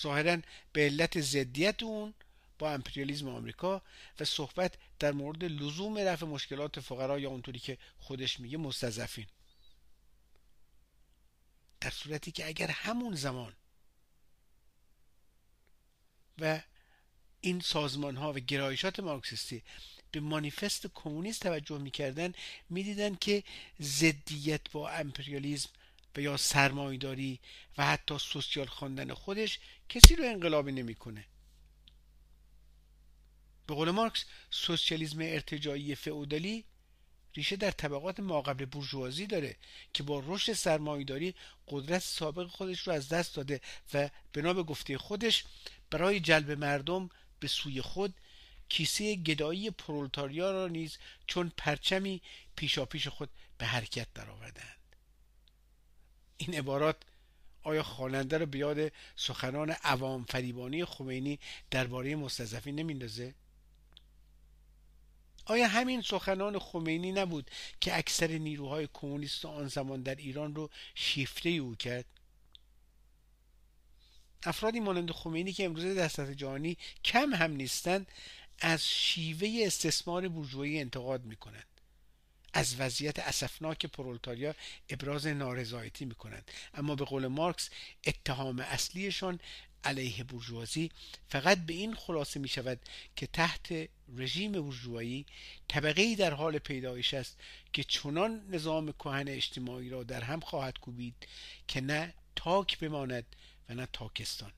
ظاهرا 0.00 0.38
به 0.72 0.80
علت 0.80 1.20
ضدیت 1.20 1.82
اون 1.82 2.14
با 2.58 2.72
امپریالیزم 2.72 3.28
آمریکا 3.28 3.82
و 4.20 4.24
صحبت 4.24 4.74
در 4.98 5.12
مورد 5.12 5.44
لزوم 5.44 5.98
رفع 5.98 6.26
مشکلات 6.26 6.80
فقرا 6.80 7.18
یا 7.18 7.30
اونطوری 7.30 7.58
که 7.58 7.78
خودش 7.98 8.40
میگه 8.40 8.58
مستضعفین. 8.58 9.26
در 11.80 11.90
صورتی 11.90 12.30
که 12.32 12.46
اگر 12.46 12.70
همون 12.70 13.14
زمان 13.14 13.52
و 16.38 16.62
این 17.40 17.60
سازمان 17.60 18.16
ها 18.16 18.32
و 18.32 18.38
گرایشات 18.38 19.00
مارکسیستی 19.00 19.62
به 20.10 20.20
مانیفست 20.20 20.86
کمونیست 20.86 21.42
توجه 21.42 21.78
می‌کردن 21.78 22.32
می‌دیدن 22.70 23.14
که 23.14 23.42
ضدیت 23.80 24.70
با 24.70 24.90
امپریالیزم 24.90 25.68
و 26.16 26.20
یا 26.20 26.36
سرمایداری 26.36 27.40
و 27.78 27.86
حتی 27.86 28.18
سوسیال 28.18 28.66
خواندن 28.66 29.14
خودش 29.14 29.58
کسی 29.88 30.16
رو 30.16 30.24
انقلابی 30.24 30.72
نمی‌کنه. 30.72 31.24
به 33.66 33.74
قول 33.74 33.90
مارکس 33.90 34.24
سوسیالیسم 34.50 35.18
ارتجاعی 35.20 35.94
فئودالی 35.94 36.64
ریشه 37.34 37.56
در 37.56 37.70
طبقات 37.70 38.20
ماقبل 38.20 38.64
بورژوازی 38.64 39.26
داره 39.26 39.56
که 39.92 40.02
با 40.02 40.22
رشد 40.26 40.52
سرمایهداری 40.52 41.34
قدرت 41.68 42.02
سابق 42.02 42.46
خودش 42.46 42.80
رو 42.80 42.92
از 42.92 43.08
دست 43.08 43.34
داده 43.34 43.60
و 43.94 44.10
بنا 44.32 44.54
به 44.54 44.62
گفته 44.62 44.98
خودش 44.98 45.44
برای 45.90 46.20
جلب 46.20 46.50
مردم 46.50 47.10
به 47.40 47.48
سوی 47.48 47.80
خود 47.80 48.14
کیسه 48.68 49.14
گدایی 49.16 49.70
پرولتاریا 49.70 50.50
را 50.50 50.68
نیز 50.68 50.98
چون 51.26 51.52
پرچمی 51.56 52.22
پیشاپیش 52.56 53.08
خود 53.08 53.30
به 53.58 53.66
حرکت 53.66 54.08
درآوردند 54.14 54.83
این 56.36 56.54
عبارات 56.54 56.96
آیا 57.62 57.82
خواننده 57.82 58.38
را 58.38 58.46
به 58.46 58.92
سخنان 59.16 59.70
عوام 59.70 60.24
فریبانی 60.24 60.84
خمینی 60.84 61.38
درباره 61.70 62.16
مستضعفین 62.16 62.74
نمیندازه؟ 62.74 63.34
آیا 65.46 65.68
همین 65.68 66.02
سخنان 66.02 66.58
خمینی 66.58 67.12
نبود 67.12 67.50
که 67.80 67.98
اکثر 67.98 68.26
نیروهای 68.26 68.88
کمونیست 68.92 69.44
آن 69.44 69.68
زمان 69.68 70.02
در 70.02 70.14
ایران 70.14 70.54
رو 70.54 70.70
شیفته 70.94 71.48
او 71.48 71.74
کرد؟ 71.74 72.04
افرادی 74.42 74.80
مانند 74.80 75.10
خمینی 75.10 75.52
که 75.52 75.64
امروزه 75.64 75.94
در 75.94 76.08
سطح 76.08 76.34
جهانی 76.34 76.76
کم 77.04 77.34
هم 77.34 77.52
نیستند 77.52 78.06
از 78.60 78.88
شیوه 78.88 79.66
استثمار 79.66 80.28
بورژوایی 80.28 80.80
انتقاد 80.80 81.24
می‌کنند. 81.24 81.73
از 82.54 82.80
وضعیت 82.80 83.18
اسفناک 83.18 83.86
پرولتاریا 83.86 84.54
ابراز 84.88 85.26
نارضایتی 85.26 86.04
می‌کنند. 86.04 86.50
اما 86.74 86.94
به 86.94 87.04
قول 87.04 87.26
مارکس 87.26 87.70
اتهام 88.06 88.60
اصلیشان 88.60 89.40
علیه 89.84 90.24
بورژوازی 90.24 90.90
فقط 91.28 91.58
به 91.58 91.72
این 91.72 91.94
خلاصه 91.94 92.40
می 92.40 92.48
شود 92.48 92.80
که 93.16 93.26
تحت 93.26 93.88
رژیم 94.16 94.52
بورژوایی 94.52 95.26
طبقه 95.68 96.14
در 96.14 96.34
حال 96.34 96.58
پیدایش 96.58 97.14
است 97.14 97.40
که 97.72 97.84
چنان 97.84 98.42
نظام 98.50 98.92
کهن 98.92 99.28
اجتماعی 99.28 99.88
را 99.88 100.02
در 100.02 100.20
هم 100.20 100.40
خواهد 100.40 100.78
کوبید 100.78 101.14
که 101.68 101.80
نه 101.80 102.14
تاک 102.36 102.78
بماند 102.78 103.26
و 103.68 103.74
نه 103.74 103.88
تاکستان. 103.92 104.52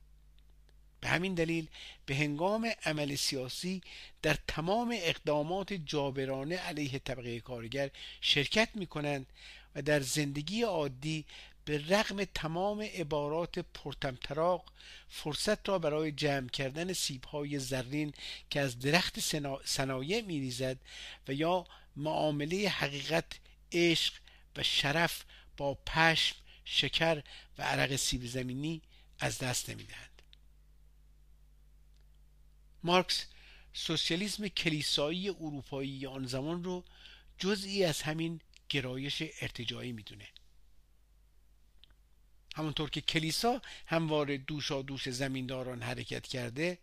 به 1.00 1.08
همین 1.08 1.34
دلیل 1.34 1.68
به 2.06 2.14
هنگام 2.16 2.72
عمل 2.84 3.14
سیاسی 3.14 3.82
در 4.22 4.36
تمام 4.48 4.94
اقدامات 4.98 5.72
جابرانه 5.72 6.56
علیه 6.56 6.98
طبقه 6.98 7.40
کارگر 7.40 7.90
شرکت 8.20 8.68
می 8.74 8.86
کنند 8.86 9.26
و 9.74 9.82
در 9.82 10.00
زندگی 10.00 10.62
عادی 10.62 11.24
به 11.64 11.88
رغم 11.88 12.24
تمام 12.24 12.80
عبارات 12.80 13.58
پرتمطراق 13.58 14.72
فرصت 15.08 15.68
را 15.68 15.78
برای 15.78 16.12
جمع 16.12 16.48
کردن 16.48 16.92
سیبهای 16.92 17.58
زرین 17.58 18.12
که 18.50 18.60
از 18.60 18.78
درخت 18.78 19.20
صنایع 19.64 20.20
میریزد 20.20 20.76
و 21.28 21.32
یا 21.32 21.64
معامله 21.96 22.68
حقیقت 22.68 23.24
عشق 23.72 24.14
و 24.56 24.62
شرف 24.62 25.24
با 25.56 25.74
پشم 25.74 26.36
شکر 26.64 27.22
و 27.58 27.62
عرق 27.62 27.96
سیب 27.96 28.26
زمینی 28.26 28.82
از 29.18 29.38
دست 29.38 29.70
نمی‌دهند 29.70 30.15
مارکس 32.82 33.26
سوسیالیسم 33.72 34.48
کلیسایی 34.48 35.28
اروپایی 35.28 36.06
آن 36.06 36.26
زمان 36.26 36.64
رو 36.64 36.84
جزئی 37.38 37.84
از 37.84 38.02
همین 38.02 38.40
گرایش 38.68 39.22
ارتجاعی 39.40 39.92
می‌دونه. 39.92 40.28
همونطور 42.56 42.90
که 42.90 43.00
کلیسا 43.00 43.62
همواره 43.86 44.38
دوشا 44.38 44.82
دوش 44.82 45.08
زمینداران 45.08 45.82
حرکت 45.82 46.26
کرده 46.26 46.78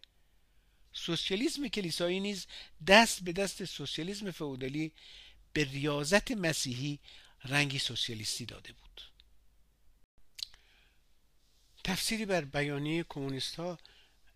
سوسیالیسم 0.93 1.67
کلیسایی 1.67 2.19
نیز 2.19 2.47
دست 2.87 3.23
به 3.23 3.31
دست 3.33 3.65
سوسیالیسم 3.65 4.31
فئودالی 4.31 4.91
به 5.53 5.63
ریاضت 5.63 6.31
مسیحی 6.31 6.99
رنگی 7.45 7.79
سوسیالیستی 7.79 8.45
داده 8.45 8.73
بود. 8.73 9.01
تفسیری 11.83 12.25
بر 12.25 12.41
بیانیه 12.41 13.05
کمونیست 13.09 13.55
ها 13.55 13.79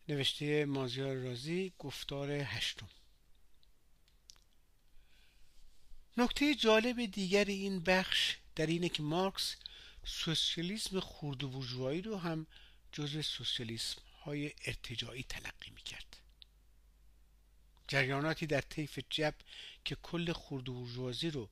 نوشته 0.10 0.66
مازیار 0.66 1.16
رازی 1.16 1.74
گفتار 1.80 2.32
هشتم. 2.32 2.90
نکته 6.18 6.56
جالب 6.56 7.06
دیگر 7.06 7.46
این 7.46 7.80
بخش 7.80 8.38
در 8.56 8.66
اینه 8.66 8.90
که 8.90 9.04
مارکس 9.04 9.56
سوسیالیسم 10.06 11.00
خورد 11.00 11.44
و 11.44 11.64
رو 12.02 12.18
هم 12.18 12.48
جزو 12.92 13.22
سوسیالیسم 13.22 14.02
های 14.24 14.54
ارتجاعی 14.66 15.24
تلقی 15.24 15.72
می 15.76 15.82
کرد 15.82 16.18
جریاناتی 17.88 18.48
در 18.48 18.62
طیف 18.62 19.00
جب 19.10 19.34
که 19.86 19.96
کل 19.96 20.32
خورد 20.32 20.70
و 20.70 21.12
رو 21.32 21.50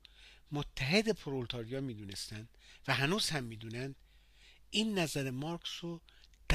متحد 0.51 1.09
پرولتاریا 1.09 1.81
می 1.81 1.93
دونستند 1.93 2.49
و 2.87 2.93
هنوز 2.93 3.29
هم 3.29 3.43
می 3.43 3.55
دونند 3.55 3.95
این 4.69 4.99
نظر 4.99 5.29
مارکس 5.31 5.71
رو 5.81 6.01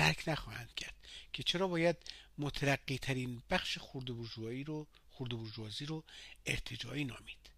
درک 0.00 0.22
نخواهند 0.26 0.74
کرد 0.74 0.94
که 1.32 1.42
چرا 1.42 1.68
باید 1.68 1.96
مترقی 2.38 2.98
ترین 2.98 3.42
بخش 3.50 3.78
خورد 3.78 4.10
رو 4.66 4.86
خورد 5.10 5.32
رو 5.86 6.04
ارتجاعی 6.46 7.04
نامید. 7.04 7.50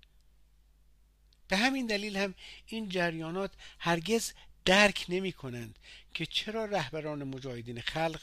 به 1.48 1.56
همین 1.56 1.86
دلیل 1.86 2.16
هم 2.16 2.34
این 2.66 2.88
جریانات 2.88 3.50
هرگز 3.78 4.32
درک 4.64 5.06
نمی 5.08 5.32
کنند 5.32 5.78
که 6.14 6.26
چرا 6.26 6.64
رهبران 6.64 7.24
مجاهدین 7.24 7.80
خلق 7.80 8.20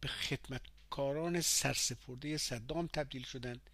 به 0.00 0.08
خدمتکاران 0.08 1.40
سرسپرده 1.40 2.38
صدام 2.38 2.86
تبدیل 2.86 3.24
شدند 3.24 3.70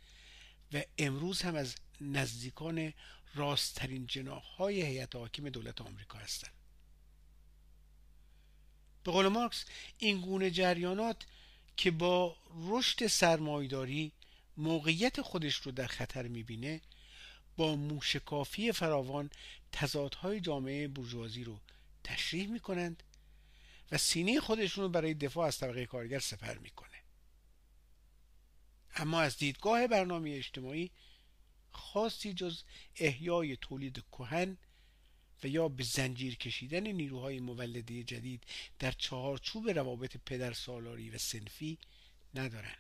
و 0.73 0.83
امروز 0.99 1.43
هم 1.43 1.55
از 1.55 1.75
نزدیکان 2.01 2.93
راستترین 3.35 4.09
های 4.57 4.83
هیئت 4.83 5.17
حاکم 5.17 5.49
دولت 5.49 5.81
آمریکا 5.81 6.19
هستند. 6.19 6.64
به 9.05 9.13
قول 9.13 9.29
مارکس 9.29 9.65
این 9.99 10.21
گونه 10.21 10.51
جریانات 10.51 11.27
که 11.77 11.91
با 11.91 12.37
رشد 12.57 13.07
سرمایداری 13.07 14.13
موقعیت 14.57 15.23
خودش 15.23 15.55
رو 15.55 15.73
در 15.73 15.87
خطر 15.87 16.29
می‌بینه 16.29 16.81
با 17.57 17.77
موشکافی 17.77 18.73
فراوان 18.73 19.31
تضادهای 19.73 20.41
جامعه 20.41 20.89
بورژوازی 20.89 21.45
رو 21.45 21.61
تشریح 22.05 22.49
می‌کنند 22.49 23.03
و 23.93 23.99
سینه 23.99 24.41
خودشون 24.41 24.85
رو 24.85 24.91
برای 24.91 25.15
دفاع 25.15 25.47
از 25.47 25.59
طبقه 25.59 25.87
کارگر 25.87 26.19
سپر 26.19 26.59
می‌کنه. 26.59 26.89
اما 28.97 29.21
از 29.21 29.37
دیدگاه 29.37 29.87
برنامه 29.87 30.31
اجتماعی 30.31 30.91
خاصی 31.73 32.35
جز 32.35 32.63
احیای 32.97 33.57
تولید 33.57 34.05
کهن 34.13 34.57
و 35.45 35.47
یا 35.49 35.69
به 35.69 35.85
زنجیر 35.85 36.37
کشیدن 36.37 36.87
نیروهای 36.87 37.41
مولده 37.41 38.03
جدید 38.03 38.43
در 38.79 38.93
چهارچوب 38.93 39.71
روابط 39.71 40.17
پدر 40.27 40.53
سالاری 40.53 41.11
و 41.11 41.19
سنفی 41.19 41.79
ندارند 42.35 42.79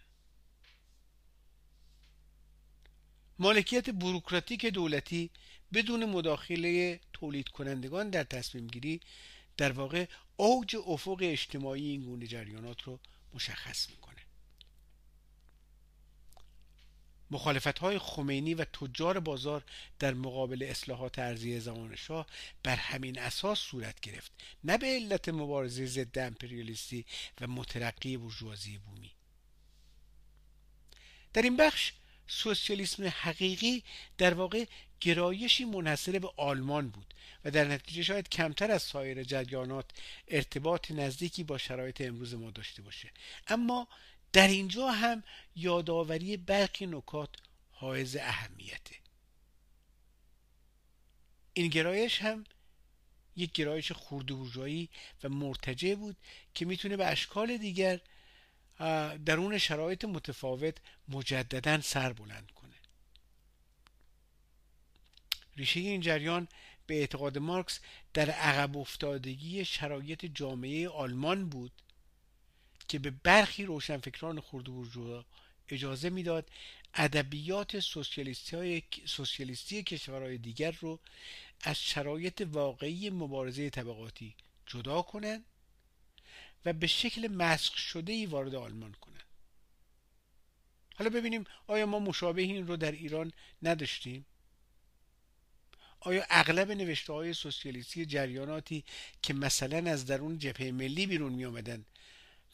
مالکیت 3.38 3.90
بروکراتیک 3.90 4.66
دولتی 4.66 5.30
بدون 5.72 6.04
مداخله 6.04 7.00
تولید 7.12 7.48
کنندگان 7.48 8.10
در 8.10 8.24
تصمیم 8.24 8.66
گیری 8.66 9.00
در 9.56 9.72
واقع 9.72 10.06
اوج 10.36 10.76
افق 10.86 11.18
اجتماعی 11.20 11.88
این 11.90 12.02
گونه 12.02 12.26
جریانات 12.26 12.82
رو 12.82 12.98
مشخص 13.34 13.90
می‌کنه. 13.90 14.03
مخالفت 17.30 17.78
های 17.78 17.98
خمینی 17.98 18.54
و 18.54 18.64
تجار 18.64 19.20
بازار 19.20 19.62
در 19.98 20.14
مقابل 20.14 20.62
اصلاحات 20.62 21.18
ارزی 21.18 21.60
زمان 21.60 21.96
شاه 21.96 22.26
بر 22.62 22.76
همین 22.76 23.18
اساس 23.18 23.58
صورت 23.58 24.00
گرفت. 24.00 24.32
نه 24.64 24.78
به 24.78 24.86
علت 24.86 25.28
مبارزه 25.28 25.86
ضد 25.86 26.18
امپریالیستی 26.18 27.04
و 27.40 27.46
مترقی 27.46 28.16
برجوازی 28.16 28.78
بومی. 28.78 29.12
در 31.32 31.42
این 31.42 31.56
بخش 31.56 31.92
سوسیالیسم 32.26 33.06
حقیقی 33.06 33.82
در 34.18 34.34
واقع 34.34 34.64
گرایشی 35.00 35.64
منحصر 35.64 36.18
به 36.18 36.28
آلمان 36.36 36.88
بود 36.88 37.14
و 37.44 37.50
در 37.50 37.64
نتیجه 37.64 38.02
شاید 38.02 38.28
کمتر 38.28 38.70
از 38.70 38.82
سایر 38.82 39.22
جریانات 39.22 39.90
ارتباط 40.28 40.90
نزدیکی 40.90 41.44
با 41.44 41.58
شرایط 41.58 42.00
امروز 42.00 42.34
ما 42.34 42.50
داشته 42.50 42.82
باشه. 42.82 43.10
اما 43.46 43.88
در 44.34 44.48
اینجا 44.48 44.90
هم 44.90 45.22
یادآوری 45.56 46.36
برخی 46.36 46.86
نکات 46.86 47.30
حائز 47.70 48.16
اهمیته. 48.16 48.96
این 51.52 51.68
گرایش 51.68 52.22
هم 52.22 52.44
یک 53.36 53.52
گرایش 53.52 53.92
خورد 53.92 54.30
و 54.30 55.28
مرتجع 55.28 55.94
بود 55.94 56.16
که 56.54 56.64
می‌تونه 56.64 56.96
به 56.96 57.06
اشکال 57.06 57.56
دیگر 57.56 58.00
درون 59.26 59.58
شرایط 59.58 60.04
متفاوت 60.04 60.76
مجددا 61.08 61.80
سر 61.80 62.12
بلند 62.12 62.50
کنه. 62.50 62.74
ریشه 65.56 65.80
این 65.80 66.00
جریان 66.00 66.48
به 66.86 66.94
اعتقاد 66.94 67.38
مارکس 67.38 67.80
در 68.14 68.30
عقب 68.30 68.76
افتادگی 68.76 69.64
شرایط 69.64 70.24
جامعه 70.24 70.88
آلمان 70.88 71.48
بود 71.48 71.72
که 72.88 72.98
به 72.98 73.10
برخی 73.10 73.64
روشنفکران 73.64 74.40
خرد 74.40 74.66
اجازه 75.68 76.10
می‌داد 76.10 76.50
ادبیات 76.94 77.80
سوسیالیستی, 77.80 78.82
سوسیالیستی 79.06 79.82
کشورهای 79.82 80.38
دیگر 80.38 80.70
رو 80.70 81.00
از 81.60 81.82
شرایط 81.82 82.46
واقعی 82.50 83.10
مبارزه 83.10 83.70
طبقاتی 83.70 84.34
جدا 84.66 85.02
کنند 85.02 85.44
و 86.64 86.72
به 86.72 86.86
شکل 86.86 87.28
مسخ 87.28 87.76
شده 87.76 88.12
ای 88.12 88.26
وارد 88.26 88.54
آلمان 88.54 88.92
کنند. 88.92 89.24
حالا 90.94 91.10
ببینیم 91.10 91.44
آیا 91.66 91.86
ما 91.86 91.98
مشابه 91.98 92.42
این 92.42 92.66
رو 92.66 92.76
در 92.76 92.92
ایران 92.92 93.32
نداشتیم؟ 93.62 94.26
آیا 96.00 96.24
اغلب 96.30 96.70
نوشته 96.70 97.12
های 97.12 97.34
سوسیالیستی 97.34 98.06
جریاناتی 98.06 98.84
که 99.22 99.34
مثلا 99.34 99.90
از 99.90 100.06
درون 100.06 100.38
جبهه 100.38 100.70
ملی 100.70 101.06
بیرون 101.06 101.32
می 101.32 101.44
آمدن 101.44 101.84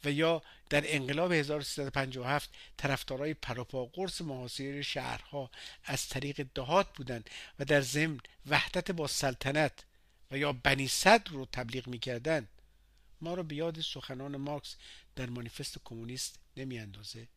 و 0.05 0.11
یا 0.11 0.43
در 0.71 0.83
انقلاب 0.87 1.33
1357 1.33 2.51
طرفدارای 2.77 3.35
پروپا 3.35 3.85
قرص 3.85 4.21
محاصره 4.21 4.83
شهرها 4.83 5.51
از 5.85 6.09
طریق 6.09 6.47
دهات 6.55 6.97
بودند 6.97 7.31
و 7.59 7.65
در 7.65 7.81
ضمن 7.81 8.21
وحدت 8.47 8.91
با 8.91 9.07
سلطنت 9.07 9.85
و 10.31 10.39
یا 10.39 10.53
بنی 10.53 10.89
صدر 10.89 11.31
رو 11.31 11.47
تبلیغ 11.53 11.89
می‌کردند. 11.89 12.49
ما 13.21 13.35
را 13.35 13.43
به 13.43 13.55
یاد 13.55 13.81
سخنان 13.81 14.37
مارکس 14.37 14.77
در 15.17 15.27
مانیفست 15.27 15.79
کمونیست 15.85 16.39
نمی 16.57 16.79
اندازه 16.79 17.29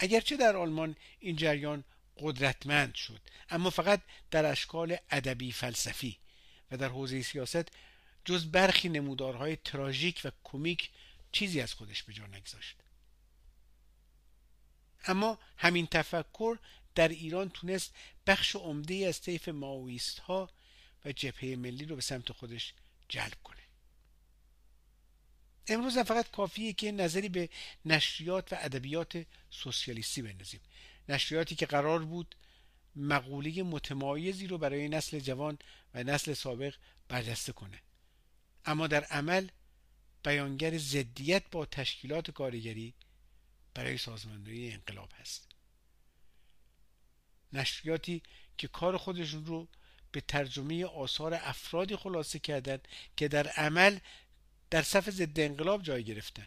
اگرچه 0.00 0.36
در 0.36 0.56
آلمان 0.56 0.96
این 1.18 1.36
جریان 1.36 1.84
قدرتمند 2.16 2.94
شد 2.94 3.20
اما 3.50 3.70
فقط 3.70 4.00
در 4.30 4.46
اشکال 4.46 4.96
ادبی 5.10 5.52
فلسفی 5.52 6.18
و 6.70 6.76
در 6.76 6.88
حوزه 6.88 7.22
سیاست 7.22 7.68
جز 8.24 8.46
برخی 8.46 8.88
نمودارهای 8.88 9.56
تراژیک 9.56 10.20
و 10.24 10.30
کمیک 10.44 10.90
چیزی 11.32 11.60
از 11.60 11.74
خودش 11.74 12.02
به 12.02 12.12
جا 12.12 12.26
نگذاشت. 12.26 12.76
اما 15.04 15.38
همین 15.56 15.86
تفکر 15.86 16.58
در 16.94 17.08
ایران 17.08 17.50
تونست 17.50 17.94
بخش 18.26 18.56
عمده 18.56 18.94
از 18.94 19.20
طیف 19.20 19.48
ماویست 19.48 20.18
ها 20.18 20.50
و 21.04 21.12
جبهه 21.12 21.56
ملی 21.56 21.84
رو 21.84 21.96
به 21.96 22.02
سمت 22.02 22.32
خودش 22.32 22.74
جلب 23.08 23.42
کنه. 23.44 23.60
امروز 25.66 25.96
هم 25.96 26.02
فقط 26.02 26.30
کافیه 26.30 26.72
که 26.72 26.92
نظری 26.92 27.28
به 27.28 27.48
نشریات 27.84 28.52
و 28.52 28.56
ادبیات 28.58 29.26
سوسیالیستی 29.50 30.22
بندازیم. 30.22 30.60
نشریاتی 31.08 31.54
که 31.54 31.66
قرار 31.66 32.04
بود 32.04 32.34
مقوله 32.96 33.62
متمایزی 33.62 34.46
رو 34.46 34.58
برای 34.58 34.88
نسل 34.88 35.18
جوان 35.18 35.58
و 35.94 36.04
نسل 36.04 36.34
سابق 36.34 36.74
برجسته 37.08 37.52
کنه. 37.52 37.80
اما 38.64 38.86
در 38.86 39.04
عمل 39.04 39.48
بیانگر 40.24 40.78
ضدیت 40.78 41.42
با 41.50 41.66
تشکیلات 41.66 42.30
کارگری 42.30 42.94
برای 43.74 43.98
سازماندهی 43.98 44.72
انقلاب 44.72 45.10
هست. 45.14 45.48
نشریاتی 47.52 48.22
که 48.58 48.68
کار 48.68 48.96
خودشون 48.96 49.46
رو 49.46 49.68
به 50.12 50.20
ترجمه 50.20 50.84
آثار 50.84 51.34
افرادی 51.34 51.96
خلاصه 51.96 52.38
کردند 52.38 52.88
که 53.16 53.28
در 53.28 53.48
عمل 53.48 53.98
در 54.70 54.82
صف 54.82 55.10
ضد 55.10 55.40
انقلاب 55.40 55.82
جای 55.82 56.04
گرفتن. 56.04 56.46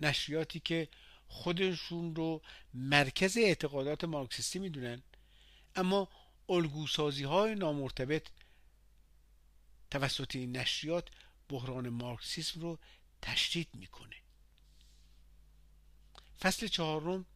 نشریاتی 0.00 0.60
که 0.60 0.88
خودشون 1.28 2.14
رو 2.14 2.42
مرکز 2.74 3.36
اعتقادات 3.36 4.04
مارکسیستی 4.04 4.58
می‌دونن 4.58 5.02
اما 5.76 6.08
الگوسازی 6.48 7.24
های 7.24 7.54
نامرتبط 7.54 8.26
توسط 9.90 10.36
این 10.36 10.56
نشریات 10.56 11.08
بحران 11.48 11.88
مارکسیسم 11.88 12.60
رو 12.60 12.78
تشدید 13.22 13.68
می‌کنه. 13.74 14.16
فصل 16.40 16.66
چهارم 16.66 17.26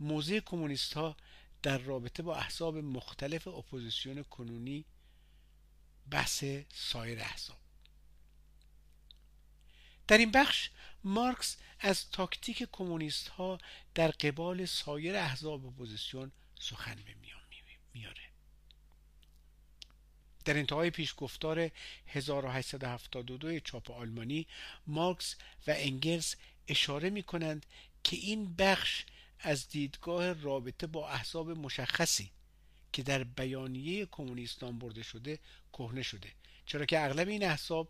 موضع 0.00 0.40
کمونیست 0.40 0.92
ها 0.92 1.16
در 1.62 1.78
رابطه 1.78 2.22
با 2.22 2.36
احزاب 2.36 2.76
مختلف 2.76 3.48
اپوزیسیون 3.48 4.22
کنونی 4.22 4.84
بحث 6.10 6.44
سایر 6.74 7.20
احزاب. 7.20 7.58
در 10.08 10.18
این 10.18 10.30
بخش 10.30 10.70
مارکس 11.04 11.56
از 11.80 12.10
تاکتیک 12.10 12.68
کمونیست 12.72 13.28
ها 13.28 13.58
در 13.94 14.10
قبال 14.10 14.66
سایر 14.66 15.16
احزاب 15.16 15.66
اپوزیسیون 15.66 16.32
سخن 16.60 16.94
به 16.94 17.14
میان 17.14 17.42
میاره. 17.94 18.31
در 20.44 20.58
انتهای 20.58 20.90
پیشگفتار 20.90 21.70
1872 22.06 23.60
چاپ 23.60 23.90
آلمانی 23.90 24.46
مارکس 24.86 25.36
و 25.66 25.74
انگلز 25.76 26.34
اشاره 26.68 27.10
می 27.10 27.22
کنند 27.22 27.66
که 28.04 28.16
این 28.16 28.54
بخش 28.54 29.04
از 29.40 29.68
دیدگاه 29.68 30.32
رابطه 30.32 30.86
با 30.86 31.08
احزاب 31.08 31.50
مشخصی 31.50 32.30
که 32.92 33.02
در 33.02 33.24
بیانیه 33.24 34.06
کمونیست 34.06 34.64
نام 34.64 34.78
برده 34.78 35.02
شده 35.02 35.38
کهنه 35.72 36.02
شده 36.02 36.32
چرا 36.66 36.84
که 36.84 37.04
اغلب 37.04 37.28
این 37.28 37.44
احزاب 37.44 37.88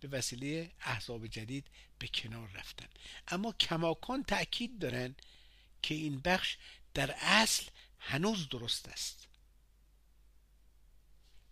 به 0.00 0.08
وسیله 0.08 0.70
احزاب 0.80 1.26
جدید 1.26 1.66
به 1.98 2.08
کنار 2.08 2.48
رفتن. 2.54 2.86
اما 3.28 3.52
کماکان 3.52 4.22
تأکید 4.22 4.78
دارند 4.78 5.22
که 5.82 5.94
این 5.94 6.20
بخش 6.20 6.56
در 6.94 7.14
اصل 7.20 7.66
هنوز 7.98 8.48
درست 8.48 8.88
است. 8.88 9.17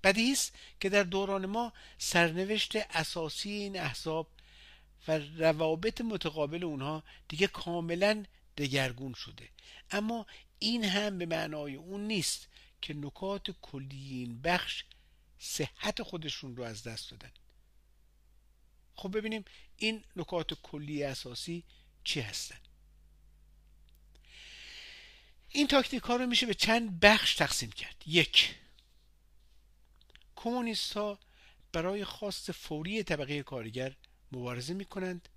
بدیهی 0.02 0.32
است 0.32 0.54
که 0.80 0.88
در 0.88 1.02
دوران 1.02 1.46
ما 1.46 1.72
سرنوشت 1.98 2.76
اساسی 2.76 3.50
این 3.50 3.80
احزاب 3.80 4.28
و 5.08 5.18
روابط 5.18 6.00
متقابل 6.00 6.64
اونها 6.64 7.02
دیگه 7.28 7.46
کاملا 7.46 8.24
دگرگون 8.56 9.14
شده. 9.14 9.48
اما 9.90 10.26
این 10.58 10.84
هم 10.84 11.18
به 11.18 11.26
معنای 11.26 11.74
اون 11.74 12.06
نیست 12.06 12.48
که 12.82 12.94
نکات 12.94 13.50
کلی 13.50 14.18
این 14.18 14.40
بخش 14.40 14.84
صحت 15.38 16.02
خودشون 16.02 16.56
رو 16.56 16.62
از 16.62 16.82
دست 16.82 17.10
دادن. 17.10 17.32
خب 18.94 19.16
ببینیم 19.16 19.44
این 19.76 20.04
نکات 20.16 20.54
کلی 20.54 21.02
اساسی 21.02 21.64
چی 22.04 22.20
هستن. 22.20 22.58
این 25.48 25.66
تاکتیک 25.66 26.02
ها 26.02 26.16
رو 26.16 26.26
میشه 26.26 26.46
به 26.46 26.54
چند 26.54 27.00
بخش 27.00 27.34
تقسیم 27.34 27.70
کرد. 27.70 28.02
یک 28.06 28.54
کمونیست 30.36 30.92
ها 30.92 31.18
برای 31.72 32.04
خواست 32.04 32.52
فوری 32.52 33.02
طبقه 33.02 33.42
کارگر 33.42 33.96
مبارزه 34.32 34.74
می 34.74 34.84
کنند 34.84 35.28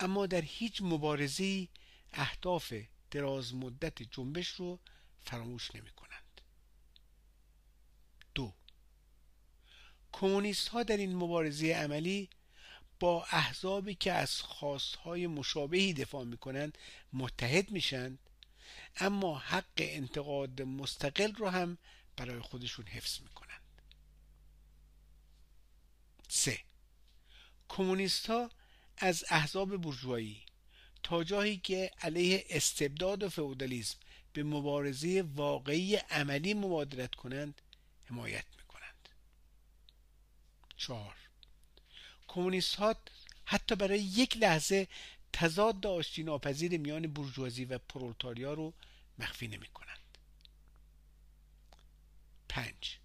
اما 0.00 0.26
در 0.26 0.40
هیچ 0.40 0.82
مبارزه 0.82 1.68
اهداف 2.12 2.74
دراز 3.10 3.54
مدت 3.54 4.02
جنبش 4.02 4.48
رو 4.48 4.80
فراموش 5.20 5.74
نمی 5.74 5.90
کنند 5.90 6.40
دو 8.34 8.52
کمونیست 10.12 10.68
ها 10.68 10.82
در 10.82 10.96
این 10.96 11.16
مبارزه 11.16 11.66
عملی 11.66 12.30
با 13.00 13.26
احزابی 13.30 13.94
که 13.94 14.12
از 14.12 14.42
خواستهای 14.42 15.26
مشابهی 15.26 15.92
دفاع 15.92 16.24
می 16.24 16.36
کنند 16.36 16.78
متحد 17.12 17.70
میشند 17.70 18.18
اما 18.96 19.38
حق 19.38 19.64
انتقاد 19.76 20.62
مستقل 20.62 21.32
رو 21.32 21.48
هم 21.48 21.78
برای 22.16 22.40
خودشون 22.40 22.86
حفظ 22.86 23.20
می 23.20 23.28
کنند 23.28 23.45
سه. 26.28 26.60
کمونیست 27.68 28.26
ها 28.26 28.50
از 28.96 29.24
احزاب 29.28 29.76
برجوهایی 29.76 30.42
تا 31.02 31.24
جایی 31.24 31.56
که 31.56 31.90
علیه 32.00 32.44
استبداد 32.50 33.22
و 33.22 33.28
فئودالیسم 33.28 33.98
به 34.32 34.42
مبارزه 34.42 35.22
واقعی 35.22 35.96
عملی 35.96 36.54
مبادرت 36.54 37.14
کنند 37.14 37.62
حمایت 38.04 38.44
می‌کنند. 38.56 39.08
چهار. 40.76 41.16
کمونیست 42.28 42.74
ها 42.74 42.96
حتی 43.44 43.74
برای 43.74 44.00
یک 44.00 44.36
لحظه 44.36 44.88
تضاد 45.32 45.86
آشتی 45.86 46.22
ناپذیر 46.22 46.78
میان 46.78 47.06
برجوازی 47.06 47.64
و 47.64 47.78
پرولتاریا 47.78 48.54
رو 48.54 48.72
مخفی 49.18 49.48
نمی 49.48 49.66
کنند 49.66 50.18
پنج. 52.48 52.98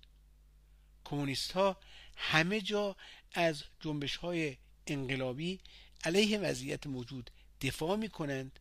کمونیست 1.06 1.52
ها 1.52 1.78
همه 2.24 2.62
جا 2.62 2.96
از 3.34 3.64
جنبش 3.80 4.16
های 4.16 4.58
انقلابی 4.88 5.60
علیه 6.04 6.38
وضعیت 6.40 6.88
موجود 6.88 7.32
دفاع 7.62 7.96
می 7.96 8.10
کنند 8.10 8.60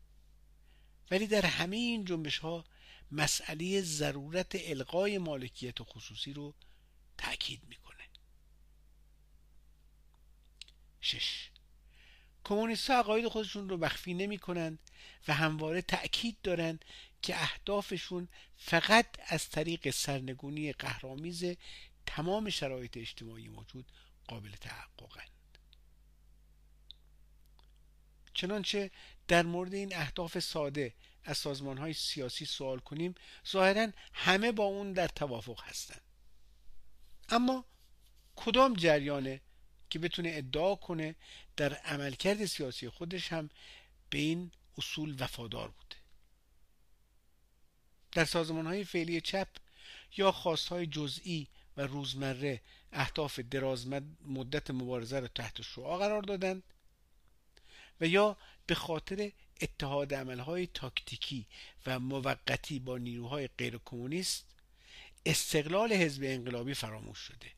ولی 1.10 1.26
در 1.26 1.46
همه 1.46 1.76
این 1.76 2.04
جنبش 2.04 2.38
ها 2.38 2.64
مسئله 3.12 3.80
ضرورت 3.80 4.52
القای 4.54 5.18
مالکیت 5.18 5.82
خصوصی 5.82 6.32
رو 6.32 6.54
تاکید 7.18 7.60
می‌کنه. 7.68 8.04
شش. 11.00 11.50
کمونیست 12.44 12.90
عقاید 12.90 13.28
خودشون 13.28 13.68
رو 13.68 13.76
مخفی 13.76 14.14
نمی 14.14 14.38
کنند 14.38 14.78
و 15.28 15.34
همواره 15.34 15.82
تأکید 15.82 16.36
دارند 16.42 16.84
که 17.22 17.42
اهدافشون 17.42 18.28
فقط 18.56 19.06
از 19.26 19.48
طریق 19.48 19.90
سرنگونی 19.90 20.72
قهرامیز 20.72 21.44
تمام 22.16 22.50
شرایط 22.50 22.96
اجتماعی 22.96 23.48
موجود 23.48 23.92
قابل 24.28 24.50
تحققند. 24.50 25.58
چنانچه 28.34 28.90
در 29.28 29.42
مورد 29.42 29.74
این 29.74 29.96
اهداف 29.96 30.38
ساده 30.38 30.94
از 31.24 31.38
سازمان 31.38 31.78
های 31.78 31.92
سیاسی 31.92 32.44
سوال 32.44 32.78
کنیم 32.78 33.14
ظاهرا 33.48 33.88
همه 34.12 34.52
با 34.52 34.64
اون 34.64 34.92
در 34.92 35.08
توافق 35.08 35.60
هستند. 35.62 36.00
اما 37.28 37.64
کدام 38.36 38.74
جریانه 38.74 39.40
که 39.90 39.98
بتونه 39.98 40.30
ادعا 40.34 40.74
کنه 40.74 41.14
در 41.56 41.74
عملکرد 41.74 42.46
سیاسی 42.46 42.88
خودش 42.88 43.32
هم 43.32 43.50
به 44.10 44.18
این 44.18 44.50
اصول 44.78 45.16
وفادار 45.18 45.68
بوده؟ 45.68 45.96
در 48.12 48.24
سازمان 48.24 48.66
های 48.66 48.84
فعلی 48.84 49.20
چپ 49.20 49.48
یا 50.16 50.32
خواستهای 50.32 50.86
جزئی 50.86 51.48
روزمره 51.86 52.60
اهداف 52.92 53.38
دراز 53.38 53.86
مدت 54.26 54.70
مبارزه 54.70 55.20
را 55.20 55.28
تحت 55.28 55.62
شعا 55.62 55.98
قرار 55.98 56.22
دادند 56.22 56.62
و 58.00 58.06
یا 58.06 58.36
به 58.66 58.74
خاطر 58.74 59.32
اتحاد 59.60 60.14
عملهای 60.14 60.66
تاکتیکی 60.66 61.46
و 61.86 61.98
موقتی 61.98 62.78
با 62.78 62.98
نیروهای 62.98 63.48
غیر 63.58 63.80
کمونیست 63.84 64.46
استقلال 65.26 65.92
حزب 65.92 66.22
انقلابی 66.24 66.74
فراموش 66.74 67.18
شده. 67.18 67.52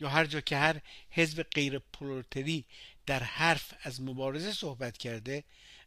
یا 0.00 0.08
هر 0.08 0.24
جا 0.24 0.40
که 0.40 0.56
هر 0.56 0.80
حزب 1.10 1.42
غیر 1.42 1.78
پرولتری 1.78 2.64
در 3.06 3.22
حرف 3.22 3.74
از 3.80 4.00
مبارزه 4.00 4.52
صحبت 4.52 4.98
کرده 4.98 5.44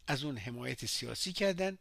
از 0.07 0.23
اون 0.23 0.37
حمایت 0.37 0.85
سیاسی 0.85 1.33
کردند 1.33 1.79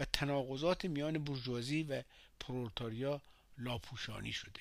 و 0.00 0.04
تناقضات 0.04 0.84
میان 0.84 1.24
برجوازی 1.24 1.82
و 1.82 2.02
پرولتاریا 2.40 3.20
لاپوشانی 3.58 4.32
شده. 4.32 4.60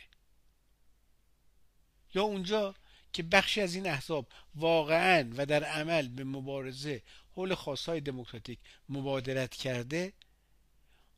یا 2.14 2.24
اونجا 2.24 2.76
که 3.14 3.24
بخشی 3.24 3.62
از 3.62 3.76
این 3.76 3.88
احزاب 3.88 4.28
واقعا 4.56 5.32
و 5.38 5.46
در 5.46 5.64
عمل 5.64 6.08
به 6.08 6.24
مبارزه 6.24 7.02
حول 7.36 7.56
خواستهای 7.56 8.02
دموکراتیک 8.02 8.60
مبادرت 8.90 9.56
کرده 9.56 10.14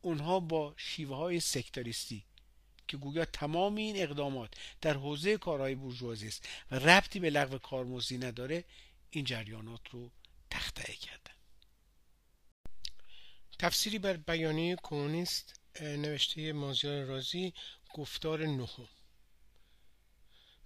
اونها 0.01 0.39
با 0.39 0.73
شیوه 0.77 1.15
های 1.15 1.39
سکتاریستی 1.39 2.25
که 2.87 2.97
گویا 2.97 3.25
تمام 3.25 3.75
این 3.75 3.95
اقدامات 3.97 4.53
در 4.81 4.93
حوزه 4.93 5.37
کارهای 5.37 5.75
بورژوازی 5.75 6.27
است 6.27 6.49
و 6.71 6.75
ربطی 6.75 7.19
به 7.19 7.29
لغو 7.29 7.57
کارمزدی 7.57 8.17
نداره 8.17 8.63
این 9.09 9.25
جریانات 9.25 9.89
رو 9.91 10.11
تخته 10.49 10.93
کردن. 10.93 11.33
تفسیری 13.59 13.99
بر 13.99 14.17
بیانیه 14.17 14.77
کمونیست 14.83 15.56
نوشته 15.81 16.53
مازیار 16.53 17.03
رازی 17.03 17.53
گفتار 17.93 18.45
نهم. 18.45 18.87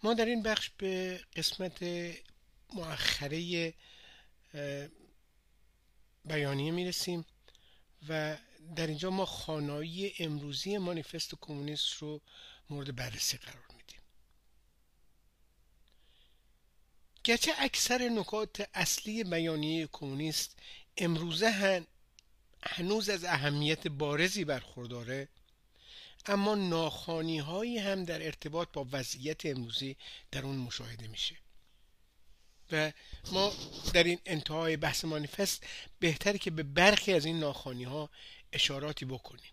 ما 0.04 0.14
در 0.14 0.26
این 0.26 0.44
بخش 0.44 0.70
به 0.70 1.22
قسمت 1.36 1.84
مؤخره 2.74 3.74
بیانیه 6.26 6.72
می‌رسیم 6.72 7.26
و 8.10 8.38
در 8.76 8.88
اینجا 8.88 9.10
ما 9.10 9.26
خانایی 9.26 10.14
امروزی 10.20 10.78
مانیفست 10.78 11.36
کمونیست 11.42 11.94
رو 11.94 12.22
مورد 12.70 12.96
بررسی 12.96 13.38
قرار 13.38 13.66
میدیم. 13.78 14.00
گرچه 17.24 17.52
اکثر 17.58 18.10
نکات 18.10 18.70
اصلی 18.74 19.24
بیانیه 19.24 19.88
کمونیست 19.88 20.60
امروزه 20.98 21.86
هنوز 22.64 23.10
از 23.10 23.24
اهمیت 23.24 23.88
بارزی 23.88 24.46
برخورداره 24.46 25.28
اما 26.26 26.56
ناخانی 26.56 27.40
هایی 27.40 27.78
هم 27.78 28.04
در 28.06 28.26
ارتباط 28.26 28.68
با 28.74 28.88
وضعیت 28.92 29.46
امروزی 29.46 29.96
در 30.32 30.46
اون 30.46 30.56
مشاهده 30.56 31.08
میشه. 31.08 31.36
و 32.72 32.92
ما 33.32 33.54
در 33.94 34.04
این 34.04 34.20
انتهای 34.26 34.78
بحث 34.78 35.06
مانیفست 35.06 35.64
بهتره 36.00 36.38
که 36.38 36.52
به 36.52 36.64
برخی 36.64 37.14
از 37.14 37.26
این 37.26 37.40
ناخانی 37.40 37.84
ها 37.84 38.10
اشاراتی 38.54 39.06
بکنیم. 39.06 39.52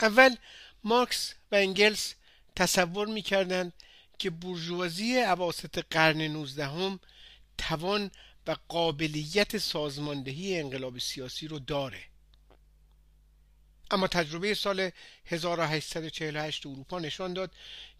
اول 0.00 0.36
مارکس 0.84 1.34
و 1.52 1.54
انگلس 1.54 2.14
تصور 2.56 3.08
می‌کردند 3.08 3.72
که 4.18 4.30
بورژوازی 4.30 5.18
عواسط 5.18 5.84
قرن 5.90 6.22
نوزدهم 6.22 7.00
توان 7.58 8.10
و 8.46 8.56
قابلیت 8.68 9.58
سازماندهی 9.58 10.60
انقلاب 10.60 10.98
سیاسی 10.98 11.48
رو 11.48 11.58
داره. 11.58 12.02
اما 13.90 14.06
تجربه 14.06 14.54
سال 14.54 14.90
1848 15.26 16.66
اروپا 16.66 16.98
نشان 16.98 17.32
داد 17.32 17.50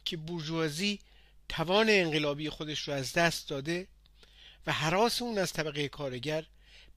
که 0.05 0.17
بورژوازی 0.17 0.99
توان 1.49 1.87
انقلابی 1.91 2.51
خودش 2.51 2.89
رو 2.89 2.95
از 2.95 3.13
دست 3.13 3.49
داده 3.49 3.87
و 4.67 4.73
حراس 4.73 5.23
اون 5.23 5.39
از 5.39 5.53
طبقه 5.53 5.89
کارگر 5.89 6.45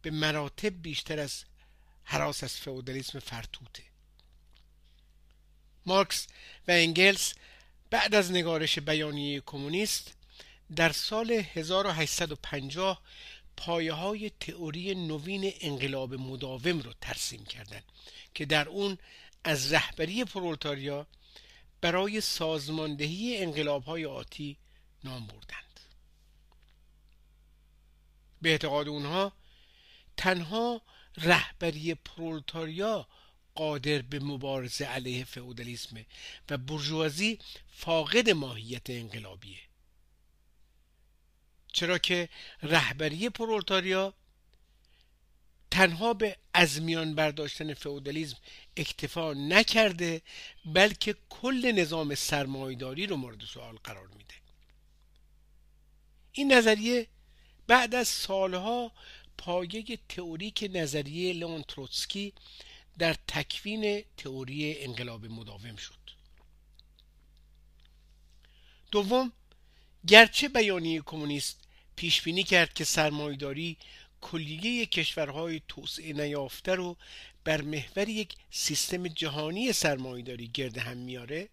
به 0.01 0.11
مراتب 0.11 0.81
بیشتر 0.81 1.19
از 1.19 1.43
حراس 2.03 2.43
از 2.43 2.53
فئودالیسم 2.53 3.19
فرتوته. 3.19 3.83
مارکس 5.85 6.27
و 6.67 6.71
انگلس 6.71 7.33
بعد 7.89 8.15
از 8.15 8.31
نگارش 8.31 8.79
بیانیه 8.79 9.41
کمونیست 9.45 10.13
در 10.75 10.91
سال 10.91 11.31
1850 11.31 13.01
پایه 13.57 13.93
های 13.93 14.29
تئوری 14.39 14.95
نوین 14.95 15.53
انقلاب 15.61 16.13
مداوم 16.13 16.79
رو 16.79 16.93
ترسیم 17.01 17.45
کردند 17.45 17.83
که 18.33 18.45
در 18.45 18.69
اون 18.69 18.97
از 19.43 19.73
رهبری 19.73 20.23
پرولتاریا 20.23 21.07
برای 21.81 22.21
سازماندهی 22.21 23.37
انقلاب 23.37 23.83
های 23.83 24.05
آتی 24.05 24.57
نام 25.03 25.27
بردند. 25.27 25.79
به 28.41 28.49
اعتقاد 28.49 28.87
اونها 28.87 29.33
تنها 30.17 30.81
رهبری 31.17 31.93
پرولتاریا 31.93 33.07
قادر 33.55 34.01
به 34.01 34.19
مبارزه 34.19 34.85
علیه 34.85 35.23
فئودالیسم 35.23 36.05
و 36.49 36.57
برجوازی 36.57 37.39
فاقد 37.67 38.29
ماهیت 38.29 38.89
انقلابیه. 38.89 39.59
چرا 41.75 41.97
که 41.97 42.29
رهبری 42.63 43.29
پرولتاریا 43.29 44.13
تنها 45.71 46.13
به 46.13 46.37
از 46.53 46.81
میان 46.81 47.15
برداشتن 47.15 47.73
فئودالیسم 47.73 48.37
اکتفا 48.77 49.33
نکرده 49.33 50.21
بلکه 50.65 51.15
کل 51.29 51.71
نظام 51.71 52.15
سرمایداری 52.15 53.07
رو 53.07 53.15
مورد 53.15 53.41
سوال 53.41 53.75
قرار 53.83 54.07
میده. 54.07 54.33
این 56.31 56.53
نظریه 56.53 57.07
بعد 57.67 57.95
از 57.95 58.07
سالها 58.07 58.91
پایه 59.37 59.99
تئوریک 60.09 60.69
نظریه 60.73 61.33
لئون 61.33 61.63
تروتسکی 61.63 62.33
در 62.97 63.15
تکوین 63.27 64.03
تئوری 64.17 64.83
انقلاب 64.83 65.25
مداوم 65.25 65.75
شد. 65.75 65.99
دوم 68.91 69.31
گرچه 70.07 70.49
بیانیه 70.49 71.01
کمونیست 71.01 71.64
پیش 71.95 72.21
بینی 72.21 72.43
کرد 72.43 72.73
که 72.73 72.83
سرمایداری 72.83 73.77
کلیه 74.21 74.85
کشورهای 74.85 75.61
توسعه 75.67 76.13
نیافته 76.13 76.75
رو 76.75 76.97
بر 77.43 77.61
محور 77.61 78.09
یک 78.09 78.35
سیستم 78.49 79.07
جهانی 79.07 79.73
سرمایداری 79.73 80.47
گرد 80.47 80.77
هم 80.77 80.97
میاره. 80.97 81.49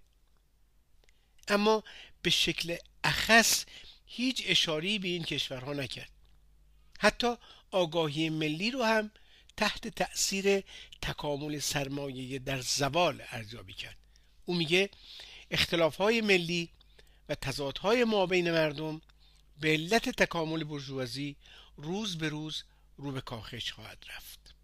اما 1.48 1.84
به 2.22 2.30
شکل 2.30 2.76
اخص 3.04 3.64
هیچ 4.06 4.42
اشاری 4.46 4.98
به 4.98 5.08
این 5.08 5.24
کشورها 5.24 5.72
نکرد. 5.72 6.10
حتی 6.98 7.34
آگاهی 7.70 8.30
ملی 8.30 8.70
رو 8.70 8.82
هم 8.82 9.10
تحت 9.56 9.88
تأثیر 9.88 10.64
تکامل 11.02 11.58
سرمایه 11.58 12.38
در 12.38 12.60
زوال 12.60 13.22
ارزیابی 13.30 13.72
کرد. 13.72 13.96
او 14.44 14.54
میگه 14.54 14.90
اختلاف 15.50 15.96
های 15.96 16.20
ملی 16.20 16.68
و 17.28 17.34
تضادهای 17.34 18.04
ما 18.04 18.26
بین 18.26 18.50
مردم 18.50 19.00
به 19.62 19.68
علت 19.68 20.08
تکامل 20.08 20.64
برجوازی 20.64 21.36
روز 21.76 22.18
به 22.18 22.28
روز 22.28 22.64
رو 22.96 23.12
به 23.12 23.20
کاخش 23.20 23.72
خواهد 23.72 24.04
رفت. 24.16 24.54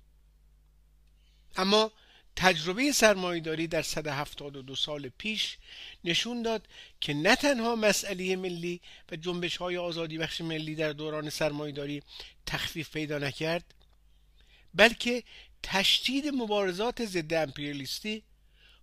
اما 1.56 1.92
تجربه 2.36 2.92
سرمایهداری 2.92 3.66
در 3.66 3.82
172 3.82 4.74
سال 4.76 5.08
پیش 5.08 5.58
نشون 6.04 6.42
داد 6.42 6.68
که 7.00 7.14
نه 7.14 7.36
تنها 7.36 7.76
مسئله 7.76 8.36
ملی 8.36 8.80
و 9.12 9.16
جنبش 9.16 9.56
های 9.56 9.76
آزادی 9.76 10.18
بخش 10.18 10.40
ملی 10.40 10.74
در 10.74 10.92
دوران 10.92 11.30
سرمایهداری 11.30 12.02
تخفیف 12.46 12.90
پیدا 12.90 13.18
نکرد 13.18 13.74
بلکه 14.74 15.22
تشدید 15.62 16.26
مبارزات 16.26 17.04
ضد 17.04 17.34
امپریالیستی 17.34 18.22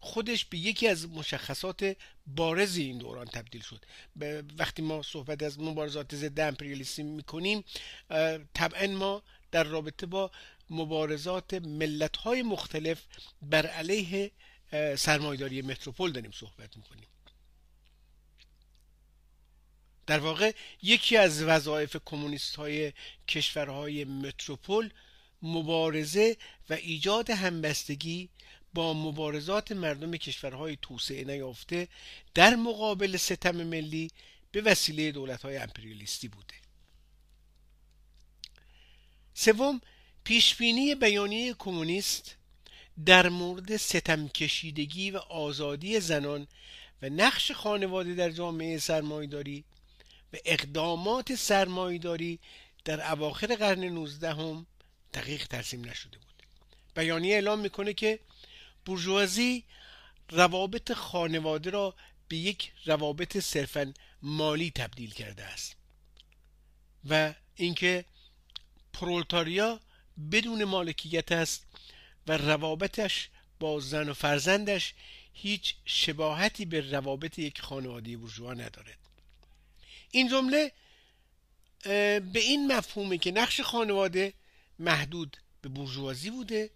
خودش 0.06 0.45
به 0.45 0.57
یکی 0.57 0.88
از 0.88 1.10
مشخصات 1.10 1.98
بارز 2.27 2.77
این 2.77 2.98
دوران 2.98 3.26
تبدیل 3.26 3.61
شد. 3.61 3.86
وقتی 4.57 4.82
ما 4.82 5.02
صحبت 5.02 5.44
از 5.44 5.60
مبارزات 5.60 6.15
ضد 6.15 6.40
امپریالیستی 6.40 7.03
می‌کنیم 7.03 7.64
طبعا 8.53 8.88
ما 8.88 9.23
در 9.52 9.64
رابطه 9.64 10.06
با 10.06 10.32
مبارزات 10.69 11.53
ملت 11.53 12.18
های 12.18 12.41
مختلف 12.41 13.02
بر 13.41 13.65
علیه 13.65 14.32
سرمایداری 14.98 15.61
متروپول 15.61 16.11
داریم 16.11 16.32
صحبت 16.32 16.77
می‌کنیم. 16.77 17.07
در 20.07 20.19
واقع 20.19 20.52
یکی 20.84 21.18
از 21.18 21.44
وظایف 21.44 21.98
کمونیست 22.06 22.56
های 22.56 22.94
کشورهای 23.27 24.06
متروپول 24.06 24.90
مبارزه 25.41 26.38
و 26.69 26.73
ایجاد 26.73 27.30
همبستگی 27.30 28.30
با 28.76 28.93
مبارزات 28.93 29.72
مردم 29.72 30.18
کشورهای 30.18 30.77
توسعه 30.81 31.23
نیافته 31.23 31.88
در 32.34 32.56
مقابل 32.56 33.18
ستم 33.18 33.64
ملی 33.64 34.11
به 34.52 34.61
وسیله 34.61 35.11
دولتهای 35.11 35.57
امپریالیستی 35.57 36.27
بوده. 36.27 36.53
سوم 39.34 39.81
پیشبینی 40.23 40.95
بیانیه 40.95 41.53
کمونیست 41.53 42.35
در 43.06 43.30
مورد 43.30 43.77
ستم 43.77 44.27
کشیدگی 44.27 45.11
و 45.11 45.18
آزادی 45.18 45.99
زنان 45.99 46.47
و 47.02 47.10
نقش 47.10 47.52
خانواده 47.52 48.15
در 48.15 48.30
جامعه 48.30 48.77
سرمایداری 48.77 49.64
و 50.34 50.38
اقدامات 50.45 51.35
سرمایداری 51.35 52.39
در 52.85 53.11
اواخر 53.11 53.56
قرن 53.56 53.84
نوزدهم 53.84 54.65
دقیق 55.14 55.47
ترسیم 55.47 55.85
نشده 55.85 56.18
بود. 56.18 56.43
بیانیه 56.95 57.34
اعلام 57.35 57.60
می‌کنه 57.60 57.93
که 57.93 58.19
بورژوازی 58.85 59.63
روابط 60.31 60.91
خانواده 60.91 61.69
را 61.69 61.95
به 62.27 62.37
یک 62.37 62.71
روابط 62.85 63.37
صرفا 63.37 63.93
مالی 64.21 64.71
تبدیل 64.71 65.13
کرده 65.13 65.43
است 65.43 65.75
و 67.09 67.33
اینکه 67.55 68.05
پرولتاریا 68.93 69.79
بدون 70.31 70.63
مالکیت 70.63 71.31
است 71.31 71.65
و 72.27 72.37
روابطش 72.37 73.29
با 73.59 73.79
زن 73.79 74.09
و 74.09 74.13
فرزندش 74.13 74.93
هیچ 75.33 75.75
شباهتی 75.85 76.65
به 76.65 76.91
روابط 76.91 77.39
یک 77.39 77.61
خانواده 77.61 78.17
بورژوا 78.17 78.53
ندارد. 78.53 78.99
این 80.11 80.27
جمله 80.27 80.71
به 82.19 82.39
این 82.39 82.73
مفهومه 82.73 83.17
که 83.17 83.31
نقش 83.31 83.61
خانواده 83.61 84.33
محدود 84.79 85.37
به 85.65 85.69
بورژوازی 85.69 86.29
بوده 86.29 86.69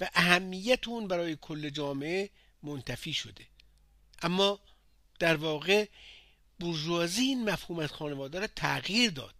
و 0.00 0.10
اهمیت 0.14 0.88
اون 0.88 1.08
برای 1.08 1.36
کل 1.40 1.70
جامعه 1.70 2.30
منتفی 2.62 3.12
شده. 3.12 3.44
اما 4.22 4.60
در 5.18 5.36
واقع 5.36 5.88
بورژوازی 6.60 7.22
این 7.22 7.50
مفهوم 7.50 7.78
از 7.78 7.92
خانواده 7.92 8.38
را 8.38 8.46
تغییر 8.46 9.10
داد 9.10 9.34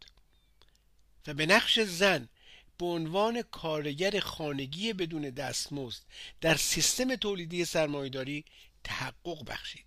و 1.27 1.35
به 1.35 1.47
نقش 1.47 1.81
زن 1.81 2.29
به 2.79 2.87
عنوان 2.87 3.43
کارگر 3.43 4.21
خانگی 4.21 4.93
بدون 4.93 5.31
دستمزد 5.31 6.03
در 6.41 6.57
سیستم 6.57 7.17
تولیدی 7.17 7.65
سرمایهداری 7.65 8.45
تحقق 8.85 9.45
بخشید. 9.45 9.85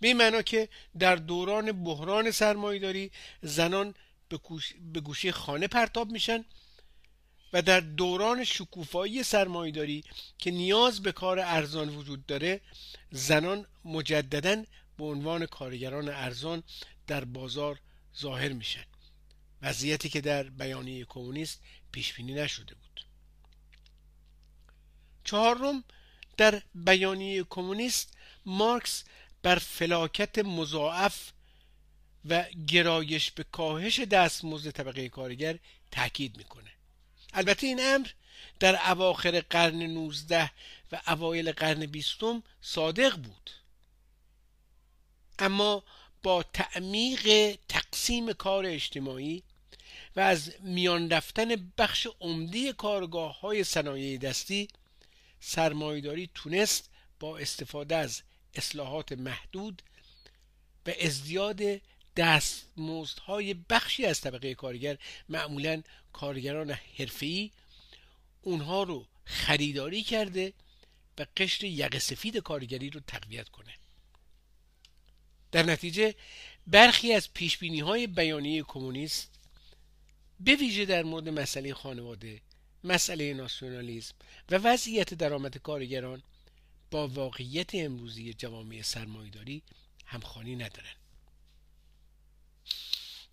به 0.00 0.08
این 0.08 0.16
معنا 0.16 0.42
که 0.42 0.68
در 0.98 1.16
دوران 1.16 1.84
بحران 1.84 2.30
سرمایهداری 2.30 3.10
زنان 3.42 3.94
به 4.92 5.00
گوشه 5.00 5.32
خانه 5.32 5.66
پرتاب 5.66 6.10
میشن 6.10 6.44
و 7.54 7.62
در 7.62 7.80
دوران 7.80 8.44
شکوفایی 8.44 9.22
سرمایهداری 9.22 10.04
که 10.38 10.50
نیاز 10.50 11.02
به 11.02 11.12
کار 11.12 11.38
ارزان 11.40 11.88
وجود 11.88 12.26
داره 12.26 12.60
زنان 13.10 13.66
مجددا 13.84 14.64
به 14.98 15.04
عنوان 15.04 15.46
کارگران 15.46 16.08
ارزان 16.08 16.62
در 17.06 17.24
بازار 17.24 17.80
ظاهر 18.18 18.52
میشن. 18.52 18.84
وضعیتی 19.62 20.08
که 20.08 20.20
در 20.20 20.42
بیانیه 20.42 21.04
کمونیست 21.04 21.60
پیش 21.92 22.12
بینی 22.12 22.34
نشده 22.34 22.74
بود. 22.74 23.06
چهارم 25.24 25.84
در 26.36 26.62
بیانیه 26.74 27.44
کمونیست 27.50 28.16
مارکس 28.46 29.04
بر 29.42 29.58
فلاکت 29.58 30.38
مضاعف 30.38 31.32
و 32.24 32.44
گرایش 32.66 33.30
به 33.30 33.44
کاهش 33.44 34.00
دستمزد 34.00 34.70
طبقه 34.70 35.08
کارگر 35.08 35.58
تاکید 35.90 36.36
می‌کنه 36.36 36.73
البته 37.34 37.66
این 37.66 37.80
امر 37.82 38.08
در 38.60 38.90
اواخر 38.90 39.40
قرن 39.40 39.82
19 39.82 40.50
و 40.92 41.00
اوایل 41.06 41.52
قرن 41.52 41.86
بیستم 41.86 42.42
صادق 42.60 43.16
بود. 43.16 43.50
اما 45.38 45.84
با 46.22 46.42
تعمیق 46.42 47.58
تقسیم 47.68 48.32
کار 48.32 48.66
اجتماعی 48.66 49.42
و 50.16 50.20
از 50.20 50.52
میان 50.60 51.10
رفتن 51.10 51.72
بخش 51.78 52.06
عمده 52.20 52.72
کارگاه 52.72 53.40
های 53.40 53.64
صنایع 53.64 54.18
دستی 54.18 54.68
سرمایداری 55.40 56.30
تونست 56.34 56.90
با 57.20 57.38
استفاده 57.38 57.96
از 57.96 58.22
اصلاحات 58.54 59.12
محدود 59.12 59.82
و 60.86 60.92
ازدیاد 61.00 61.60
دستمزدهای 62.16 63.54
بخشی 63.54 64.06
از 64.06 64.20
طبقه 64.20 64.54
کارگر 64.54 64.98
معمولا 65.28 65.82
کارگران 66.12 66.70
حرفه‌ای 66.70 67.50
اونها 68.42 68.82
رو 68.82 69.06
خریداری 69.24 70.02
کرده 70.02 70.52
و 71.18 71.26
قشر 71.36 71.64
یقه 71.64 71.98
سفید 71.98 72.36
کارگری 72.36 72.90
رو 72.90 73.00
تقویت 73.06 73.48
کنه. 73.48 73.74
در 75.52 75.62
نتیجه 75.62 76.14
برخی 76.66 77.12
از 77.12 77.32
پیشبینی 77.32 77.80
های 77.80 78.06
بیانیه 78.06 78.62
کمونیست 78.62 79.30
به 80.40 80.54
ویژه 80.54 80.84
در 80.84 81.02
مورد 81.02 81.28
مسئله 81.28 81.74
خانواده 81.74 82.40
مسئله 82.84 83.34
ناسیونالیسم 83.34 84.14
و 84.50 84.54
وضعیت 84.54 85.14
درآمد 85.14 85.58
کارگران 85.58 86.22
با 86.90 87.08
واقعیت 87.08 87.74
امروزی 87.74 88.34
جوامع 88.34 88.82
سرمایهداری 88.82 89.62
همخوانی 90.06 90.56
ندارند. 90.56 91.03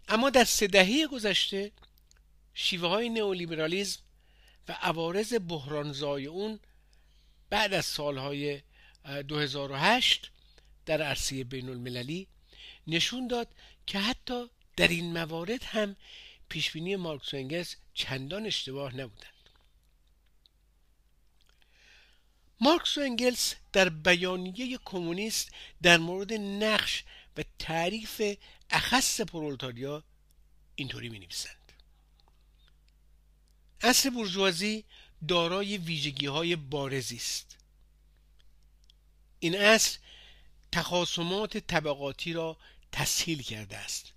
اما 0.07 0.29
در 0.29 0.43
سه 0.43 0.67
دهه 0.67 1.07
گذشته 1.07 1.71
شیوه 2.53 2.89
های 2.89 3.09
نئولیبرالیزم 3.09 3.99
و 4.67 4.71
عوارض 4.81 5.33
بحرانزای 5.47 6.25
اون 6.25 6.59
بعد 7.49 7.73
از 7.73 7.85
سالهای 7.85 8.61
2008 9.27 10.31
در 10.85 11.01
عرصه 11.01 11.43
بین 11.43 11.69
المللی 11.69 12.27
نشون 12.87 13.27
داد 13.27 13.47
که 13.87 13.99
حتی 13.99 14.45
در 14.77 14.87
این 14.87 15.13
موارد 15.13 15.63
هم 15.63 15.95
پیشبینی 16.49 16.95
مارکس 16.95 17.33
و 17.33 17.37
انگلس 17.37 17.75
چندان 17.93 18.45
اشتباه 18.45 18.95
نبودند. 18.95 19.49
مارکس 22.59 22.97
و 22.97 23.01
انگلس 23.01 23.55
در 23.73 23.89
بیانیه 23.89 24.79
کمونیست 24.85 25.51
در 25.81 25.97
مورد 25.97 26.33
نقش 26.33 27.03
و 27.37 27.43
تعریف 27.59 28.21
اخص 28.71 29.21
پرولتاریا 29.21 30.03
اینطوری 30.75 31.09
می 31.09 31.19
نویسند 31.19 31.71
اصل 33.81 34.09
برجوازی 34.09 34.83
دارای 35.27 35.77
ویژگی 35.77 36.25
های 36.25 36.55
بارزی 36.55 37.15
است. 37.15 37.57
این 39.39 39.55
اصل 39.55 39.97
تخاصمات 40.71 41.57
طبقاتی 41.57 42.33
را 42.33 42.57
تسهیل 42.91 43.41
کرده 43.41 43.77
است. 43.77 44.13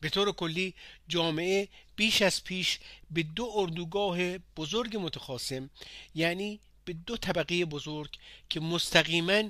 به 0.00 0.08
طور 0.08 0.32
کلی 0.32 0.74
جامعه 1.08 1.68
بیش 1.96 2.22
از 2.22 2.44
پیش 2.44 2.78
به 3.10 3.22
دو 3.22 3.52
اردوگاه 3.54 4.38
بزرگ 4.38 4.96
متخاصم 4.96 5.70
یعنی 6.14 6.60
به 6.84 6.92
دو 6.92 7.16
طبقه 7.16 7.64
بزرگ 7.64 8.18
که 8.48 8.60
مستقیما 8.60 9.42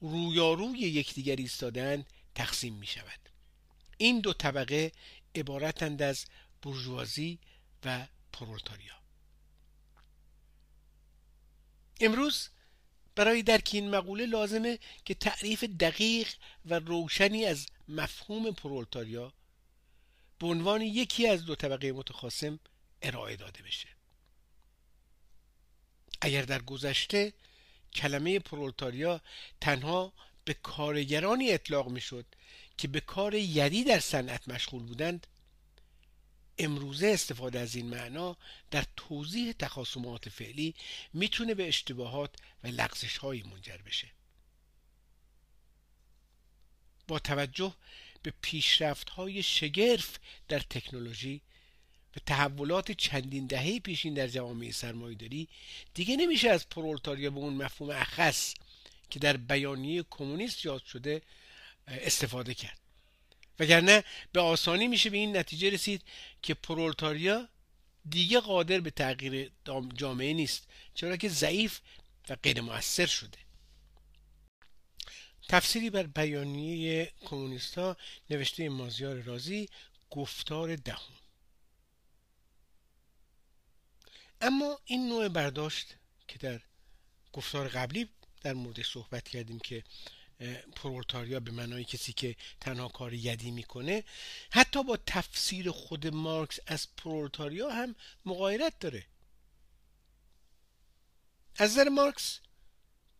رویاروی 0.00 0.78
یکدیگر 0.78 1.36
ایستادند 1.36 2.06
تقسیم 2.34 2.74
می 2.74 2.86
شود. 2.86 3.20
این 3.98 4.20
دو 4.20 4.32
طبقه 4.32 4.92
عبارتند 5.34 6.02
از 6.02 6.26
برجوازی 6.62 7.38
و 7.84 8.06
پرولتاریا. 8.32 8.94
امروز 12.00 12.48
برای 13.14 13.42
درک 13.42 13.70
این 13.72 13.90
مقوله 13.90 14.26
لازمه 14.26 14.78
که 15.04 15.14
تعریف 15.14 15.64
دقیق 15.64 16.34
و 16.66 16.74
روشنی 16.74 17.44
از 17.44 17.66
مفهوم 17.88 18.52
پرولتاریا 18.52 19.32
به 20.38 20.46
عنوان 20.46 20.82
یکی 20.82 21.28
از 21.28 21.44
دو 21.44 21.54
طبقه 21.54 21.92
متخاصم 21.92 22.60
ارائه 23.02 23.36
داده 23.36 23.62
بشه. 23.62 23.88
اگر 26.20 26.42
در 26.42 26.62
گذشته 26.62 27.32
کلمه 27.94 28.38
پرولتاریا 28.38 29.20
تنها 29.60 30.12
به 30.44 30.54
کارگرانی 30.54 31.52
اطلاق 31.52 31.88
می‌شد 31.88 32.26
که 32.78 32.88
به 32.88 33.00
کار 33.00 33.34
یدی 33.34 33.84
در 33.84 34.00
صنعت 34.00 34.48
مشغول 34.48 34.82
بودند. 34.82 35.26
امروزه 36.58 37.06
استفاده 37.06 37.60
از 37.60 37.74
این 37.74 37.86
معنا 37.86 38.36
در 38.70 38.84
توضیح 38.96 39.52
تخاصمات 39.52 40.28
فعلی 40.28 40.74
می‌تونه 41.12 41.54
به 41.54 41.68
اشتباهات 41.68 42.36
و 42.64 42.66
لغزش 42.66 43.16
هایی 43.16 43.42
منجر 43.42 43.76
بشه. 43.76 44.08
با 47.08 47.18
توجه 47.18 47.74
به 48.22 48.32
پیشرفت 48.42 49.10
های 49.10 49.42
شگرف 49.42 50.18
در 50.48 50.60
تکنولوژی 50.60 51.40
و 52.16 52.20
تحولات 52.26 52.92
چندین 52.92 53.46
دهه 53.46 53.78
پیشین 53.78 54.14
در 54.14 54.28
جوامع 54.28 54.70
سرمایهداری 54.70 55.48
دیگه 55.94 56.16
نمیشه 56.16 56.50
از 56.50 56.68
پرولتاریا 56.68 57.30
به 57.30 57.38
اون 57.38 57.54
مفهوم 57.54 57.90
اخص 57.90 58.54
که 59.10 59.18
در 59.18 59.36
بیانیه 59.36 60.04
کمونیست 60.10 60.64
یاد 60.64 60.84
شده 60.84 61.22
استفاده 61.88 62.54
کرد. 62.54 62.78
وگرنه 63.58 64.04
به 64.32 64.40
آسانی 64.40 64.88
میشه 64.88 65.10
به 65.10 65.16
این 65.16 65.36
نتیجه 65.36 65.70
رسید 65.70 66.02
که 66.42 66.54
پرولتاریا 66.54 67.48
دیگه 68.08 68.40
قادر 68.40 68.80
به 68.80 68.90
تغییر 68.90 69.50
جامعه 69.94 70.32
نیست 70.32 70.68
چرا 70.94 71.16
که 71.16 71.28
ضعیف 71.28 71.80
و 72.28 72.36
غیر 72.42 72.60
مؤثر 72.60 73.06
شده. 73.06 73.38
تفسیری 75.48 75.90
بر 75.90 76.02
بیانیه 76.02 77.12
کمونیستا 77.24 77.96
نوشته 78.30 78.68
مازیار 78.68 79.16
رازی 79.16 79.68
گفتار 80.10 80.76
دهم. 80.76 81.14
اما 84.40 84.80
این 84.84 85.08
نوع 85.08 85.28
برداشت 85.28 85.94
که 86.28 86.38
در 86.38 86.60
گفتار 87.32 87.68
قبلی 87.68 88.08
در 88.44 88.52
مورد 88.52 88.82
صحبت 88.82 89.28
کردیم 89.28 89.58
که 89.58 89.84
پرولتاریا 90.76 91.40
به 91.40 91.50
معنای 91.50 91.84
کسی 91.84 92.12
که 92.12 92.36
تنها 92.60 92.88
کار 92.88 93.14
یدی 93.14 93.50
می‌کنه 93.50 94.04
حتی 94.50 94.82
با 94.84 94.98
تفسیر 95.06 95.70
خود 95.70 96.06
مارکس 96.06 96.58
از 96.66 96.88
پرولتاریا 96.96 97.70
هم 97.70 97.94
مقایرت 98.24 98.78
داره 98.78 99.06
از 101.56 101.70
نظر 101.70 101.88
مارکس 101.88 102.40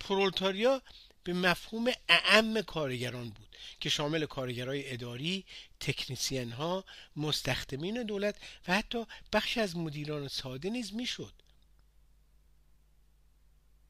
پرولتاریا 0.01 0.83
به 1.25 1.33
مفهوم 1.33 1.93
اعم 2.09 2.63
کارگران 2.63 3.31
بود 3.31 3.57
که 3.81 3.89
شامل 3.89 4.27
کارگرای 4.27 4.93
اداری، 4.93 5.45
تکنیسین 5.81 6.53
ها، 6.53 6.85
مستخدمین 7.17 8.03
دولت 8.03 8.37
و 8.69 8.75
حتی 8.75 9.07
بخش 9.33 9.59
از 9.59 9.77
مدیران 9.77 10.29
ساده 10.29 10.71
نیز 10.71 10.95
می‌شد. 10.95 11.33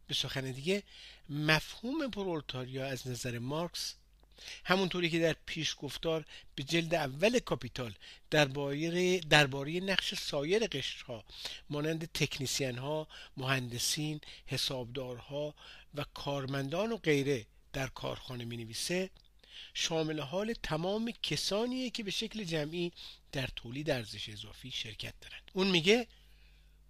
به 0.07 0.15
سخن 0.15 0.51
دیگه 0.53 0.83
مفهوم 1.29 2.11
پرولتاریا 2.11 2.87
از 2.87 3.09
نظر 3.09 3.39
مارکس 3.39 3.95
همونطوری 4.65 5.11
که 5.11 5.19
در 5.19 5.37
پیش 5.47 5.77
گفتار 5.79 6.25
به 6.55 6.63
جلد 6.63 6.95
اول 6.95 7.39
کاپیتال 7.39 7.95
درباره 8.31 9.21
درباره 9.21 9.81
نقش 9.81 10.15
سایر 10.15 10.67
قشرها 10.67 11.25
مانند 11.71 12.13
تکنیسین 12.13 12.79
ها، 12.79 13.09
مهندسین، 13.37 14.21
حسابدارها 14.47 15.55
و 15.95 16.05
کارمندان 16.15 16.93
و 16.93 16.97
غیره 16.97 17.47
در 17.73 17.87
کارخانه 17.87 18.45
می 18.45 18.57
نویسه 18.57 19.11
شامل 19.75 20.21
حال 20.21 20.55
تمام 20.63 21.13
کسانیه 21.23 21.91
که 21.91 22.03
به 22.03 22.11
شکل 22.11 22.45
جمعی 22.45 22.93
در 23.33 23.49
تولید 23.57 23.91
ارزش 23.91 24.29
اضافی 24.29 24.71
شرکت 24.71 25.15
دارند. 25.21 25.51
اون 25.53 25.67
میگه 25.67 26.07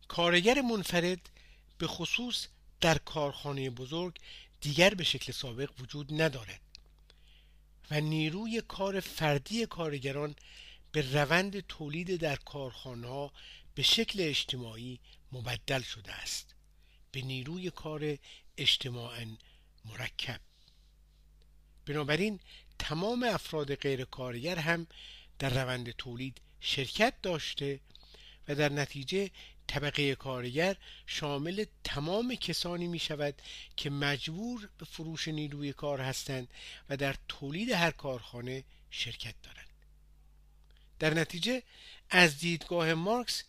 کارگر 0.08 0.60
منفرد 0.60 1.30
به 1.78 1.86
خصوص 1.86 2.46
در 2.84 2.98
کارخانه 2.98 3.70
بزرگ 3.70 4.18
دیگر 4.60 4.94
به 4.94 5.04
شکل 5.04 5.32
سابق 5.32 5.70
وجود 5.80 6.22
ندارد 6.22 6.60
و 7.90 8.00
نیروی 8.00 8.62
کار 8.68 9.00
فردی 9.00 9.66
کارگران 9.66 10.34
به 10.92 11.12
روند 11.12 11.60
تولید 11.60 12.16
در 12.16 12.36
کارخانه 12.36 13.30
به 13.74 13.82
شکل 13.82 14.18
اجتماعی 14.20 15.00
مبدل 15.32 15.82
شده 15.82 16.12
است. 16.12 16.54
به 17.12 17.22
نیروی 17.22 17.70
کار 17.70 18.18
اجتماعا 18.56 19.36
مرکب. 19.84 20.40
بنابراین 21.86 22.40
تمام 22.78 23.22
افراد 23.22 23.74
غیر 23.74 24.04
کارگر 24.04 24.58
هم 24.58 24.86
در 25.38 25.62
روند 25.62 25.90
تولید 25.90 26.40
شرکت 26.60 27.14
داشته 27.22 27.80
و 28.48 28.54
در 28.54 28.72
نتیجه 28.72 29.30
طبقه 29.66 30.14
کارگر 30.14 30.76
شامل 31.06 31.64
تمام 31.84 32.34
کسانی 32.34 32.88
می 32.88 32.98
شود 32.98 33.42
که 33.76 33.90
مجبور 33.90 34.68
به 34.78 34.84
فروش 34.84 35.28
نیروی 35.28 35.72
کار 35.72 36.00
هستند 36.00 36.48
و 36.90 36.96
در 36.96 37.14
تولید 37.28 37.70
هر 37.70 37.90
کارخانه 37.90 38.64
شرکت 38.90 39.34
دارند. 39.42 39.68
در 40.98 41.14
نتیجه 41.14 41.62
از 42.10 42.38
دیدگاه 42.38 42.94
مارکس 42.94 43.44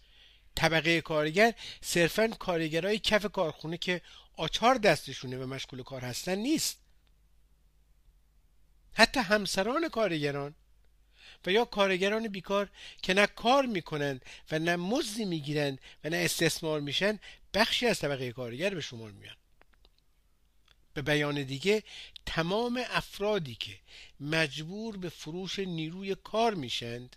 طبقه 0.55 1.01
کارگر 1.01 1.53
صرفا 1.81 2.27
کارگرای 2.27 2.99
کف 2.99 3.25
کارخونه 3.25 3.77
که 3.77 4.01
آچار 4.37 4.75
دستشونه 4.75 5.37
و 5.37 5.45
مشغول 5.45 5.83
کار 5.83 6.01
هستن 6.01 6.35
نیست. 6.35 6.77
حتی 8.93 9.19
همسران 9.19 9.89
کارگران 9.89 10.55
و 11.45 11.51
یا 11.51 11.65
کارگران 11.65 12.27
بیکار 12.27 12.69
که 13.01 13.13
نه 13.13 13.27
کار 13.27 13.65
می‌کنند 13.65 14.25
و 14.51 14.59
نه 14.59 14.75
مزدی 14.75 15.25
می‌گیرند 15.25 15.79
و 16.03 16.09
نه 16.09 16.17
استثمار 16.17 16.79
میشن 16.81 17.19
بخشی 17.53 17.87
از 17.87 17.99
طبقه 17.99 18.31
کارگر 18.31 18.73
به 18.73 18.81
شمار 18.81 19.11
میان 19.11 19.35
به 20.93 21.01
بیان 21.01 21.43
دیگه 21.43 21.83
تمام 22.25 22.83
افرادی 22.89 23.55
که 23.55 23.79
مجبور 24.19 24.97
به 24.97 25.09
فروش 25.09 25.59
نیروی 25.59 26.15
کار 26.15 26.53
میشند 26.53 27.15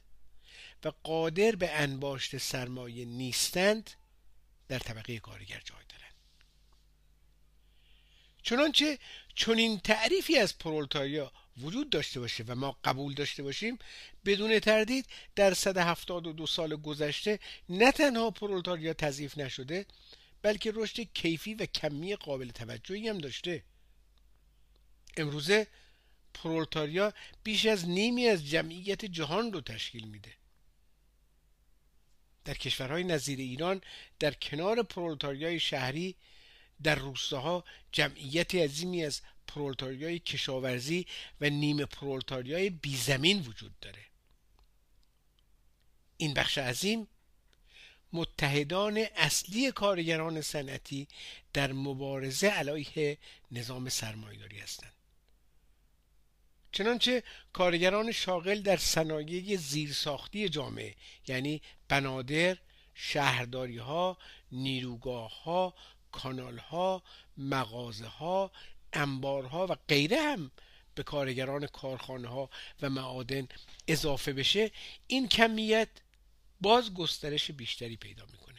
و 0.85 0.93
قادر 1.03 1.57
به 1.57 1.71
انباشت 1.71 2.39
سرمایه 2.39 3.05
نیستند 3.05 3.91
در 4.69 4.79
طبقه 4.79 5.19
کارگر 5.19 5.61
جای 5.65 5.85
دارند 5.89 6.15
چنانچه 8.43 8.99
چنین 9.35 9.79
تعریفی 9.79 10.39
از 10.39 10.59
پرولتاریا 10.59 11.33
وجود 11.62 11.90
داشته 11.90 12.20
باشه 12.20 12.44
و 12.47 12.55
ما 12.55 12.76
قبول 12.85 13.14
داشته 13.14 13.43
باشیم 13.43 13.78
بدون 14.24 14.59
تردید 14.59 15.06
در 15.36 15.55
172 15.55 16.47
سال 16.47 16.76
گذشته 16.76 17.39
نه 17.68 17.93
تنها 17.93 18.30
پرولتاریا 18.30 18.93
تضعیف 18.93 19.39
نشده 19.39 19.86
بلکه 20.43 20.72
رشد 20.74 21.01
کیفی 21.01 21.55
و 21.55 21.66
کمی 21.66 22.16
قابل 22.16 22.51
توجهی 22.51 23.09
هم 23.09 23.18
داشته. 23.18 23.62
امروزه 25.16 25.66
پرولتاریا 26.35 27.12
بیش 27.44 27.66
از 27.66 27.89
نیمی 27.89 28.28
از 28.28 28.47
جمعیت 28.47 29.05
جهان 29.05 29.52
رو 29.52 29.60
تشکیل 29.60 30.09
میده. 30.09 30.32
در 32.44 32.55
کشورهای 32.55 33.05
نظیر 33.05 33.39
ایران 33.39 33.80
در 34.18 34.35
کنار 34.35 34.82
پرولتاریای 34.82 35.60
شهری 35.60 36.16
در 36.82 36.94
روستاها 36.94 37.64
جمعیتی 37.93 38.60
عظیمی 38.60 39.05
از 39.05 39.20
پرولتاریای 39.49 40.19
کشاورزی 40.19 41.07
و 41.41 41.51
نیمه 41.51 41.85
پرولتاریای 41.85 42.70
بیزمین 42.70 43.41
وجود 43.41 43.81
داره. 43.81 44.05
این 46.16 46.35
بخش 46.35 46.59
عظیم 46.59 47.09
متحدان 48.12 49.07
اصلی 49.16 49.73
کارگران 49.73 50.41
صنعتی 50.41 51.09
در 51.53 51.73
مبارزه 51.73 52.47
علیه 52.47 53.19
نظام 53.51 53.89
سرمایهداری 53.89 54.59
هستند. 54.59 54.93
چنانچه 56.73 57.23
کارگران 57.53 58.12
شاغل 58.12 58.61
در 58.61 58.77
صنایع 58.77 59.57
زیرساختی 59.57 60.49
جامعه 60.49 60.95
یعنی 61.29 61.62
بنادر 61.89 62.57
شهرداری 62.95 63.79
ها 63.79 64.19
نیروگاه 64.53 65.43
ها 65.43 65.75
کانال 66.12 66.59
ها 66.59 67.03
مغازه 67.37 68.07
ها 68.07 68.51
انبارها 68.93 69.66
و 69.66 69.77
غیره 69.89 70.23
هم 70.23 70.51
به 70.94 71.02
کارگران 71.02 71.66
کارخانه 71.66 72.28
ها 72.28 72.51
و 72.82 72.90
معادن 72.90 73.48
اضافه 73.89 74.32
بشه 74.32 74.70
این 75.06 75.28
کمیت 75.28 75.89
باز 76.60 76.94
گسترش 76.94 77.51
بیشتری 77.51 77.97
پیدا 77.97 78.27
می‌کنه. 78.27 78.59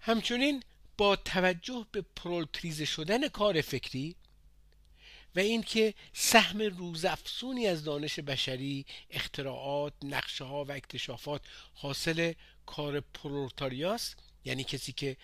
همچنین 0.00 0.62
با 0.96 1.16
توجه 1.16 1.86
به 1.92 2.04
پرولتریزه 2.16 2.84
شدن 2.84 3.28
کار 3.28 3.60
فکری 3.60 4.16
و 5.36 5.40
اینکه 5.40 5.94
سهم 6.12 6.62
روزافزونی 6.62 7.66
از 7.66 7.84
دانش 7.84 8.20
بشری 8.20 8.86
اختراعات 9.10 9.92
نقشه 10.02 10.44
ها 10.44 10.64
و 10.64 10.72
اکتشافات 10.72 11.42
حاصل 11.74 12.32
کار 12.66 13.00
پرولتاریاست 13.00 14.16
یعنی 14.44 14.64
کسی 14.64 14.92
که 14.92 15.16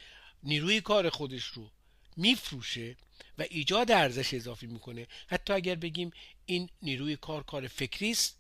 نیروی 0.43 0.81
کار 0.81 1.11
خودش 1.11 1.45
رو 1.45 1.71
میفروشه 2.17 2.97
و 3.39 3.45
ایجاد 3.51 3.91
ارزش 3.91 4.35
اضافی 4.35 4.67
می‌کنه. 4.67 5.07
حتی 5.27 5.53
اگر 5.53 5.75
بگیم 5.75 6.11
این 6.47 6.69
نیروی 6.83 7.17
کار 7.17 7.43
کار 7.43 7.69
فکری 7.69 8.11
است 8.11 8.37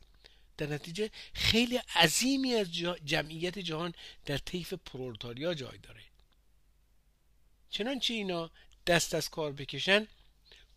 در 0.56 0.66
نتیجه 0.66 1.10
خیلی 1.34 1.76
عظیمی 1.76 2.54
از 2.54 2.72
جمعیت 3.04 3.58
جهان 3.58 3.94
در 4.26 4.38
طیف 4.38 4.72
پرولتاریا 4.72 5.54
جای 5.54 5.78
داره. 5.78 6.00
چنانچه 7.70 8.14
اینا 8.14 8.50
دست 8.86 9.14
از 9.14 9.28
کار 9.30 9.52
بکشن 9.52 10.06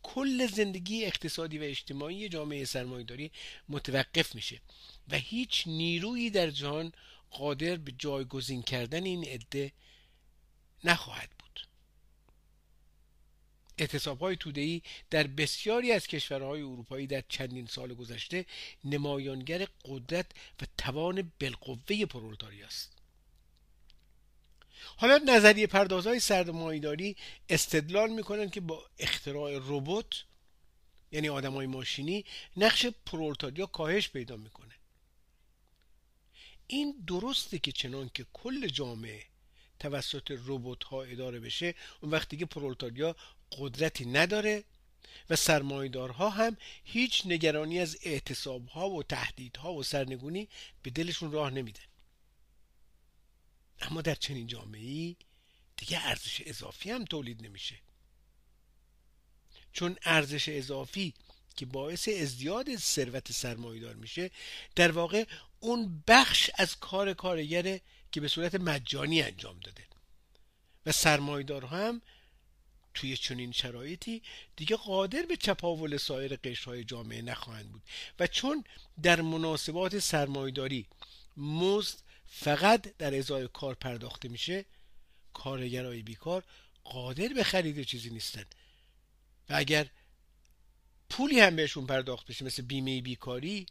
کل 0.03 0.47
زندگی 0.47 1.05
اقتصادی 1.05 1.57
و 1.57 1.63
اجتماعی 1.63 2.29
جامعه 2.29 2.65
سرمایهداری 2.65 3.31
متوقف 3.69 4.35
میشه 4.35 4.61
و 5.09 5.17
هیچ 5.17 5.63
نیرویی 5.67 6.29
در 6.29 6.49
جهان 6.49 6.91
قادر 7.31 7.75
به 7.75 7.91
جایگزین 7.91 8.61
کردن 8.61 9.03
این 9.03 9.25
عده 9.25 9.71
نخواهد 10.83 11.29
بود. 11.39 11.67
اعتصاب 13.77 14.19
های 14.19 14.35
تودهی 14.35 14.81
در 15.09 15.27
بسیاری 15.27 15.91
از 15.91 16.07
کشورهای 16.07 16.61
اروپایی 16.61 17.07
در 17.07 17.23
چندین 17.29 17.65
سال 17.67 17.93
گذشته 17.93 18.45
نمایانگر 18.83 19.67
قدرت 19.85 20.31
و 20.61 20.65
توان 20.77 21.31
بالقوه 21.39 22.05
پرولتاری 22.05 22.63
است. 22.63 22.91
حالا 24.97 25.17
نظریه 25.17 25.67
پردازهای 25.67 26.19
سرمایهداری 26.19 27.15
استدلال 27.49 28.09
می‌کنن 28.09 28.49
که 28.49 28.61
با 28.61 28.89
اختراع 28.99 29.51
ربات 29.57 30.23
یعنی 31.11 31.29
آدمای 31.29 31.67
ماشینی 31.67 32.25
نقش 32.57 32.85
پرولتاریا 32.85 33.65
کاهش 33.65 34.09
پیدا 34.09 34.37
می‌کنه. 34.37 34.73
این 36.67 37.03
درسته 37.07 37.59
که 37.59 37.71
چنان 37.71 38.11
که 38.13 38.25
کل 38.33 38.67
جامعه 38.67 39.25
توسط 39.83 40.39
ربات 40.45 40.83
ها 40.83 41.03
اداره 41.03 41.39
بشه 41.39 41.75
اون 42.01 42.11
وقت 42.11 42.29
دیگه 42.29 42.45
پرولتاریا 42.45 43.15
قدرتی 43.57 44.05
نداره 44.05 44.63
و 45.29 45.35
سرمایدارها 45.35 46.29
هم 46.29 46.57
هیچ 46.83 47.21
نگرانی 47.25 47.79
از 47.79 47.97
اعتصاب 48.03 48.67
ها 48.67 48.89
و 48.89 49.03
تهدیدها 49.03 49.73
و 49.73 49.83
سرنگونی 49.83 50.47
به 50.83 50.89
دلشون 50.89 51.31
راه 51.31 51.49
نمیده 51.49 51.79
اما 53.81 54.01
در 54.01 54.15
چنین 54.15 54.47
جامعه 54.47 55.15
دیگه 55.77 56.07
ارزش 56.07 56.41
اضافی 56.45 56.91
هم 56.91 57.05
تولید 57.05 57.45
نمیشه. 57.45 57.75
چون 59.73 59.97
ارزش 60.03 60.49
اضافی 60.49 61.13
که 61.55 61.65
باعث 61.65 62.09
ازدیاد 62.09 62.75
ثروت 62.75 63.31
سرمایدار 63.31 63.95
میشه 63.95 64.31
در 64.75 64.91
واقع 64.91 65.25
اون 65.59 66.03
بخش 66.07 66.49
از 66.55 66.79
کار 66.79 67.13
کارگره 67.13 67.81
که 68.13 68.21
به 68.21 68.27
صورت 68.27 68.55
مجانی 68.55 69.21
انجام 69.21 69.59
داده. 69.59 69.83
و 70.85 70.91
سرمایدار 70.91 71.65
هم 71.65 72.01
توی 72.93 73.17
چنین 73.17 73.51
شرایطی 73.51 74.21
دیگه 74.55 74.75
قادر 74.75 75.21
به 75.21 75.37
چپاول 75.37 75.97
سایر 75.97 76.35
قشرهای 76.35 76.83
جامعه 76.83 77.21
نخواهند 77.21 77.71
بود. 77.71 77.83
و 78.19 78.27
چون 78.27 78.63
در 79.03 79.21
مناسبات 79.21 79.99
سرمایداری 79.99 80.87
مزد 81.37 81.97
فقط 82.27 82.97
در 82.97 83.17
ازای 83.17 83.49
کار 83.53 83.75
پرداخته 83.75 84.29
میشه 84.29 84.65
کارگرای 85.33 86.01
بیکار 86.01 86.43
قادر 86.83 87.27
به 87.27 87.43
خرید 87.43 87.83
چیزی 87.83 88.09
نیستن. 88.09 88.45
و 89.49 89.53
اگر 89.55 89.89
پولی 91.09 91.39
هم 91.39 91.55
بهشون 91.55 91.85
پرداخت 91.85 92.27
بشه 92.27 92.45
مثل 92.45 92.61
بیمه 92.61 93.01
بیکاری 93.01 93.65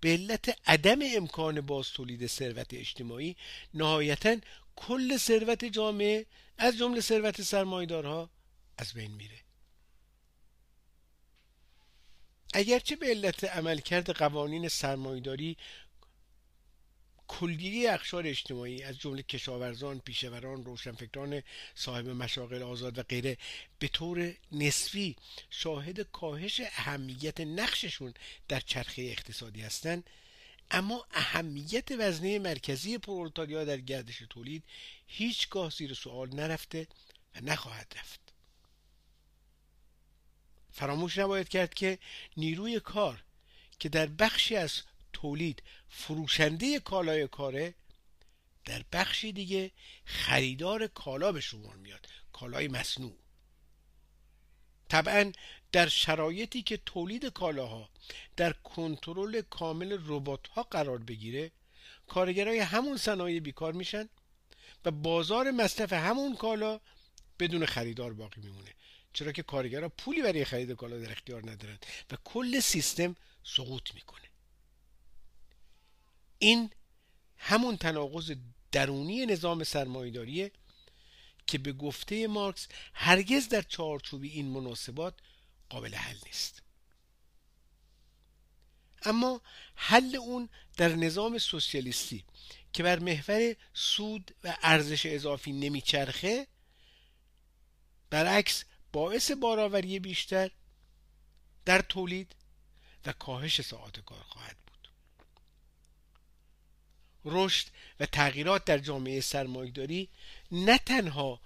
به 0.00 0.12
علت 0.12 0.58
عدم 0.66 0.98
امکان 1.16 1.60
باز 1.60 1.92
تولید 1.92 2.26
ثروت 2.26 2.74
اجتماعی 2.74 3.36
نهایتا 3.74 4.36
کل 4.76 5.16
ثروت 5.16 5.64
جامعه 5.64 6.26
از 6.58 6.78
جمله 6.78 7.00
ثروت 7.00 7.42
سرمایدارها 7.42 8.30
از 8.78 8.92
بین 8.92 9.10
میره. 9.10 9.40
اگرچه 12.54 12.96
به 12.96 13.06
علت 13.06 13.44
عملکرد 13.44 14.10
قوانین 14.10 14.68
سرمایداری 14.68 15.56
کلیه 17.32 17.92
اخشار 17.92 18.26
اجتماعی 18.26 18.82
از 18.82 18.98
جمله 18.98 19.22
کشاورزان، 19.22 19.98
پیشوران، 19.98 20.64
روشنفکران 20.64 21.42
صاحب 21.74 22.08
مشاغل 22.08 22.62
آزاد 22.62 22.98
و 22.98 23.02
غیره 23.02 23.36
به 23.78 23.88
طور 23.88 24.34
نسبی 24.52 25.16
شاهد 25.50 26.00
کاهش 26.00 26.60
اهمیت 26.60 27.40
نقششون 27.40 28.14
در 28.48 28.60
چرخه 28.60 29.02
اقتصادی 29.02 29.60
هستند. 29.60 30.10
اما 30.70 31.06
اهمیت 31.10 31.92
وزنه 31.98 32.38
مرکزی 32.38 32.98
پرولتاریا 32.98 33.64
در 33.64 33.76
گردش 33.76 34.22
تولید 34.30 34.62
هیچگاه 35.06 35.70
زیر 35.70 35.94
سوال 35.94 36.34
نرفته 36.34 36.86
و 37.34 37.40
نخواهد 37.40 37.92
رفت. 37.98 38.20
فراموش 40.72 41.18
نباید 41.18 41.48
کرد 41.48 41.74
که 41.74 41.98
نیروی 42.36 42.80
کار 42.80 43.24
که 43.78 43.88
در 43.88 44.06
بخشی 44.06 44.56
از 44.56 44.82
تولید 45.20 45.62
فروشنده 45.88 46.80
کالای 46.80 47.28
کاره 47.28 47.74
در 48.64 48.84
بخشی 48.92 49.32
دیگه 49.32 49.70
خریدار 50.04 50.86
کالا 50.86 51.32
به 51.32 51.40
شمار 51.40 51.76
میاد 51.76 52.06
کالای 52.32 52.68
مصنوع. 52.68 53.16
طبعا 54.88 55.32
در 55.72 55.88
شرایطی 55.88 56.62
که 56.62 56.76
تولید 56.76 57.26
کالاها 57.26 57.90
در 58.36 58.52
کنترل 58.52 59.40
کامل 59.40 59.98
ربات 60.06 60.48
ها 60.48 60.62
قرار 60.62 60.98
بگیره 60.98 61.50
کارگرای 62.06 62.58
همون 62.58 62.96
صنایع 62.96 63.40
بیکار 63.40 63.72
میشن 63.72 64.08
و 64.84 64.90
بازار 64.90 65.50
مصرف 65.50 65.92
همون 65.92 66.36
کالا 66.36 66.80
بدون 67.38 67.66
خریدار 67.66 68.12
باقی 68.12 68.40
میمونه. 68.40 68.74
چرا 69.12 69.32
که 69.32 69.42
کارگرها 69.42 69.88
پولی 69.88 70.22
برای 70.22 70.44
خرید 70.44 70.72
کالا 70.72 70.98
در 70.98 71.12
اختیار 71.12 71.50
ندارن 71.50 71.78
و 72.10 72.16
کل 72.24 72.60
سیستم 72.60 73.16
سقوط 73.44 73.94
می‌کنه. 73.94 74.29
این 76.42 76.70
همون 77.36 77.76
تناقض 77.76 78.32
درونی 78.72 79.26
نظام 79.26 79.64
سرمایداریه 79.64 80.52
که 81.46 81.58
به 81.58 81.72
گفته 81.72 82.26
مارکس 82.26 82.68
هرگز 82.94 83.48
در 83.48 83.62
چارچوبی 83.62 84.28
این 84.28 84.46
مناسبات 84.46 85.14
قابل 85.68 85.94
حل 85.94 86.16
نیست. 86.26 86.62
اما 89.02 89.40
حل 89.74 90.16
اون 90.16 90.48
در 90.76 90.88
نظام 90.88 91.38
سوسیالیستی 91.38 92.24
که 92.72 92.82
بر 92.82 92.98
محور 92.98 93.56
سود 93.74 94.34
و 94.44 94.56
ارزش 94.62 95.06
اضافی 95.06 95.52
نمیچرخه 95.52 96.46
برعکس 98.10 98.64
باعث 98.92 99.30
بارآوری 99.30 99.98
بیشتر 99.98 100.50
در 101.64 101.80
تولید 101.80 102.36
و 103.06 103.12
کاهش 103.12 103.60
ساعات 103.60 104.00
کار 104.00 104.22
خواهد 104.22 104.56
بود. 104.66 104.69
رشد 107.24 107.66
و 108.00 108.06
تغییرات 108.06 108.64
در 108.64 108.78
جامعه 108.78 109.20
سرمایهداری 109.20 110.08
نه 110.52 110.78
تنها 110.78 111.40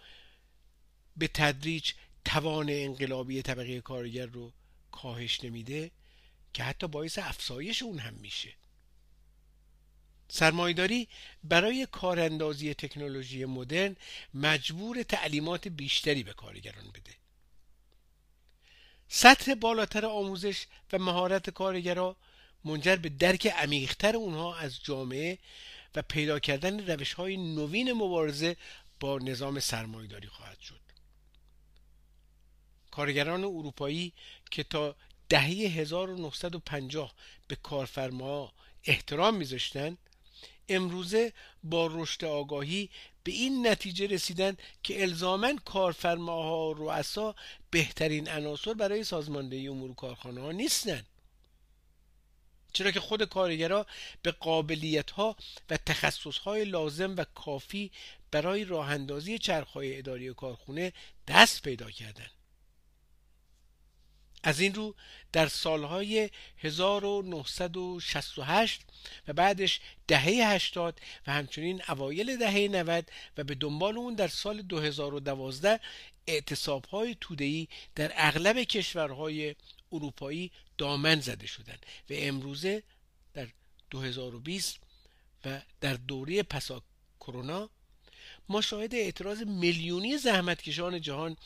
به 1.17 1.29
تدریج 1.29 1.93
توان 2.25 2.67
انقلابی 2.71 3.43
طبقه 3.43 3.81
کارگر 3.81 4.27
رو 4.27 4.53
کاهش 4.93 5.45
نمیده 5.45 5.91
که 6.53 6.65
حتی 6.65 6.87
باعث 6.87 7.19
افزایش 7.19 7.83
اون 7.83 7.99
هم 7.99 8.15
میشه. 8.15 8.55
سرمایداری 10.29 11.09
برای 11.45 11.87
کاراندازی 11.93 12.75
تکنولوژی 12.75 13.45
مدرن 13.45 13.97
مجبور 14.35 15.03
تعلیمات 15.03 15.69
بیشتری 15.69 16.23
به 16.23 16.33
کارگران 16.33 16.91
بده. 16.91 17.15
سطح 19.09 19.55
بالاتر 19.55 20.07
آموزش 20.07 20.67
و 20.93 20.99
مهارت 20.99 21.51
کارگرا 21.51 22.17
منجر 22.65 22.97
به 22.97 23.09
درک 23.09 23.47
عمیقتر 23.47 24.17
اونها 24.17 24.57
از 24.57 24.83
جامعه 24.83 25.39
و 25.95 26.03
پیدا 26.03 26.39
کردن 26.39 26.91
روش 26.91 27.13
های 27.13 27.37
نوین 27.37 27.93
مبارزه 27.93 28.57
با 29.01 29.19
نظام 29.19 29.61
سرمایداری 29.61 30.29
خواهد 30.29 30.61
شد. 30.61 30.81
کارگران 32.91 33.45
اروپایی 33.45 34.13
که 34.51 34.63
تا 34.63 34.97
دهه 35.29 35.49
1950 35.49 37.15
به 37.49 37.57
کارفرما 37.57 38.53
احترام 38.85 39.37
میذاشتند 39.37 39.99
امروزه 40.69 41.33
با 41.65 41.87
رشد 41.87 42.25
آگاهی 42.25 42.91
به 43.25 43.33
این 43.33 43.67
نتیجه 43.67 44.07
رسیدن 44.07 44.57
که 44.83 45.03
الزاما 45.03 45.57
کارفرماها 45.65 46.71
و 46.71 46.75
رؤسا 46.75 47.35
بهترین 47.71 48.29
عناصر 48.29 48.75
برای 48.75 49.05
سازماندهی 49.05 49.69
امور 49.69 49.95
کارخانه 49.95 50.41
ها 50.41 50.53
نیستند. 50.53 51.07
چرا 52.75 52.91
که 52.91 53.01
خود 53.01 53.25
کارگرها 53.25 53.87
به 54.23 54.31
قابلیت 54.31 55.11
ها 55.11 55.37
و 55.71 55.77
تخصص 55.77 56.39
های 56.39 56.65
لازم 56.65 57.17
و 57.17 57.25
کافی 57.35 57.91
برای 58.31 58.65
راه 58.65 58.91
اندازی 58.91 59.39
چرخهای 59.39 59.99
اداری 59.99 60.35
کارخونه 60.35 60.93
دست 61.29 61.63
پیدا 61.63 61.91
کردند 61.91 62.31
از 64.43 64.61
این 64.61 64.75
رو 64.75 64.95
در 65.33 65.49
سالهای 65.49 66.31
1968 66.59 68.83
و 69.29 69.33
بعدش 69.33 69.81
دهه 70.07 70.23
80 70.23 71.01
و 71.27 71.33
همچنین 71.33 71.83
اوایل 71.89 72.37
دهه 72.37 72.69
90 72.69 73.11
و 73.37 73.45
به 73.45 73.55
دنبال 73.55 73.99
اون 73.99 74.15
در 74.15 74.29
سال 74.29 74.63
2012 74.63 75.81
اعتصاب 76.27 76.85
های 76.85 77.17
در 77.95 78.13
اغلب 78.15 78.63
کشورهای 78.63 79.55
اروپایی 79.93 80.51
دامن 80.79 81.21
زده 81.21 81.47
شدند 81.47 81.87
و 82.11 82.13
امروزه 82.17 82.83
در 83.35 83.49
2020 83.91 84.79
و 85.45 85.63
در 85.81 85.95
دوره 85.95 86.43
پسا 86.43 86.83
کرونا 87.21 87.71
ما 88.49 88.61
شاهد 88.61 88.95
اعتراض 88.95 89.43
میلیونی 89.43 90.19
زحمتکشان 90.19 91.01
جهان 91.01 91.37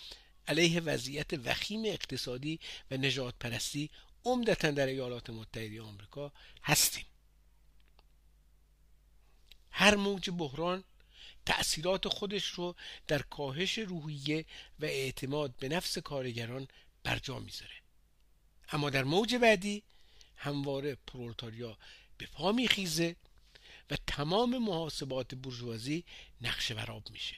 علیه 0.49 0.81
وضعیت 0.81 1.33
وخیم 1.33 1.83
اقتصادی 1.85 2.61
و 2.91 2.97
نجات 2.97 3.35
پرستی 3.41 3.91
عمدتا 4.25 4.71
در 4.71 4.87
ایالات 4.87 5.31
متحده 5.31 5.83
آمریکا 5.83 6.33
هستیم. 6.63 7.05
هر 9.71 9.95
موج 9.95 10.31
بحران 10.31 10.85
تأثیرات 11.47 12.09
خودش 12.09 12.47
رو 12.47 12.75
در 13.07 13.23
کاهش 13.23 13.79
روحیه 13.79 14.45
و 14.81 14.85
اعتماد 14.85 15.57
به 15.57 15.69
نفس 15.69 15.99
کارگران 15.99 16.69
برجا 17.03 17.39
می‌ذاره. 17.39 17.78
اما 18.73 18.91
در 18.91 19.05
موج 19.05 19.35
بعدی 19.35 19.83
همواره 20.37 20.97
پرولتاریا 21.07 21.79
به 22.19 22.27
پا 22.27 22.53
میخیزه 22.53 23.17
و 23.91 23.97
تمام 24.07 24.59
محاسبات 24.59 25.35
برجوازی 25.35 26.05
نقش 26.41 26.71
وراب 26.71 27.11
میشه. 27.11 27.37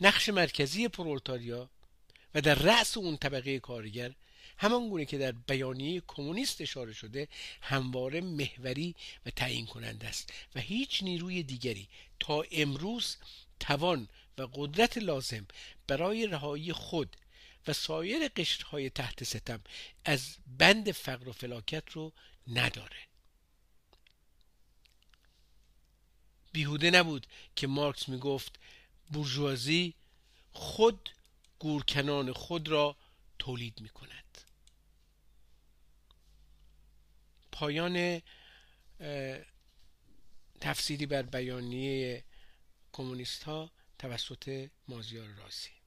نقش 0.00 0.28
مرکزی 0.28 0.88
پرولتاریا 0.88 1.70
و 2.34 2.40
در 2.40 2.54
رأس 2.54 2.96
اون 2.96 3.16
طبقه 3.16 3.58
کارگر 3.58 4.12
همان 4.58 4.88
گونه 4.88 5.04
که 5.04 5.18
در 5.18 5.32
بیانیه 5.32 6.02
کمونیست 6.06 6.60
اشاره 6.60 6.92
شده 6.92 7.28
همواره 7.62 8.20
محوری 8.20 8.94
و 9.26 9.30
تعیین 9.30 9.66
کننده 9.66 10.08
است 10.08 10.32
و 10.54 10.60
هیچ 10.60 11.02
نیروی 11.02 11.42
دیگری 11.42 11.88
تا 12.20 12.44
امروز 12.52 13.16
توان 13.60 14.08
و 14.38 14.48
قدرت 14.54 14.98
لازم 14.98 15.46
برای 15.86 16.26
رهایی 16.26 16.72
خود 16.72 17.16
و 17.66 17.72
سایر 17.72 18.28
قشرهای 18.28 18.90
تحت 18.90 19.24
ستم 19.24 19.60
از 20.04 20.36
بند 20.46 20.92
فقر 20.92 21.28
و 21.28 21.32
فلاکت 21.32 21.90
رو 21.90 22.12
نداره. 22.46 23.06
بیهوده 26.52 26.90
نبود 26.90 27.26
که 27.56 27.66
مارکس 27.66 28.08
می‌گفت 28.08 28.58
بورژوازی 29.10 29.94
خود 30.52 31.10
گورکنان 31.58 32.32
خود 32.32 32.68
را 32.68 32.96
تولید 33.38 33.80
می 33.80 33.88
کند 33.88 34.40
پایان 37.52 38.22
تفسیری 40.60 41.06
بر 41.06 41.22
بیانیه 41.22 42.24
کمونیست 42.92 43.42
ها 43.42 43.70
توسط 43.98 44.70
مازیار 44.88 45.28
رازی. 45.28 45.81